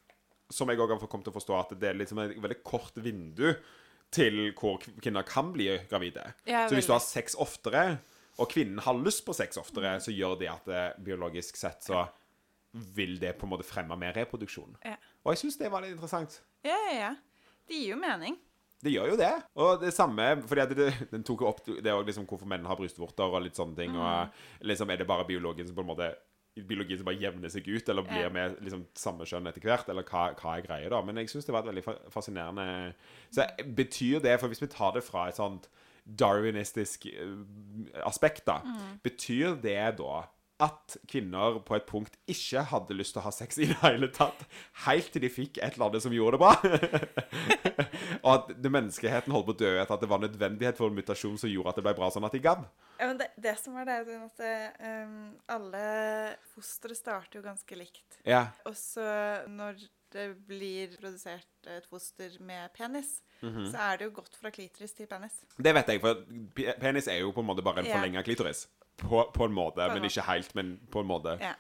Som 0.51 0.71
jeg 0.71 0.79
òg 0.81 0.89
har 0.95 1.03
kommet 1.13 1.27
til 1.27 1.35
å 1.35 1.37
forstå, 1.37 1.59
at 1.61 1.75
det 1.79 1.89
er 1.91 1.99
liksom 1.99 2.19
et 2.23 2.31
veldig 2.41 2.63
kort 2.65 2.95
vindu 2.97 3.51
til 4.11 4.55
hvor 4.57 4.79
kvinner 4.81 5.23
kan 5.29 5.51
bli 5.53 5.67
gravide. 5.91 6.23
Ja, 6.49 6.63
så 6.67 6.73
hvis 6.79 6.87
du 6.89 6.95
har 6.95 7.03
sex 7.05 7.35
oftere, 7.37 7.99
og 8.39 8.51
kvinnen 8.53 8.81
har 8.85 8.99
lyst 9.03 9.25
på 9.27 9.35
sex 9.37 9.59
oftere, 9.61 9.97
så 10.03 10.15
gjør 10.15 10.37
det 10.41 10.51
at 10.53 10.69
det, 10.71 10.83
biologisk 11.05 11.59
sett 11.59 11.83
så 11.87 12.05
vil 12.73 13.17
det 13.19 13.33
på 13.39 13.47
en 13.47 13.55
måte 13.55 13.67
fremme 13.67 13.97
mer 13.99 14.15
reproduksjon. 14.15 14.77
Ja. 14.85 14.95
Og 15.25 15.33
jeg 15.35 15.43
syns 15.43 15.59
det 15.59 15.71
var 15.73 15.83
litt 15.83 15.97
interessant. 15.97 16.41
Ja, 16.67 16.77
ja, 16.89 16.95
ja. 16.99 17.15
Det 17.69 17.81
gir 17.81 17.95
jo 17.95 17.99
mening. 18.01 18.37
Det 18.79 18.93
gjør 18.93 19.13
jo 19.13 19.19
det. 19.19 19.33
Og 19.59 19.83
det 19.83 19.91
samme 19.95 20.29
fordi 20.47 20.67
det, 20.79 20.89
den 21.11 21.25
tok 21.27 21.43
jo 21.43 21.51
opp 21.51 21.65
det 21.67 21.91
jo 21.91 22.05
liksom 22.07 22.29
hvorfor 22.31 22.49
menn 22.51 22.67
har 22.69 22.79
brystvorter 22.79 23.27
og 23.27 23.43
litt 23.43 23.59
sånne 23.59 23.79
ting. 23.79 23.97
Og 23.99 24.69
liksom 24.69 24.93
er 24.93 25.01
det 25.01 25.09
bare 25.09 25.27
biologien 25.29 25.67
som 25.67 25.77
på 25.77 25.83
en 25.83 25.91
måte 25.91 26.13
biologien 26.59 27.01
som 27.01 27.07
bare 27.07 27.21
jevner 27.21 27.51
seg 27.53 27.67
ut, 27.69 27.91
eller 27.91 28.07
blir 28.07 28.31
med 28.35 28.57
liksom 28.65 28.87
samme 28.99 29.27
kjønn 29.29 29.47
etter 29.51 29.63
hvert, 29.63 29.91
eller 29.93 30.07
hva, 30.07 30.25
hva 30.39 30.57
er 30.57 30.65
greia, 30.65 30.89
da. 30.91 30.99
Men 31.07 31.21
jeg 31.21 31.31
syns 31.31 31.47
det 31.47 31.55
var 31.55 31.63
et 31.63 31.71
veldig 31.71 31.85
fascinerende 32.15 32.65
Så 33.35 33.47
betyr 33.79 34.23
det, 34.25 34.35
for 34.41 34.51
hvis 34.51 34.63
vi 34.65 34.71
tar 34.73 34.97
det 34.97 35.05
fra 35.07 35.29
et 35.29 35.39
sånt 35.39 35.69
darwinistisk 36.09 37.07
eh, 37.11 37.37
aspekt, 38.09 38.47
da, 38.49 38.63
betyr 39.05 39.59
det 39.63 39.81
da 40.01 40.25
at 40.59 40.97
kvinner 41.07 41.61
på 41.63 41.77
et 41.77 41.85
punkt 41.87 42.17
ikke 42.31 42.65
hadde 42.73 42.97
lyst 42.99 43.15
til 43.15 43.23
å 43.23 43.27
ha 43.29 43.33
sex 43.35 43.61
i 43.63 43.69
det 43.71 43.77
hele 43.79 44.09
tatt, 44.11 44.41
helt 44.89 45.13
til 45.15 45.23
de 45.23 45.31
fikk 45.31 45.61
et 45.63 45.77
eller 45.77 45.87
annet 45.87 46.03
som 46.03 46.15
gjorde 46.15 46.35
det 46.35 46.41
bra? 46.43 46.55
og 48.25 48.31
at 48.33 48.51
det 48.59 48.73
menneskeheten 48.75 49.35
holdt 49.35 49.47
på 49.53 49.55
å 49.55 49.61
dø 49.61 49.71
etter 49.77 49.95
at 49.95 50.03
det 50.03 50.11
var 50.11 50.25
nødvendighet 50.25 50.81
for 50.81 50.91
en 50.91 50.99
mutasjon 50.99 51.39
som 51.39 51.53
gjorde 51.53 51.75
at 51.75 51.79
det 51.79 51.87
ble 51.87 51.95
bra 52.01 52.11
sånn 52.11 52.27
at 52.27 52.35
de 52.35 52.43
gadd? 52.43 52.67
Ja, 52.99 53.07
men 53.07 53.21
det, 53.21 53.31
det 53.39 53.55
som 53.63 53.79
er 53.79 53.87
det, 53.87 54.01
er 54.01 54.25
at 54.25 54.43
det, 54.43 54.57
um, 54.83 55.21
alle 55.55 55.85
fostre 56.57 56.99
starter 56.99 57.39
jo 57.39 57.47
ganske 57.47 57.79
likt. 57.79 58.19
Ja. 58.27 58.49
Og 58.67 58.75
så 58.75 59.07
når 59.47 59.79
det 60.13 60.25
blir 60.49 60.95
produsert 61.01 61.67
et 61.69 61.87
foster 61.91 62.37
med 62.41 62.73
penis, 62.77 63.21
Mhm. 63.43 63.67
så 63.73 63.77
er 63.93 63.97
det 63.99 64.05
jo 64.09 64.11
gått 64.21 64.35
fra 64.41 64.51
klitoris 64.51 64.93
til 64.97 65.07
penis. 65.07 65.41
Det 65.59 65.75
vet 65.75 65.87
jeg, 65.87 66.01
for 66.01 66.25
penis 66.81 67.07
er 67.09 67.21
jo 67.21 67.31
på 67.33 67.41
en 67.41 67.47
måte 67.47 67.63
bare 67.63 67.79
en 67.81 67.87
yeah. 67.87 67.99
forlenga 68.01 68.23
klitoris. 68.27 68.67
På, 68.99 69.25
på 69.33 69.45
en 69.45 69.53
måte, 69.55 69.79
en 69.85 69.93
men 69.93 70.03
måte. 70.03 70.11
ikke 70.11 70.27
helt, 70.27 70.55
men 70.59 70.79
på 70.91 71.01
en 71.01 71.07
måte. 71.07 71.37
Yeah. 71.41 71.55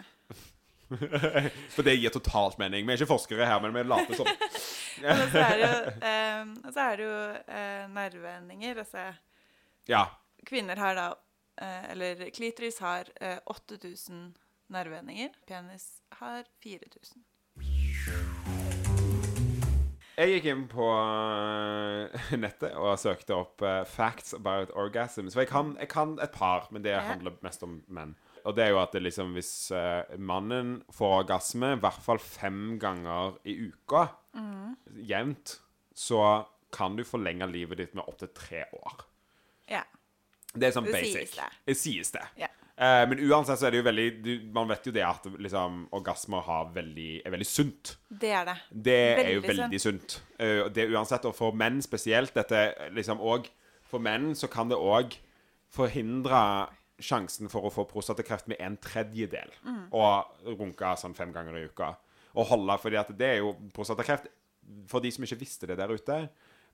For 1.75 1.83
det 1.85 1.95
gir 2.01 2.11
totalt 2.15 2.57
mening. 2.59 2.87
Vi 2.87 2.93
er 2.95 2.97
ikke 2.99 3.11
forskere 3.13 3.45
her, 3.47 3.61
men 3.61 3.75
vi 3.77 3.83
later 3.85 4.15
som. 4.17 4.27
Og 4.99 5.25
så 5.31 5.43
er 5.45 5.53
det 5.55 5.67
jo, 5.69 5.91
eh, 6.09 6.49
og 6.67 6.73
så 6.75 6.81
er 6.91 6.97
det 6.99 7.05
jo 7.07 7.19
eh, 7.55 7.85
nerveendinger. 7.95 8.81
Altså 8.83 9.05
Ja. 9.87 10.01
kvinner 10.49 10.77
har 10.81 10.95
da 10.99 11.05
eh, 11.63 11.91
Eller 11.93 12.31
klitoris 12.35 12.79
har 12.83 13.05
eh, 13.21 13.39
8000 13.47 14.35
nerveendinger. 14.75 15.31
Penis 15.47 16.01
har 16.19 16.43
4000. 16.65 17.23
Jeg 20.19 20.33
gikk 20.33 20.49
inn 20.51 20.65
på 20.67 20.87
eh, 20.91 22.23
nettet 22.43 22.75
og 22.75 22.97
søkte 22.99 23.37
opp 23.37 23.63
uh, 23.63 23.85
'facts 23.87 24.35
about 24.35 24.73
orgasms'. 24.75 25.37
For 25.37 25.45
jeg 25.45 25.51
kan, 25.53 25.77
jeg 25.79 25.91
kan 25.93 26.17
et 26.19 26.35
par, 26.35 26.67
men 26.75 26.83
det 26.83 26.97
handler 26.99 27.37
mest 27.47 27.63
om 27.63 27.79
menn. 27.87 28.17
Og 28.43 28.57
det 28.57 28.65
er 28.65 28.73
jo 28.73 28.81
at 28.83 28.97
det 28.97 29.05
liksom 29.05 29.37
hvis 29.37 29.71
uh, 29.71 30.03
mannen 30.19 30.81
får 30.95 31.21
orgasme 31.21 31.75
i 31.77 31.81
hvert 31.85 32.03
fall 32.03 32.19
fem 32.19 32.81
ganger 32.83 33.39
i 33.47 33.55
uka, 33.71 34.09
jevnt, 35.07 35.59
så 35.95 36.23
kan 36.75 36.97
du 36.99 37.05
forlenge 37.07 37.47
livet 37.51 37.79
ditt 37.81 37.95
med 37.95 38.07
opptil 38.07 38.31
tre 38.35 38.65
år. 38.75 39.07
Ja. 39.71 39.85
Det 40.55 40.69
er 40.69 40.75
sånn 40.75 40.87
Det 40.89 40.95
basic. 40.99 41.15
sies 41.15 41.37
det. 41.39 41.49
Det 41.67 41.77
sies 41.79 42.13
det. 42.15 42.27
Ja. 42.43 42.51
Eh, 42.79 43.05
men 43.11 43.19
uansett 43.27 43.59
så 43.59 43.67
er 43.67 43.75
det 43.75 43.81
jo 43.81 43.87
veldig 43.89 44.07
du, 44.23 44.33
Man 44.55 44.69
vet 44.71 44.85
jo 44.87 44.93
det 44.95 45.03
at 45.03 45.25
liksom, 45.43 45.81
orgasmer 45.99 46.47
veldig, 46.75 47.11
er 47.27 47.35
veldig 47.35 47.47
sunt. 47.49 47.97
Det 48.09 48.31
er 48.31 48.45
det. 48.47 48.57
Det 48.71 48.99
er 48.99 49.33
jo 49.35 49.43
Veldig 49.43 49.65
veldig 49.65 49.81
sunt. 49.83 50.21
Uh, 50.39 50.69
det 50.71 50.85
er 50.85 50.95
uansett, 50.95 51.27
og 51.27 51.35
for 51.35 51.57
menn 51.59 51.83
spesielt, 51.83 52.35
dette 52.37 52.69
liksom 52.95 53.19
og 53.21 53.51
For 53.89 53.99
menn 54.05 54.35
så 54.37 54.51
kan 54.53 54.69
det 54.69 54.77
òg 54.77 55.17
forhindre 55.73 56.69
sjansen 57.01 57.49
for 57.49 57.65
å 57.65 57.71
få 57.73 57.87
prostatakreft 57.89 58.51
med 58.53 58.61
en 58.61 58.77
tredjedel. 58.77 59.49
Og 59.97 60.53
runke 60.59 60.93
sånn 61.01 61.17
fem 61.17 61.33
ganger 61.33 61.57
i 61.57 61.65
uka. 61.71 61.95
Og 62.37 62.51
holde, 62.51 62.77
fordi 62.83 62.99
at 63.01 63.11
det 63.17 63.31
er 63.33 63.41
jo 63.41 63.55
prostatakreft 63.75 64.29
For 64.87 65.01
de 65.01 65.11
som 65.11 65.25
ikke 65.25 65.39
visste 65.41 65.67
det 65.67 65.79
der 65.81 65.89
ute 65.89 66.19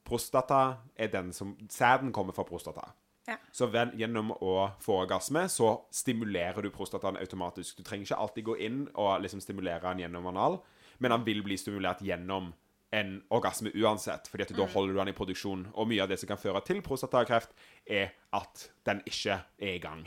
Prostata 0.04 0.80
er 0.98 1.12
den 1.12 1.30
som 1.32 1.54
Sæden 1.70 2.10
kommer 2.12 2.34
fra 2.36 2.44
prostata. 2.44 2.90
Ja. 3.26 3.38
Så 3.52 3.70
ved, 3.72 3.94
gjennom 3.96 4.34
å 4.34 4.54
få 4.84 4.98
orgasme, 5.04 5.46
så 5.48 5.70
stimulerer 5.94 6.64
du 6.64 6.72
prostataen 6.74 7.16
automatisk. 7.20 7.78
Du 7.78 7.86
trenger 7.86 8.10
ikke 8.10 8.20
alltid 8.20 8.48
gå 8.50 8.58
inn 8.66 8.82
og 8.92 9.22
liksom 9.24 9.40
stimulere 9.40 9.80
den 9.86 10.04
gjennom 10.04 10.28
anal, 10.32 10.58
men 10.98 11.14
den 11.14 11.24
vil 11.26 11.40
bli 11.46 11.56
stimulert 11.58 12.04
gjennom 12.04 12.52
en 12.94 13.14
orgasme 13.34 13.72
uansett, 13.74 14.28
fordi 14.30 14.44
at 14.46 14.52
da 14.54 14.66
holder 14.70 14.92
du 14.92 14.98
den 15.00 15.10
i 15.10 15.16
produksjon. 15.16 15.64
Og 15.74 15.88
mye 15.90 16.04
av 16.04 16.10
det 16.12 16.20
som 16.20 16.30
kan 16.30 16.38
føre 16.38 16.60
til 16.66 16.82
prostatakreft, 16.84 17.56
er 17.90 18.12
at 18.36 18.68
den 18.86 19.00
ikke 19.08 19.40
er 19.58 19.72
i 19.72 19.80
gang. 19.82 20.04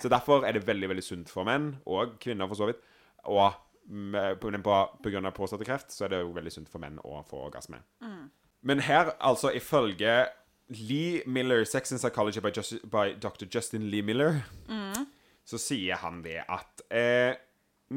Så 0.00 0.08
derfor 0.08 0.46
er 0.48 0.56
det 0.56 0.64
veldig 0.64 0.88
veldig 0.94 1.04
sunt 1.04 1.32
for 1.32 1.44
menn, 1.44 1.74
og 1.84 2.16
kvinner 2.22 2.48
for 2.48 2.56
så 2.56 2.70
vidt, 2.70 2.80
og 3.28 3.50
av 3.50 5.34
prostatakreft, 5.36 5.92
så 5.92 6.06
er 6.06 6.14
det 6.14 6.22
jo 6.22 6.32
veldig 6.36 6.52
sunt 6.54 6.70
for 6.72 6.80
menn 6.80 7.00
å 7.04 7.20
få 7.28 7.42
orgasme. 7.50 7.82
Men 8.62 8.80
her, 8.84 9.12
altså, 9.20 9.50
ifølge 9.56 10.28
Lee 10.70 11.22
Miller, 11.26 11.64
Sex 11.64 11.92
and 11.92 12.00
Psychology 12.00 12.40
by, 12.40 12.50
Just, 12.54 12.82
by 12.90 13.14
Dr. 13.18 13.46
Justin 13.50 13.88
Lee 13.90 14.02
Miller, 14.02 14.42
så 15.44 15.58
sier 15.58 15.98
han 15.98 16.20
det 16.22 16.44
at 16.46 16.82
eh, 16.94 17.34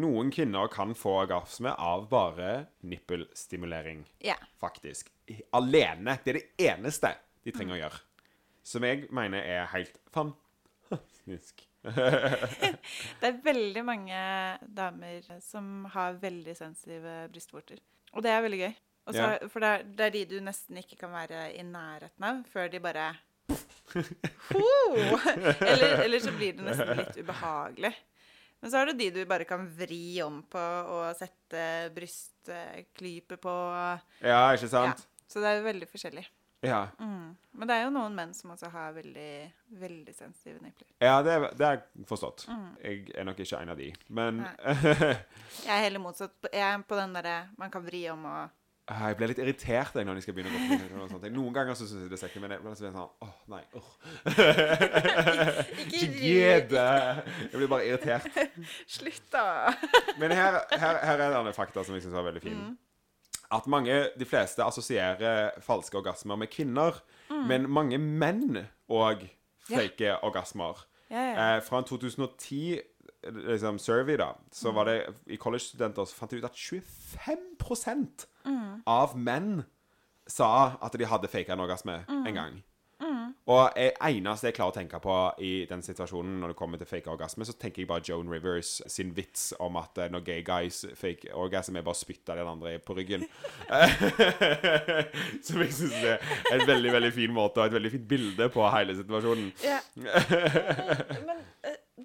noen 0.01 0.31
kvinner 0.33 0.71
kan 0.73 0.95
få 0.97 1.11
orgasme 1.21 1.69
av 1.77 2.07
bare 2.09 2.65
nippelstimulering. 2.81 4.01
Yeah. 4.25 4.41
Faktisk. 4.61 5.11
Alene. 5.53 6.17
Det 6.23 6.33
er 6.33 6.39
det 6.39 6.71
eneste 6.71 7.13
de 7.45 7.53
trenger 7.53 7.77
å 7.77 7.81
gjøre. 7.83 8.01
Som 8.65 8.87
jeg 8.87 9.05
mener 9.13 9.45
er 9.45 9.69
helt 9.75 9.99
fantastisk. 10.15 11.67
Det 13.19 13.27
er 13.27 13.41
veldig 13.43 13.81
mange 13.83 14.19
damer 14.71 15.25
som 15.43 15.83
har 15.91 16.15
veldig 16.21 16.53
sensitive 16.55 17.25
brystvorter. 17.27 17.81
Og 18.15 18.23
det 18.23 18.31
er 18.31 18.43
veldig 18.45 18.59
gøy. 18.61 18.75
Så- 19.07 19.17
Ja. 19.19 19.47
For 19.51 19.59
det 19.59 19.69
er, 19.69 19.83
det 19.83 20.05
er 20.05 20.09
de 20.15 20.25
du 20.25 20.39
nesten 20.41 20.77
ikke 20.79 20.97
kan 20.97 21.11
være 21.11 21.49
i 21.59 21.63
nærheten 21.63 22.23
av 22.23 22.43
før 22.53 22.69
de 22.71 22.79
bare 22.79 23.09
eller, 24.53 26.03
eller 26.05 26.19
så 26.23 26.31
blir 26.37 26.53
det 26.57 26.63
nesten 26.65 26.97
litt 26.97 27.17
ubehagelig. 27.19 27.93
Men 28.63 28.71
så 28.71 28.79
er 28.79 28.85
det 28.91 28.95
de 29.01 29.09
du 29.11 29.25
bare 29.27 29.43
kan 29.47 29.65
vri 29.75 30.21
om 30.23 30.37
på 30.49 30.61
og 30.93 31.09
sette 31.19 31.65
brystklype 31.95 33.37
på. 33.43 33.55
Ja, 34.23 34.53
ikke 34.55 34.69
Ja. 34.69 34.71
sant? 34.77 35.03
Så 35.27 35.41
det 35.43 35.49
er 35.51 35.57
jo 35.59 35.65
veldig 35.67 35.87
forskjellig. 35.91 36.25
Ja. 36.63 36.85
Men 36.99 37.67
det 37.67 37.75
er 37.75 37.83
jo 37.83 37.89
noen 37.91 38.15
menn 38.15 38.33
som 38.33 38.51
også 38.53 38.69
har 38.71 38.93
veldig, 38.95 39.51
veldig 39.81 40.13
sensitive 40.15 40.61
nipler. 40.63 40.87
Ja, 41.03 41.17
det, 41.21 41.35
det 41.59 41.65
har 41.67 41.73
jeg 41.81 42.05
forstått. 42.07 42.45
Jeg 42.81 43.09
er 43.19 43.23
nok 43.27 43.39
ikke 43.43 43.59
en 43.59 43.69
av 43.73 43.77
de. 43.77 43.89
Men 44.07 44.39
Jeg 45.67 45.67
er 45.67 45.83
heller 45.89 45.99
motsatt. 45.99 46.31
Jeg 46.53 46.63
er 46.63 46.77
på 46.87 46.95
den 46.95 47.13
derre 47.19 47.49
man 47.59 47.69
kan 47.73 47.83
vri 47.83 48.05
om 48.13 48.23
og 48.31 48.49
Jeg 48.83 49.15
ble 49.15 49.27
litt 49.31 49.39
irritert 49.39 49.95
jeg, 49.95 50.03
når 50.03 50.17
de 50.17 50.21
skal 50.25 50.35
begynne 50.35 50.51
å 50.51 51.05
gå 51.07 51.07
på. 51.13 51.29
Noen 51.31 51.53
ganger 51.55 51.77
så 51.79 51.85
syns 51.87 52.03
jeg 52.03 52.09
det 52.11 52.17
er 52.17 52.21
sexy, 52.25 52.41
men 52.43 52.51
jeg 52.51 52.63
blir 52.65 52.75
sånn 52.75 52.97
Åh, 52.99 53.35
nei. 53.53 53.61
Oh. 53.79 53.91
Ikke 55.87 56.09
gidd! 56.19 56.73
Jeg 56.75 57.53
blir 57.53 57.69
bare 57.71 57.87
irritert. 57.87 58.27
Slutt, 58.91 59.23
da! 59.31 59.71
Men 60.19 60.35
her, 60.35 60.59
her, 60.75 60.99
her 60.99 61.23
er 61.29 61.37
det 61.47 61.55
fakta 61.55 61.85
som 61.87 61.95
jeg 61.95 62.03
syns 62.03 62.17
var 62.17 62.27
veldig 62.27 62.43
fin. 62.43 62.59
At 63.55 63.71
mange, 63.71 64.01
de 64.19 64.27
fleste, 64.27 64.65
assosierer 64.65 65.55
falske 65.63 66.01
orgasmer 66.01 66.43
med 66.43 66.51
kvinner. 66.51 66.99
Men 67.31 67.69
mange 67.71 68.01
menn 68.03 68.65
òg 68.91 69.29
faker 69.69 70.19
orgasmer. 70.27 70.83
Ja, 71.07 71.23
ja. 71.23 71.55
Eh, 71.55 71.61
fra 71.63 71.79
en 71.79 71.87
2010 71.87 72.81
liksom, 73.47 73.79
survey, 73.79 74.17
da, 74.19 74.33
så 74.51 74.73
var 74.75 74.89
det 74.89 74.97
i 75.31 75.37
college-studenter 75.39 76.07
så 76.09 76.17
fant 76.17 76.31
de 76.33 76.41
ut 76.41 76.47
at 76.51 76.57
25 76.57 77.53
av 78.89 79.17
menn 79.17 79.63
sa 80.27 80.77
at 80.81 80.95
de 80.97 81.07
hadde 81.07 81.31
faka 81.31 81.53
en 81.55 81.65
orgasme 81.65 82.01
en 82.07 82.35
gang. 82.35 82.61
Og 83.45 83.73
det 83.75 83.89
eneste 83.99 84.47
jeg 84.47 84.55
klarer 84.55 84.71
å 84.71 84.75
tenke 84.77 84.99
på 85.03 85.15
i 85.43 85.51
den 85.67 85.81
situasjonen 85.83 86.37
når 86.39 86.53
det 86.53 86.57
kommer 86.59 86.79
til 86.79 86.87
fake 86.87 87.11
orgasme, 87.11 87.43
så 87.43 87.55
tenker 87.59 87.83
jeg 87.83 87.89
bare 87.89 88.03
Joan 88.07 88.29
Rivers 88.31 88.77
sin 88.87 89.11
vits 89.17 89.49
om 89.63 89.75
at 89.81 89.99
eh, 89.99 90.11
når 90.13 90.23
gay 90.29 90.45
guys 90.47 90.83
fake 90.95 91.33
orgasme, 91.35 91.81
er 91.81 91.83
bare 91.83 91.97
å 91.97 91.99
spytte 91.99 92.37
den 92.37 92.47
andre 92.47 92.77
på 92.79 92.95
ryggen. 92.95 93.25
Som 95.47 95.59
jeg 95.65 95.75
syns 95.75 95.97
er 95.99 96.23
en 96.53 96.63
veldig 96.69 96.93
veldig 96.95 97.11
fin 97.17 97.35
måte 97.35 97.59
og 97.59 97.67
et 97.67 97.75
veldig 97.75 97.91
fint 97.97 98.07
bilde 98.13 98.47
på 98.53 98.69
hele 98.77 98.95
situasjonen. 99.01 99.51
Ja. 99.65 99.81
Men 101.27 101.43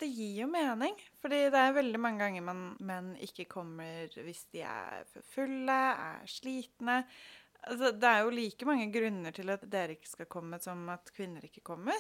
det 0.01 0.09
gir 0.11 0.45
jo 0.45 0.49
mening. 0.51 0.97
Fordi 1.23 1.45
det 1.53 1.61
er 1.61 1.77
veldig 1.77 2.01
mange 2.03 2.23
ganger 2.25 2.47
man, 2.47 2.63
menn 2.85 3.13
ikke 3.25 3.49
kommer 3.51 4.09
hvis 4.25 4.47
de 4.55 4.65
er 4.67 5.05
for 5.13 5.27
fulle, 5.35 5.79
er 6.09 6.25
slitne. 6.31 7.03
Altså, 7.69 7.93
det 7.93 8.09
er 8.09 8.25
jo 8.25 8.35
like 8.35 8.69
mange 8.69 8.89
grunner 8.95 9.35
til 9.35 9.51
at 9.53 9.65
dere 9.71 9.97
ikke 9.99 10.11
skal 10.11 10.31
komme, 10.31 10.61
som 10.63 10.87
at 10.95 11.11
kvinner 11.15 11.45
ikke 11.45 11.65
kommer. 11.67 11.97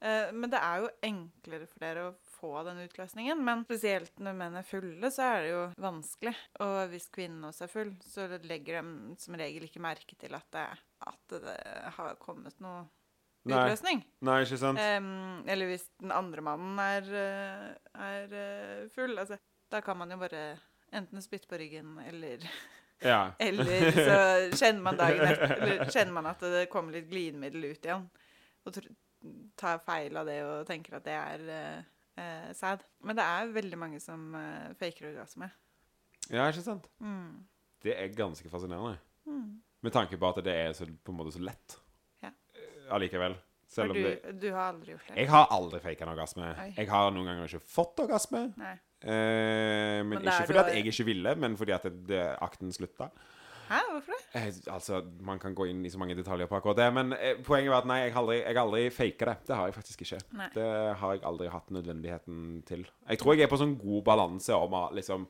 Eh, 0.00 0.30
men 0.32 0.50
det 0.50 0.58
er 0.62 0.82
jo 0.82 0.90
enklere 1.08 1.66
for 1.66 1.82
dere 1.82 2.04
å 2.08 2.16
få 2.38 2.52
den 2.66 2.82
utløsningen. 2.84 3.40
Men 3.44 3.64
spesielt 3.66 4.20
når 4.22 4.36
menn 4.38 4.58
er 4.60 4.66
fulle, 4.66 5.10
så 5.14 5.30
er 5.32 5.40
det 5.44 5.54
jo 5.54 5.64
vanskelig. 5.82 6.34
Og 6.64 6.76
hvis 6.92 7.08
kvinnen 7.14 7.48
også 7.48 7.66
er 7.66 7.72
full, 7.72 7.94
så 8.06 8.28
legger 8.44 8.80
de 8.80 9.18
som 9.22 9.38
regel 9.38 9.66
ikke 9.66 9.82
merke 9.82 10.18
til 10.20 10.36
at 10.38 10.46
det, 10.54 10.68
at 11.08 11.36
det 11.46 11.58
har 11.98 12.18
kommet 12.22 12.58
noe 12.64 12.86
Nei. 13.46 13.58
utløsning. 13.64 14.00
Nei, 14.26 14.38
ikke 14.44 14.58
sant? 14.60 14.80
Um, 14.80 15.44
eller 15.48 15.70
hvis 15.70 15.86
den 16.02 16.12
andre 16.14 16.44
mannen 16.44 16.80
er, 16.82 17.06
eh, 17.20 17.68
er 18.08 18.34
eh, 18.34 18.88
full. 18.94 19.14
Altså, 19.20 19.38
da 19.72 19.80
kan 19.84 19.98
man 20.00 20.10
jo 20.12 20.18
bare 20.20 20.42
enten 20.94 21.22
spytte 21.22 21.50
på 21.50 21.60
ryggen, 21.60 21.98
eller, 22.08 22.44
Ja. 23.04 23.32
eller 23.38 23.92
så 23.94 24.18
kjenner 24.58 24.82
man 24.82 24.96
dagen 24.98 25.22
etter 25.22 25.52
Eller 25.54 25.84
kjenner 25.86 26.16
man 26.16 26.26
at 26.32 26.40
det 26.42 26.64
kommer 26.72 26.96
litt 26.96 27.06
glidemiddel 27.10 27.68
ut 27.70 27.86
igjen. 27.86 28.08
Og 28.66 28.80
tar 29.58 29.80
feil 29.86 30.18
av 30.18 30.26
det 30.28 30.40
og 30.46 30.66
tenker 30.66 30.98
at 30.98 31.06
det 31.06 31.14
er 31.14 31.46
uh, 32.18 32.50
sad. 32.58 32.82
Men 33.06 33.18
det 33.18 33.24
er 33.24 33.54
veldig 33.54 33.78
mange 33.78 34.02
som 34.02 34.32
uh, 34.34 34.74
faker 34.80 35.12
orgasme. 35.12 35.50
ja, 36.28 36.48
ikke 36.50 36.66
sant? 36.66 36.90
Mm. 36.98 37.46
Det 37.82 37.94
er 37.94 38.16
ganske 38.16 38.50
fascinerende. 38.50 38.98
Med 39.78 39.94
tanke 39.94 40.18
på 40.18 40.28
at 40.32 40.40
det 40.42 40.54
er 40.58 40.72
så, 40.74 40.88
på 40.88 41.12
en 41.12 41.20
måte 41.20 41.36
så 41.36 41.42
lett 41.44 41.76
allikevel. 42.94 43.36
Selv 43.68 43.92
om 43.92 43.98
du, 43.98 44.04
det 44.08 44.34
du 44.40 44.48
har 44.48 44.70
aldri 44.72 44.94
gjort 44.94 45.08
det? 45.10 45.16
Jeg 45.20 45.28
har 45.28 45.48
aldri 45.52 45.80
faka 45.84 46.06
en 46.06 46.12
orgasme. 46.14 46.52
Oi. 46.64 46.68
Jeg 46.78 46.88
har 46.88 47.10
noen 47.12 47.26
ganger 47.28 47.50
ikke 47.50 47.68
fått 47.68 48.00
orgasme. 48.04 48.46
Nei. 48.56 48.76
Eh, 48.98 49.98
men, 50.02 50.14
Men 50.16 50.24
ikke 50.24 50.46
fordi 50.48 50.62
at 50.62 50.70
jeg 50.74 50.86
ikke 50.90 51.04
ville, 51.06 51.34
men 51.38 51.56
fordi 51.58 51.74
at 51.76 51.84
det, 51.86 51.98
det, 52.08 52.22
akten 52.42 52.72
slutta. 52.74 53.10
Hæ, 53.68 53.82
hvorfor 53.90 54.16
det? 54.16 54.40
Eh, 54.40 54.72
altså, 54.72 55.02
Man 55.20 55.38
kan 55.38 55.54
gå 55.54 55.68
inn 55.68 55.84
i 55.84 55.90
så 55.92 56.00
mange 56.00 56.16
detaljer 56.16 56.48
på 56.48 56.56
akkurat 56.56 56.80
det, 56.80 56.88
men 56.96 57.12
eh, 57.12 57.36
poenget 57.44 57.70
var 57.74 57.84
at 57.84 57.90
nei, 57.90 57.98
jeg 58.06 58.14
har 58.14 58.22
aldri, 58.24 58.38
jeg 58.40 58.60
aldri 58.62 58.84
faka 58.96 59.30
det. 59.30 59.36
Det 59.50 59.58
har 59.60 59.68
jeg 59.68 59.76
faktisk 59.76 60.06
ikke. 60.06 60.20
Nei. 60.40 60.48
Det 60.56 60.70
har 61.02 61.14
jeg 61.14 61.24
aldri 61.28 61.52
hatt 61.52 61.74
nødvendigheten 61.76 62.62
til. 62.66 62.86
Jeg 63.10 63.20
tror 63.20 63.36
jeg 63.36 63.44
er 63.44 63.52
på 63.52 63.60
sånn 63.60 63.76
god 63.78 64.06
balanse 64.08 64.56
om 64.56 64.78
å 64.80 64.86
liksom 64.96 65.28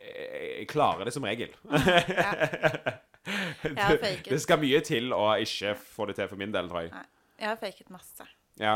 eh, 0.00 0.62
Jeg 0.62 0.70
klarer 0.72 1.04
det 1.04 1.12
som 1.12 1.28
regel. 1.28 1.52
Jeg 3.26 3.76
har 3.78 3.96
faket. 4.02 4.30
det 4.34 4.40
skal 4.42 4.60
mye 4.60 4.80
til 4.84 5.12
å 5.16 5.22
ikke 5.40 5.74
få 5.80 6.06
det 6.10 6.16
til 6.20 6.28
for 6.28 6.40
min 6.40 6.52
del, 6.54 6.68
tror 6.68 6.84
jeg. 6.86 6.92
Nei. 6.94 7.06
Jeg 7.40 7.48
har 7.50 7.56
faket 7.60 7.90
masse. 7.94 8.26
Ja. 8.60 8.74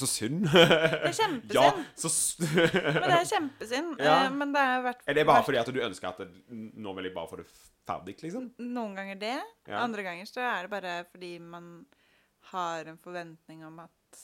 Så 0.00 0.06
synd. 0.08 0.46
Det 0.48 0.62
er 0.64 1.12
kjempesynd. 1.12 1.52
ja, 1.52 1.64
så 2.00 2.08
Men 2.40 3.02
det 3.04 3.16
er 3.18 3.26
kjempesynd. 3.28 3.90
Ja. 4.00 4.14
eh, 4.24 4.30
Men 4.32 4.54
det 4.54 4.62
er 4.64 4.84
vært 4.86 5.02
Er 5.12 5.18
det 5.18 5.26
bare 5.28 5.44
fordi 5.44 5.58
at 5.60 5.68
du 5.76 5.80
ønsker 5.84 6.08
at 6.08 6.22
det, 6.22 6.28
nå 6.48 6.94
vil 6.96 7.10
jeg 7.10 7.14
bare 7.18 7.28
få 7.28 7.36
det 7.42 7.44
ferdig, 7.88 8.14
liksom? 8.22 8.46
noen 8.64 8.94
ganger 8.96 9.20
det. 9.20 9.34
Ja. 9.68 9.82
Andre 9.82 10.06
ganger 10.06 10.30
så 10.30 10.40
er 10.40 10.64
det 10.64 10.72
bare 10.72 10.94
fordi 11.12 11.34
man 11.44 11.68
har 12.54 12.88
en 12.88 12.96
forventning 13.02 13.66
om 13.68 13.82
at 13.84 14.22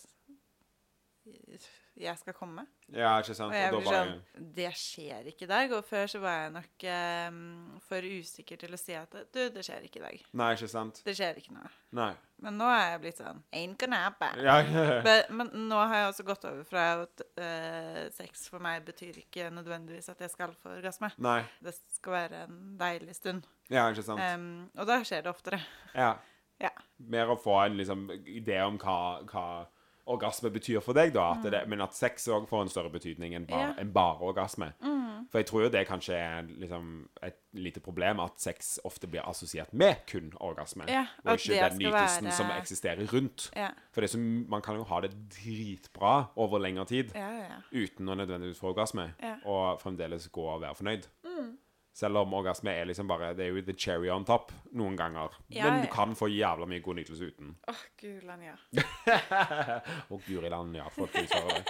jeg 2.01 2.18
skal 2.18 2.34
komme. 2.34 2.64
Ja, 2.90 3.14
ikke 3.22 3.34
sant? 3.36 3.53
Og 3.53 3.57
jeg 3.57 3.70
blir 3.72 3.86
sånn 3.86 4.49
Det 4.57 4.70
skjer 4.78 5.28
ikke 5.30 5.47
i 5.47 5.51
dag. 5.51 5.72
Og 5.76 5.86
før 5.86 6.09
så 6.11 6.20
var 6.22 6.40
jeg 6.42 6.53
nok 6.57 6.86
um, 6.90 7.38
for 7.86 8.07
usikker 8.07 8.59
til 8.61 8.74
å 8.74 8.80
si 8.80 8.97
at 8.99 9.14
du, 9.34 9.40
det 9.55 9.64
skjer 9.66 9.86
ikke 9.86 10.01
i 10.01 10.05
dag. 10.05 10.24
Nei, 10.40 10.51
ikke 10.57 10.70
sant? 10.70 11.01
Det 11.07 11.14
skjer 11.16 11.38
ikke 11.40 11.55
noe. 11.55 11.70
Nei. 11.95 12.11
Men 12.45 12.59
nå 12.61 12.66
er 12.68 12.82
jeg 12.90 13.01
blitt 13.05 13.20
sånn 13.22 13.40
Ain't 13.55 13.78
gonna 13.80 14.03
happen. 14.09 14.42
Ja, 14.42 14.59
Men, 15.07 15.22
men 15.38 15.53
nå 15.70 15.78
har 15.78 16.03
jeg 16.03 16.11
også 16.11 16.26
gått 16.28 16.45
over 16.51 16.66
fra 16.68 16.84
at 17.05 17.24
uh, 17.38 18.03
sex 18.16 18.49
for 18.51 18.64
meg 18.64 18.84
betyr 18.88 19.22
ikke 19.22 19.49
nødvendigvis 19.55 20.11
at 20.12 20.20
jeg 20.24 20.34
skal 20.34 20.55
få 20.59 20.74
orgasme. 20.74 21.12
Nei. 21.22 21.40
Det 21.64 21.76
skal 21.95 22.18
være 22.18 22.45
en 22.49 22.61
deilig 22.80 23.16
stund. 23.20 23.49
Ja, 23.72 23.86
ikke 23.88 24.05
sant? 24.07 24.20
Um, 24.20 24.66
og 24.74 24.90
da 24.90 25.01
skjer 25.07 25.24
det 25.24 25.32
oftere. 25.32 25.62
Ja. 25.95 26.16
Ja. 26.62 26.70
Mer 27.11 27.32
å 27.32 27.38
få 27.40 27.57
en 27.64 27.78
liksom, 27.78 28.07
idé 28.30 28.61
om 28.64 28.76
hva, 28.82 28.99
hva 29.30 29.47
orgasme 30.07 30.50
betyr 30.52 30.80
for 30.80 30.92
deg, 30.92 31.12
da. 31.14 31.30
At 31.32 31.42
det, 31.42 31.62
men 31.68 31.80
at 31.80 31.94
sex 31.94 32.26
òg 32.28 32.46
får 32.48 32.62
en 32.62 32.68
større 32.68 32.90
betydning 32.90 33.34
enn 33.34 33.46
bare, 33.46 33.70
Mm. 33.72 33.76
Ja. 33.76 33.80
en 33.80 33.92
bare 33.92 34.20
orgasme. 34.20 34.72
For 35.30 35.38
jeg 35.38 35.46
tror 35.46 35.62
jo 35.62 35.68
det 35.70 35.86
kanskje 35.88 36.14
er 36.14 36.42
liksom, 36.61 37.09
et 37.22 37.36
lite 37.55 37.80
problem 37.80 38.20
at 38.20 38.32
sex 38.40 38.78
ofte 38.84 39.07
blir 39.07 39.22
assosiert 39.26 39.72
med 39.72 39.96
kun 40.07 40.32
orgasme. 40.40 40.84
Ja, 40.88 41.07
og 41.24 41.38
ikke 41.38 41.55
den 41.70 41.78
nytelsen 41.78 42.24
være- 42.26 42.32
som 42.32 42.46
eksisterer 42.50 43.07
rundt. 43.12 43.50
Ja. 43.57 43.68
For 43.92 44.00
det 44.02 44.11
som, 44.11 44.20
man 44.48 44.61
kan 44.62 44.76
jo 44.76 44.84
ha 44.84 45.00
det 45.00 45.12
dritbra 45.30 46.24
over 46.36 46.59
lengre 46.59 46.84
tid 46.86 47.12
uten 47.72 48.07
å 48.09 48.14
nødvendigvis 48.14 48.59
få 48.61 48.74
orgasme. 48.74 49.14
Mm. 49.22 49.46
og 49.46 49.80
fremdeles 49.80 50.28
gå 50.28 50.40
og 50.42 50.61
være 50.61 50.74
fornøyd. 50.74 51.07
Selv 51.95 52.18
om 52.24 52.32
orgasme 52.34 52.72
er 52.74 52.88
liksom 52.90 53.07
bare 53.07 53.28
Det 53.38 53.45
er 53.47 53.53
jo 53.55 53.61
the 53.62 53.70
cherry 53.78 54.09
on 54.11 54.24
top 54.26 54.51
noen 54.72 54.97
ganger. 54.99 55.30
Ja, 55.55 55.68
Men 55.70 55.84
du 55.84 55.88
kan 55.92 56.14
få 56.18 56.26
jævla 56.28 56.66
mye 56.66 56.80
god 56.82 56.97
nytelse 56.99 57.24
uten. 57.30 57.55
Åh, 57.70 57.82
gulan, 58.01 58.42
ja. 58.42 58.57
Å, 60.11 60.18
guri 60.26 60.49
land, 60.51 60.74
ja. 60.76 60.84
At 60.90 61.12
du 61.14 61.26
svarer 61.30 61.62
det. 61.62 61.64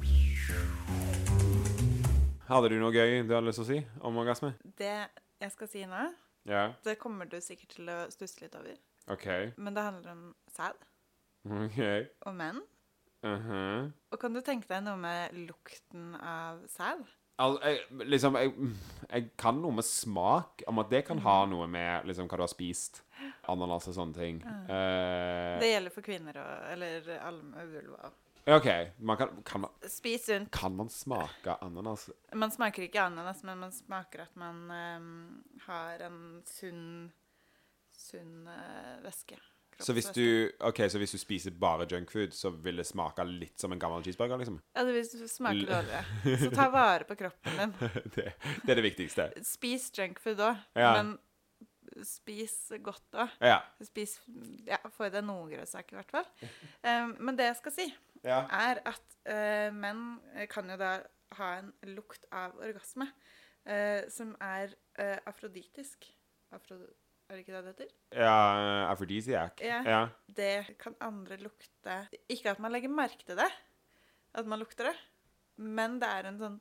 Hadde 2.50 2.66
du 2.72 2.80
noe 2.82 2.90
gøy 2.92 3.20
du 3.22 3.30
hadde 3.36 3.46
lyst 3.46 3.60
til 3.60 3.64
å 3.64 3.68
si 3.70 3.78
om 4.08 4.16
orgasme? 4.20 4.50
Det 4.76 4.90
jeg 5.40 5.50
skal 5.54 5.68
si 5.70 5.84
nå, 5.88 6.00
Ja. 6.50 6.72
det 6.84 6.96
kommer 6.98 7.24
du 7.30 7.38
sikkert 7.40 7.68
til 7.76 7.86
å 7.88 7.98
stusse 8.10 8.40
litt 8.42 8.54
over. 8.58 8.74
OK. 9.08 9.26
Men 9.56 9.74
det 9.76 9.82
handler 9.86 10.10
om 10.12 10.24
sæd 10.50 10.76
OK. 11.46 11.78
og 12.26 12.34
menn. 12.36 12.60
Mhm. 13.22 13.92
Og 14.12 14.18
kan 14.20 14.32
du 14.34 14.40
tenke 14.40 14.66
deg 14.68 14.82
noe 14.84 14.96
med 14.96 15.32
lukten 15.46 16.14
av 16.16 16.62
sæd? 16.72 17.04
Al 17.40 17.54
jeg, 17.64 17.78
liksom, 18.04 18.36
jeg, 18.36 18.52
jeg 19.10 19.30
kan 19.40 19.56
noe 19.62 19.72
med 19.72 19.84
smak, 19.86 20.62
om 20.68 20.78
at 20.82 20.90
det 20.92 21.04
kan 21.08 21.18
ha 21.24 21.38
Mhm. 21.46 21.50
noe 21.54 21.66
med 21.72 22.04
liksom, 22.06 22.28
hva 22.28 22.36
du 22.36 22.42
har 22.44 22.52
spist. 22.52 23.02
Ananas 23.48 23.88
og 23.88 23.94
sånne 23.96 24.14
ting. 24.14 24.42
Eh, 24.44 25.58
Det 25.60 25.70
gjelder 25.72 25.90
for 25.94 26.02
kvinner 26.04 26.36
og 26.40 26.72
Eller 26.72 27.08
alle 27.20 27.64
vulva. 27.72 28.10
OK. 28.50 28.68
Man 28.98 29.16
kan, 29.20 29.42
kan, 29.44 29.60
man, 29.60 29.70
Spis 29.86 30.24
sunt. 30.26 30.50
kan 30.50 30.74
man 30.76 30.88
smake 30.88 31.56
ananas? 31.62 32.08
Man 32.34 32.50
smaker 32.50 32.82
ikke 32.88 33.00
ananas, 33.04 33.42
men 33.44 33.58
man 33.58 33.72
smaker 33.72 34.22
at 34.22 34.36
man 34.36 34.70
um, 34.70 35.42
har 35.66 36.00
en 36.06 36.42
sunn 36.48 37.12
sunn 37.92 38.48
uh, 38.48 39.02
væske. 39.04 39.36
Så 39.80 39.94
hvis, 39.96 40.10
du, 40.16 40.50
ok, 40.66 40.82
så 40.92 41.00
hvis 41.00 41.14
du 41.14 41.18
spiser 41.20 41.54
bare 41.56 41.86
junkfood, 41.90 42.34
så 42.36 42.52
vil 42.52 42.82
det 42.82 42.86
smake 42.88 43.24
litt 43.28 43.60
som 43.60 43.72
en 43.74 43.80
gammel 43.80 44.04
cheeseburger, 44.04 44.40
liksom? 44.42 44.60
Ja, 44.76 44.84
det 44.86 44.94
vil 44.96 45.28
smake 45.30 45.64
dårligere. 45.64 46.04
Dårlig. 46.24 46.38
Så 46.44 46.52
ta 46.56 46.68
vare 46.74 47.08
på 47.08 47.16
kroppen 47.20 47.58
din. 47.62 47.74
det, 48.16 48.28
det 48.36 48.74
er 48.74 48.80
det 48.80 48.86
viktigste. 48.86 49.28
Spis 49.46 49.90
junkfood 49.96 50.44
òg, 50.50 50.62
Ja. 50.78 50.92
men 50.98 51.16
spis 52.06 52.54
godt 52.84 53.18
òg. 53.18 53.32
Ja. 53.42 53.60
Spis 53.84 54.18
Ja, 54.68 54.78
få 54.94 55.08
i 55.08 55.14
deg 55.14 55.24
noen 55.26 55.50
grønnsaker, 55.52 55.96
i 55.96 56.00
hvert 56.00 56.14
fall. 56.14 56.28
Um, 56.84 57.16
men 57.18 57.38
det 57.38 57.50
jeg 57.50 57.58
skal 57.62 57.76
si, 57.76 57.88
ja. 58.22 58.44
er 58.46 58.82
at 58.88 59.18
uh, 59.26 59.68
menn 59.74 60.04
kan 60.52 60.70
jo 60.70 60.78
da 60.80 60.94
ha 61.38 61.50
en 61.60 61.72
lukt 61.94 62.26
av 62.34 62.56
orgasme 62.62 63.06
uh, 63.08 64.02
som 64.12 64.34
er 64.42 64.74
uh, 65.00 65.18
afroditisk. 65.30 66.08
Afro, 66.54 66.80
er 67.30 67.36
det 67.38 67.44
ikke 67.44 67.54
det 67.54 67.64
det 67.64 67.74
heter? 67.74 67.90
Ja, 68.18 68.36
aphrodisiac. 68.90 69.60
Ja. 69.62 69.80
Ja. 69.86 70.00
Det 70.26 70.78
kan 70.82 70.96
andre 71.00 71.38
lukte 71.38 72.00
Ikke 72.28 72.50
at 72.50 72.58
man 72.62 72.74
legger 72.74 72.90
merke 72.90 73.22
til 73.26 73.38
det, 73.38 73.50
at 74.34 74.46
man 74.50 74.58
lukter 74.58 74.90
det, 74.90 74.96
men 75.62 76.00
det 76.02 76.08
er 76.10 76.30
en 76.30 76.40
sånn 76.40 76.58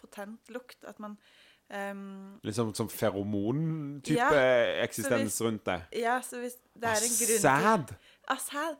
potent 0.00 0.52
lukt 0.52 0.88
at 0.88 0.98
man 1.02 1.18
Um, 1.66 2.36
sånn 2.46 2.68
som 2.78 2.86
feromontype 2.86 4.14
Ja, 4.14 4.28
eksistens 4.84 5.34
rundt 5.42 5.64
det. 5.66 5.80
Ja, 5.98 6.20
så 6.22 6.38
hvis 6.38 6.54
det 6.78 6.92
er 6.92 7.02
en 7.02 7.16
grunn 7.16 7.32
til 7.32 7.40
Sæd! 7.42 7.90
Ah, 8.30 8.38
sæd. 8.38 8.78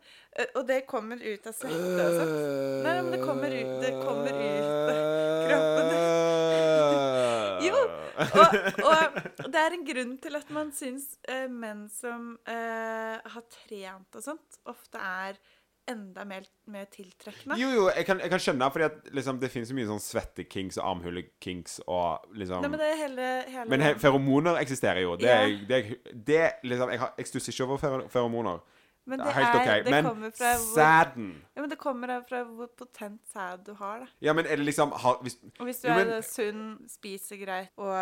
Og 0.58 0.62
det 0.68 0.84
kommer 0.86 1.18
ut 1.18 1.46
av 1.50 1.54
svette 1.54 2.06
og 2.06 2.14
sånt. 2.20 2.36
Nei, 2.86 2.94
men 3.00 3.10
det 3.14 3.20
kommer 3.24 3.50
ut, 3.50 3.74
det 3.82 3.92
kommer 4.04 4.38
ut 4.38 4.92
kroppen. 5.50 5.90
Jo, 7.66 7.75
og, 8.16 9.20
og 9.44 9.50
det 9.52 9.60
er 9.62 9.76
en 9.76 9.84
grunn 9.88 10.16
til 10.22 10.38
at 10.38 10.50
man 10.54 10.72
syns 10.76 11.12
eh, 11.28 11.46
menn 11.52 11.86
som 11.92 12.32
eh, 12.48 13.16
har 13.34 13.44
trent 13.52 14.18
og 14.18 14.24
sånt, 14.24 14.60
ofte 14.70 14.98
er 15.02 15.38
enda 15.86 16.24
mer, 16.26 16.42
mer 16.66 16.88
tiltrekkende. 16.90 17.54
Jo, 17.60 17.68
jo, 17.70 17.82
jeg 17.94 18.06
kan, 18.08 18.18
jeg 18.18 18.30
kan 18.32 18.40
skjønne, 18.42 18.66
fordi 18.74 18.86
at 18.88 19.10
liksom, 19.14 19.36
det 19.38 19.52
finnes 19.52 19.70
mye 19.76 19.86
sånn 19.86 20.00
svettekinks 20.02 20.80
og 20.80 20.88
armhulekinks 20.90 21.76
og 21.86 22.24
liksom 22.34 22.64
Nei, 22.64 22.70
men 22.72 22.80
det 22.82 22.88
er 22.90 22.96
hele, 23.04 23.28
hele 23.54 23.68
Men 23.70 23.84
he, 23.86 23.92
feromoner 24.02 24.58
eksisterer 24.58 25.04
jo. 25.04 25.12
Det, 25.20 25.28
Ja. 25.30 25.44
det, 25.70 25.78
det 26.26 26.40
liksom 26.66 26.90
Jeg, 26.90 26.98
har- 27.04 27.14
jeg 27.22 27.30
stusser 27.30 27.54
ikke 27.54 27.68
over 27.68 27.78
fer 27.84 28.08
feromoner. 28.10 28.58
Men 29.06 29.18
Det 29.20 29.26
det, 29.26 29.34
er 29.36 29.38
helt 29.38 29.54
er, 29.54 29.60
OK. 29.60 29.84
det 29.86 29.92
Men 29.94 30.32
sæden 30.74 31.26
ja, 31.56 31.60
men 31.60 31.70
det 31.70 31.78
kommer 31.78 32.10
fra 32.28 32.42
hvor 32.42 32.66
potent 32.78 33.20
sæd 33.32 33.62
du 33.66 33.74
har, 33.78 33.98
da. 34.02 34.06
Ja, 34.20 34.32
men 34.32 34.46
er 34.46 34.56
det 34.56 34.64
liksom 34.66 34.92
har, 34.92 35.18
hvis, 35.22 35.36
Og 35.58 35.64
hvis 35.68 35.78
du 35.84 35.88
Jo, 35.88 35.94
men- 35.94 36.08
er 36.16 36.20
sunn, 36.26 36.64
spiser 36.90 37.36
greit 37.44 37.68
og 37.76 37.92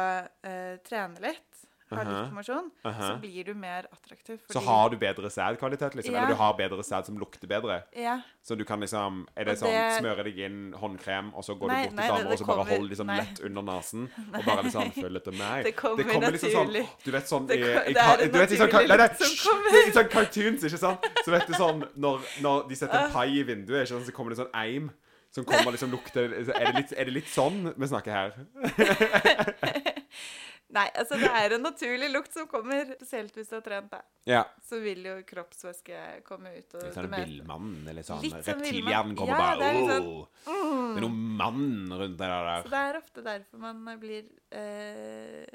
uh, 0.46 0.78
trener 0.88 1.20
litt, 1.20 1.53
har 1.90 2.04
litt 2.04 2.32
mosjon, 2.32 2.70
Aha. 2.84 3.08
så 3.08 3.20
blir 3.20 3.44
du 3.44 3.54
mer 3.54 3.84
attraktiv. 3.92 4.38
Så 4.50 4.60
har 4.64 4.88
du 4.90 4.96
bedre 4.96 5.28
sædkvalitet, 5.30 5.94
liksom? 5.94 6.14
Ja. 6.14 6.22
Eller 6.24 6.28
du 6.34 6.38
har 6.40 6.54
bedre 6.56 6.82
sæd 6.82 7.04
som 7.06 7.18
lukter 7.20 7.46
bedre? 7.46 7.82
Ja. 7.94 8.20
Så 8.42 8.56
du 8.56 8.64
kan 8.64 8.80
liksom 8.80 9.26
Er 9.36 9.44
det 9.44 9.58
sånn 9.60 9.70
det- 9.70 10.00
Smøre 10.00 10.24
deg 10.24 10.38
inn 10.38 10.72
håndkrem, 10.72 11.32
og 11.34 11.44
så 11.44 11.54
går 11.58 11.68
Nei, 11.68 11.82
du 11.86 11.90
bort 11.90 11.90
til 11.90 11.96
det- 11.96 12.08
damer, 12.08 12.32
og 12.32 12.38
så 12.38 12.46
bare 12.46 12.56
kommer- 12.56 12.76
hold 12.78 12.88
liksom 12.90 13.06
nei. 13.06 13.16
lett 13.18 13.40
under 13.44 13.62
nesen, 13.62 14.10
og 14.34 14.44
bare 14.44 14.62
liksom 14.64 14.92
følg 14.92 15.16
etter 15.16 15.32
meg? 15.38 15.64
Det 15.64 15.76
kommer 15.76 16.30
liksom 16.32 16.50
sånn. 16.50 16.88
Du 17.04 17.10
vet 17.10 17.24
sånn 17.28 17.46
Det 17.46 17.56
i, 17.58 17.62
i, 17.62 17.92
det 17.92 17.96
er 17.96 18.22
en 18.24 18.30
du 18.32 18.38
vet, 18.38 18.50
i 18.52 18.56
sånn, 18.56 18.72
nei, 18.72 18.86
nei, 18.86 18.96
lukt 18.96 19.16
som 19.20 19.36
kommer. 19.52 19.68
Er 19.70 19.88
I 19.88 19.92
sånn 19.92 20.08
cartoons, 20.10 20.64
ikke 20.64 20.78
sant? 20.78 21.00
Så 21.24 21.30
vet 21.30 21.46
du 21.46 21.52
sånn 21.54 21.84
Når, 21.96 22.20
når 22.40 22.68
de 22.68 22.74
setter 22.76 22.94
Ah. 22.98 23.06
en 23.06 23.12
pai 23.12 23.28
i 23.28 23.42
vinduet, 23.42 23.82
ikke 23.84 23.94
sant, 23.98 24.06
så 24.06 24.12
kommer 24.12 24.30
det 24.30 24.38
sånn 24.38 24.54
eim 24.54 24.90
som 25.34 25.44
kommer 25.44 25.72
liksom 25.74 25.90
lukter 25.90 26.30
Er 26.32 26.44
det 26.44 26.74
litt, 26.76 26.92
er 26.96 27.04
det 27.04 27.12
litt 27.12 27.26
sånn 27.26 27.74
vi 27.76 27.86
snakker 27.86 28.12
her? 28.12 28.32
Nei, 30.74 30.86
altså 30.98 31.18
det 31.20 31.28
er 31.30 31.54
en 31.56 31.62
naturlig 31.62 32.08
lukt 32.10 32.32
som 32.34 32.48
kommer, 32.50 32.88
spesielt 32.96 33.36
hvis 33.38 33.50
du 33.52 33.56
har 33.58 33.64
trent. 33.66 33.90
da. 33.92 34.00
Ja. 34.26 34.40
Så 34.66 34.80
vil 34.82 35.04
jo 35.06 35.16
kroppsvæske 35.28 36.00
komme 36.26 36.54
ut. 36.56 36.74
Og 36.74 36.82
Litt 36.88 36.96
sånn 36.96 37.12
villmann, 37.14 37.68
eller 37.92 38.06
sånn 38.06 38.24
sånn 38.24 38.40
reptilhjernen 38.48 39.14
kommer 39.18 39.34
Ja, 39.36 39.42
bare 39.44 39.60
det 39.60 39.84
sånn, 39.92 40.08
«Åh, 40.48 40.72
Det 40.94 40.96
er 40.98 41.06
noe 41.06 41.20
mann 41.42 41.68
rundt 41.92 42.18
det 42.18 42.30
der. 42.32 42.64
Så 42.66 42.72
det 42.74 42.82
er 42.88 42.98
ofte 43.02 43.24
derfor 43.28 43.62
man 43.62 43.84
blir 44.02 44.26
eh, 44.50 45.46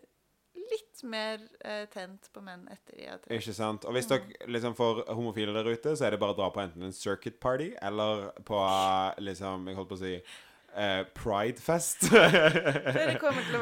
litt 0.70 1.04
mer 1.10 1.42
eh, 1.66 1.86
tent 1.92 2.28
på 2.36 2.42
menn 2.46 2.68
etter 2.72 2.96
de 2.98 3.08
har 3.10 3.18
trent. 3.24 3.32
Ikke 3.42 3.56
sant? 3.58 3.86
Og 3.90 3.96
hvis 3.98 4.08
dere 4.12 4.52
liksom 4.52 4.76
får 4.78 5.04
homofile 5.18 5.56
der 5.56 5.68
ute, 5.72 5.96
så 5.98 6.06
er 6.08 6.16
det 6.16 6.20
bare 6.22 6.36
å 6.36 6.40
dra 6.40 6.50
på 6.54 6.62
enten 6.64 6.86
en 6.88 6.94
circuit 6.96 7.40
party 7.42 7.72
eller 7.82 8.30
på 8.48 8.60
liksom 9.24 9.68
Jeg 9.72 9.80
holdt 9.80 9.90
på 9.92 9.98
å 9.98 10.04
si 10.04 10.14
eh, 10.76 11.04
Pridefest. 11.16 12.02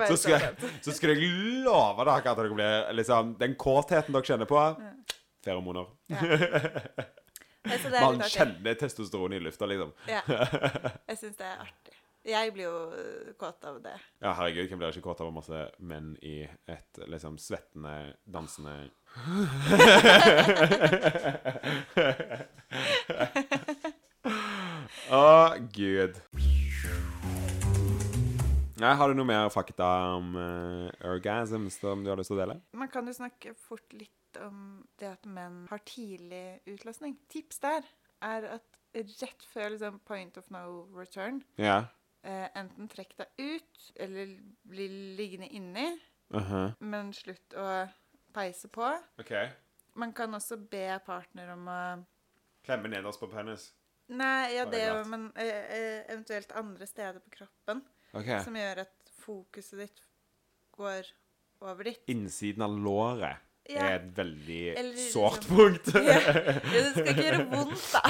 Så, 0.08 0.18
skal, 0.18 0.18
så 0.18 0.39
tente. 0.39 0.70
så 0.82 0.91
skal 0.95 1.14
jeg 1.14 1.30
love 1.66 2.05
dere 2.05 2.32
at 2.32 2.39
dere 2.39 2.53
blir 2.53 2.93
liksom 2.95 3.34
Den 3.39 3.55
kåtheten 3.60 4.16
dere 4.16 4.28
kjenner 4.28 4.49
på 4.49 4.62
Feromoner. 5.45 5.88
Er 7.68 8.01
Man 8.01 8.22
kjenner 8.24 8.74
testosteron 8.80 9.34
i 9.34 9.39
lufta, 9.43 9.66
liksom. 9.68 9.91
Ja. 10.08 10.22
Jeg 11.10 11.18
syns 11.20 11.36
det 11.39 11.47
er 11.47 11.64
artig. 11.66 11.93
Jeg 12.28 12.51
blir 12.55 12.66
jo 12.68 13.34
kåt 13.39 13.64
av 13.68 13.78
det. 13.84 13.93
Ja, 14.20 14.34
herregud, 14.36 14.68
hvem 14.68 14.80
blir 14.82 14.91
ikke 14.91 15.05
kåt 15.05 15.22
av 15.24 15.32
masse 15.36 15.62
menn 15.80 16.14
i 16.28 16.41
et 16.68 16.99
liksom 17.08 17.38
svettende, 17.39 18.14
dansende 18.28 18.89
Å, 25.08 25.55
gud. 25.72 26.20
Nei, 28.78 28.93
har 28.93 29.09
du 29.09 29.17
noe 29.17 29.25
mer 29.25 29.47
fakta 29.49 29.86
om 30.19 30.36
uh, 30.38 30.89
orgasms 31.09 31.80
som 31.82 32.03
du 32.05 32.11
har 32.11 32.19
lyst 32.19 32.30
til 32.30 32.38
å 32.38 32.43
dele? 32.43 32.59
Man 32.78 32.91
kan 32.93 33.07
jo 33.09 33.15
snakke 33.15 33.55
fort 33.57 33.93
litt 33.97 34.38
om 34.43 34.84
det 35.01 35.09
at 35.15 35.25
menn 35.25 35.63
har 35.71 35.82
tidlig 35.88 36.59
utløsning. 36.69 37.15
Tips 37.34 37.57
der 37.63 37.88
er 38.21 38.45
at 38.59 38.78
rett 38.93 39.47
før 39.49 39.71
liksom 39.73 39.97
point 40.05 40.38
of 40.38 40.51
no 40.53 40.86
return, 40.93 41.41
Ja. 41.57 41.88
uh, 42.28 42.47
enten 42.53 42.89
trekk 42.93 43.17
deg 43.17 43.41
ut, 43.41 43.82
eller 43.95 44.38
bli 44.67 44.89
liggende 45.17 45.49
inni, 45.49 45.89
Uh 46.28 46.73
men 46.84 47.13
slutt 47.15 47.53
å 47.55 47.88
peise 48.36 48.67
på. 48.67 48.84
Okay. 49.21 49.47
Man 49.95 50.11
kan 50.13 50.34
også 50.36 50.57
be 50.59 50.99
partner 51.05 51.53
om 51.53 51.69
å 51.71 51.82
Klemme 52.67 52.89
nederst 52.91 53.21
på 53.21 53.30
penis. 53.32 53.69
Nei, 54.11 54.57
ja, 54.57 54.65
det 54.67 54.82
jo, 54.84 54.97
men 55.07 55.30
eh, 55.39 56.03
eventuelt 56.11 56.51
andre 56.51 56.86
steder 56.86 57.21
på 57.23 57.32
kroppen 57.39 57.80
OK. 58.20 58.32
som 58.43 58.55
gjør 58.59 58.84
at 58.86 58.93
fokuset 59.24 59.80
ditt 59.86 60.01
går 60.78 61.11
over 61.68 61.84
dit. 61.91 61.99
Innsiden 62.13 62.61
av 62.68 62.72
låret 62.78 63.43
Ja. 63.68 63.82
er 63.84 63.95
et 63.97 64.13
veldig 64.15 64.78
Eller 64.80 64.95
sårt 65.11 65.41
liksom- 65.43 65.57
punkt. 65.57 65.88
Ja, 66.07 66.20
det 66.72 66.84
skal 66.93 67.07
ikke 67.11 67.26
gjøre 67.26 67.47
vondt, 67.51 67.88
da. 67.91 68.01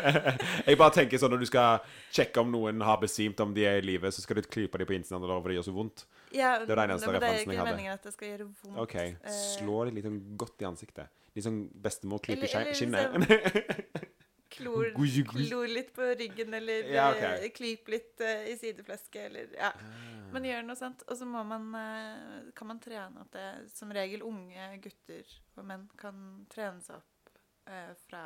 jeg 0.70 0.78
bare 0.80 0.94
tenker 0.96 1.20
sånn 1.20 1.34
når 1.34 1.42
du 1.42 1.46
skal 1.50 1.82
sjekke 2.10 2.40
om 2.40 2.48
noen 2.54 2.80
har 2.80 2.96
besvimt, 3.02 3.40
om 3.44 3.52
de 3.52 3.66
er 3.68 3.82
i 3.82 3.84
live, 3.84 4.08
så 4.14 4.22
skal 4.24 4.36
du 4.40 4.42
klype 4.48 4.78
dem 4.80 4.88
på 4.88 4.96
innsiden 4.96 5.20
av 5.20 5.28
låret, 5.28 5.42
for 5.44 5.52
det 5.52 5.58
gjør 5.58 5.68
så 5.68 5.74
vondt. 5.76 6.06
Ja, 6.32 6.54
Det 6.58 6.68
var 6.72 6.86
den 6.86 6.94
eneste 6.96 7.12
det 7.12 7.16
er 7.16 7.20
referansen 7.20 7.44
jeg 7.52 7.58
ikke 7.58 7.66
hadde. 7.66 7.76
meningen 7.76 7.92
at 7.98 8.02
det 8.08 8.12
skal 8.16 8.28
gjøre 8.32 8.48
vondt. 8.62 8.78
OK. 8.86 8.94
Eh, 8.96 9.36
Slå 9.58 9.84
dem 9.84 9.94
litt 10.00 10.08
sånn 10.08 10.36
godt 10.40 10.64
i 10.64 10.70
ansiktet. 10.72 11.08
Litt 11.36 11.44
sånn 11.44 11.60
bestemor 11.84 12.22
klyper 12.24 12.48
skinnet. 12.48 12.74
skinnet. 12.80 14.08
klor, 14.56 14.90
klor 15.32 15.68
litt 15.70 15.92
på 15.96 16.06
ryggen, 16.18 16.54
eller 16.54 16.90
Ja, 16.92 17.10
ok. 17.12 17.22
eh, 17.44 17.48
klyp 17.54 17.88
litt 17.92 18.20
uh, 18.24 18.44
i 18.50 18.56
sideflesket, 18.60 19.26
eller 19.30 19.54
ja. 19.58 19.70
Ah. 19.74 20.28
Men 20.34 20.44
gjør 20.48 20.64
noe 20.66 20.76
sånt. 20.76 21.02
Og 21.08 21.16
så 21.20 21.26
må 21.28 21.44
man, 21.46 21.66
uh, 21.74 22.52
kan 22.58 22.66
man 22.72 22.80
trene 22.82 23.20
opp 23.22 23.30
det. 23.36 23.48
Som 23.74 23.92
regel 23.94 24.22
unge 24.26 24.70
gutter 24.82 25.24
og 25.56 25.66
menn 25.68 25.84
kan 26.00 26.46
trene 26.50 26.80
seg 26.82 26.96
opp 26.96 27.34
uh, 27.70 27.92
fra 28.08 28.22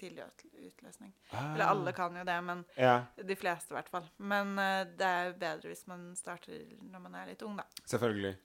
tidlig 0.00 0.24
utløsning. 0.24 0.70
utløsning. 0.70 1.12
Eller 1.32 1.64
Ah. 1.66 1.70
alle 1.74 1.92
kan 1.92 2.16
jo 2.16 2.24
det, 2.24 2.38
men 2.44 2.64
Ja, 2.76 2.94
de 3.16 3.36
fleste 3.36 3.74
i 3.74 3.76
hvert 3.78 3.88
fall. 3.92 4.08
Men 4.18 4.54
det 4.96 5.06
er 5.06 5.32
bedre 5.36 5.68
hvis 5.74 5.86
man 5.86 6.14
starter 6.16 6.64
når 6.80 7.00
man 7.08 7.14
er 7.20 7.26
litt 7.34 7.42
ung, 7.42 7.56
da. 7.60 7.64
selvfølgelig. 7.86 8.36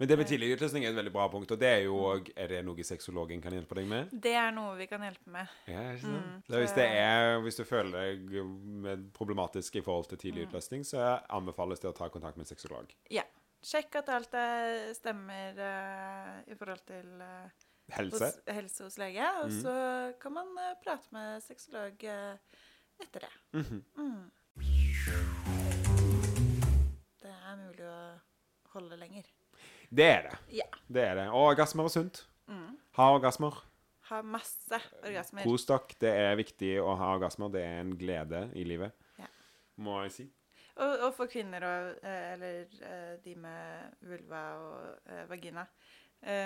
Men 0.00 0.08
det 0.08 0.16
med 0.16 0.26
tidlig 0.30 0.54
utløsning 0.56 0.84
er 0.86 0.94
et 0.94 0.96
veldig 0.96 1.12
bra 1.12 1.26
punkt, 1.28 1.50
og 1.52 1.58
det 1.60 1.68
er 1.68 1.82
jo 1.84 1.96
òg 2.08 2.30
Er 2.40 2.48
det 2.48 2.60
noe 2.64 2.84
sexologen 2.88 3.42
kan 3.44 3.52
hjelpe 3.52 3.76
deg 3.76 3.86
med? 3.90 4.08
Det 4.24 4.32
er 4.32 4.50
noe 4.56 4.72
vi 4.78 4.86
kan 4.88 5.02
hjelpe 5.04 5.28
med. 5.34 5.46
Ja, 5.68 5.82
ikke 5.92 6.06
sant? 6.06 6.24
Mm, 6.24 6.38
Så 6.48 6.62
hvis 6.62 6.72
det 6.78 6.86
er 6.88 7.40
Hvis 7.44 7.56
du 7.60 7.64
føler 7.68 7.92
deg 8.00 9.12
problematisk 9.12 9.76
i 9.76 9.82
forhold 9.84 10.08
til 10.08 10.18
tidlig 10.18 10.46
Mm. 10.46 10.48
utløsning, 10.48 10.84
så 10.88 11.20
anbefales 11.28 11.80
det 11.80 11.90
å 11.90 11.92
ta 11.98 12.08
kontakt 12.08 12.36
med 12.40 12.46
en 12.46 12.56
sexolog. 12.56 12.94
Ja. 13.10 13.22
Sjekk 13.62 13.94
at 14.00 14.08
alt 14.08 14.30
det 14.32 14.96
stemmer 14.96 15.52
uh, 15.60 16.40
i 16.50 16.54
forhold 16.56 16.80
til 16.86 17.20
uh, 17.20 17.50
Helse. 17.92 18.24
hos, 18.24 18.38
helse 18.48 18.84
hos 18.84 18.96
lege. 18.98 19.26
Og 19.42 19.50
Mm. 19.50 19.60
så 19.62 19.74
kan 20.20 20.32
man 20.32 20.46
uh, 20.56 20.72
prate 20.82 21.12
med 21.12 21.42
sexolog 21.42 22.04
eh, 22.04 22.36
etter 23.02 23.20
det. 23.20 23.32
-hmm. 23.52 23.82
Mm. 23.96 24.30
Det 27.20 27.28
er 27.28 27.56
mulig 27.56 27.84
å 27.84 28.20
holde 28.72 28.96
lenger. 28.96 29.24
Det 29.90 30.06
er 30.06 30.22
det. 30.28 30.36
Ja. 30.60 30.66
Det 30.88 31.02
er 31.02 31.14
det. 31.18 31.26
Og 31.34 31.48
orgasmer 31.52 31.84
er 31.88 31.92
sunt. 31.94 32.22
Mm. 32.50 32.76
Ha 32.98 33.08
orgasmer. 33.14 33.56
Ha 34.10 34.20
masse 34.26 34.78
orgasmer. 35.02 35.42
Kos 35.46 35.66
dere. 35.66 35.96
Det 36.02 36.10
er 36.24 36.36
viktig 36.38 36.70
å 36.82 36.94
ha 36.98 37.12
orgasmer. 37.16 37.50
Det 37.54 37.62
er 37.66 37.80
en 37.82 37.96
glede 37.98 38.44
i 38.58 38.64
livet, 38.66 38.94
Ja. 39.18 39.26
må 39.76 40.00
jeg 40.04 40.12
si. 40.12 40.28
Og, 40.80 40.92
og 41.06 41.14
for 41.14 41.28
kvinner 41.28 41.64
og 41.66 41.98
eh, 42.06 42.32
eller 42.34 42.70
eh, 42.86 43.16
de 43.24 43.34
med 43.36 43.96
vulva 44.06 44.42
og 44.62 45.10
eh, 45.10 45.26
vagina. 45.30 45.66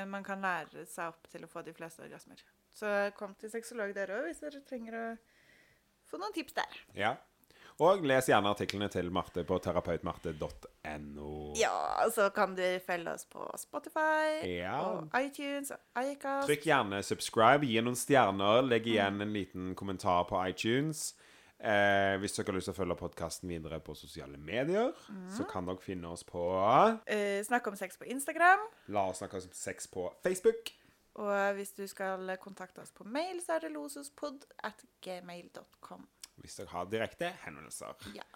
Man 0.07 0.23
kan 0.23 0.39
lære 0.39 0.85
seg 0.87 1.09
opp 1.11 1.25
til 1.33 1.43
å 1.43 1.49
få 1.51 1.65
de 1.67 1.73
fleste 1.75 2.05
orgasmer. 2.05 2.39
Så 2.71 2.87
kom 3.19 3.33
til 3.35 3.51
sexolog 3.51 3.91
dere 3.97 4.21
òg 4.21 4.29
hvis 4.29 4.39
dere 4.45 4.61
trenger 4.63 4.95
å 4.95 5.07
få 6.07 6.21
noen 6.23 6.31
tips 6.37 6.55
der. 6.55 6.77
Ja. 6.95 7.11
Og 7.83 8.05
les 8.07 8.29
gjerne 8.31 8.47
artiklene 8.55 8.87
til 8.93 9.09
Marte 9.11 9.43
på 9.45 9.57
terapeutmarte.no. 9.59 11.53
Ja, 11.59 12.05
så 12.15 12.29
kan 12.35 12.55
du 12.55 12.63
følge 12.87 13.11
oss 13.17 13.25
på 13.27 13.43
Spotify 13.59 14.45
Ja. 14.61 14.77
og 14.81 15.09
iTunes 15.19 15.71
og 15.75 15.79
iCast. 16.05 16.47
Trykk 16.47 16.63
gjerne 16.69 17.03
subscribe, 17.03 17.67
gi 17.67 17.81
noen 17.83 17.97
stjerner, 17.99 18.63
legg 18.63 18.87
igjen 18.87 19.21
en 19.21 19.33
liten 19.35 19.75
kommentar 19.75 20.25
på 20.31 20.39
iTunes. 20.49 21.15
Eh, 21.65 22.17
hvis 22.21 22.35
dere 22.37 22.51
har 22.51 22.59
lyst 22.59 22.69
til 22.69 22.75
å 22.75 22.77
følge 22.77 22.97
podkasten 23.01 23.49
videre 23.49 23.79
på 23.81 23.95
sosiale 23.97 24.37
medier, 24.39 24.93
så 25.35 25.47
kan 25.49 25.65
dere 25.67 25.81
finne 25.81 26.11
oss 26.13 26.23
på 26.25 26.43
Eh, 27.07 27.43
Snakk 27.43 27.67
om 27.67 27.77
sex 27.77 27.97
på 27.97 28.05
Instagram. 28.07 28.61
La 28.89 29.07
oss 29.09 29.19
snakke 29.23 29.35
om 29.41 29.49
sex 29.51 29.87
på 29.89 30.13
Facebook. 30.23 30.71
Og 31.17 31.55
hvis 31.55 31.73
du 31.77 31.87
skal 31.87 32.37
kontakte 32.43 32.83
oss 32.83 32.91
på 32.93 33.05
mail, 33.07 33.41
så 33.41 33.55
er 33.57 33.61
det 33.61 33.73
losospod 33.73 34.45
at 34.63 34.83
gmail.com. 35.01 36.07
Hvis 36.43 36.59
dere 36.59 36.73
har 36.73 36.89
direkte 36.91 37.31
henvendelser. 37.45 37.95
Ja. 38.17 38.27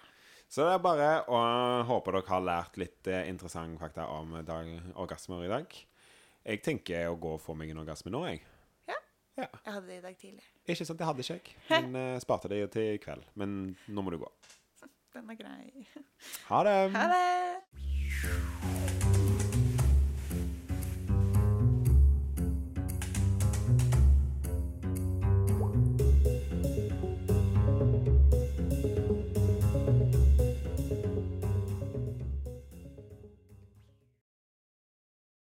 Så 0.49 0.65
det 0.65 0.77
er 0.79 0.85
bare 0.85 1.09
å 1.29 1.41
håpe 1.89 2.15
dere 2.15 2.31
har 2.31 2.45
lært 2.45 2.79
litt 2.81 3.11
eh, 3.11 3.27
interessante 3.29 3.81
fakta 3.83 4.07
om 4.15 4.39
dag, 4.49 4.71
orgasmer 4.97 5.45
i 5.45 5.51
dag. 5.53 5.75
Jeg 6.49 6.63
tenker 6.65 7.11
å 7.11 7.19
gå 7.21 7.35
og 7.37 7.43
få 7.45 7.57
meg 7.59 7.75
en 7.75 7.83
orgasme 7.83 8.13
nå, 8.15 8.23
jeg. 8.31 8.41
Ja. 8.89 8.97
Ja. 9.43 9.51
Jeg 9.51 9.75
hadde 9.75 9.87
det 9.91 9.99
i 9.99 10.07
dag 10.07 10.17
tidlig. 10.23 10.49
Ikke 10.65 10.89
sant, 10.89 11.03
det 11.03 11.11
hadde 11.11 11.27
ikke 11.27 11.37
jeg, 11.37 11.59
men 11.69 12.01
eh, 12.01 12.17
sparte 12.25 12.49
det 12.53 12.63
til 12.73 12.95
i 12.95 13.03
kveld. 13.03 13.29
Men 13.37 13.61
nå 13.93 14.07
må 14.07 14.15
du 14.15 14.23
gå. 14.25 14.33
Den 15.13 15.31
er 15.35 15.41
grei. 15.41 15.87
Ha 16.49 16.65
det! 16.65 16.77
Ha 16.97 17.09
det! 17.13 18.78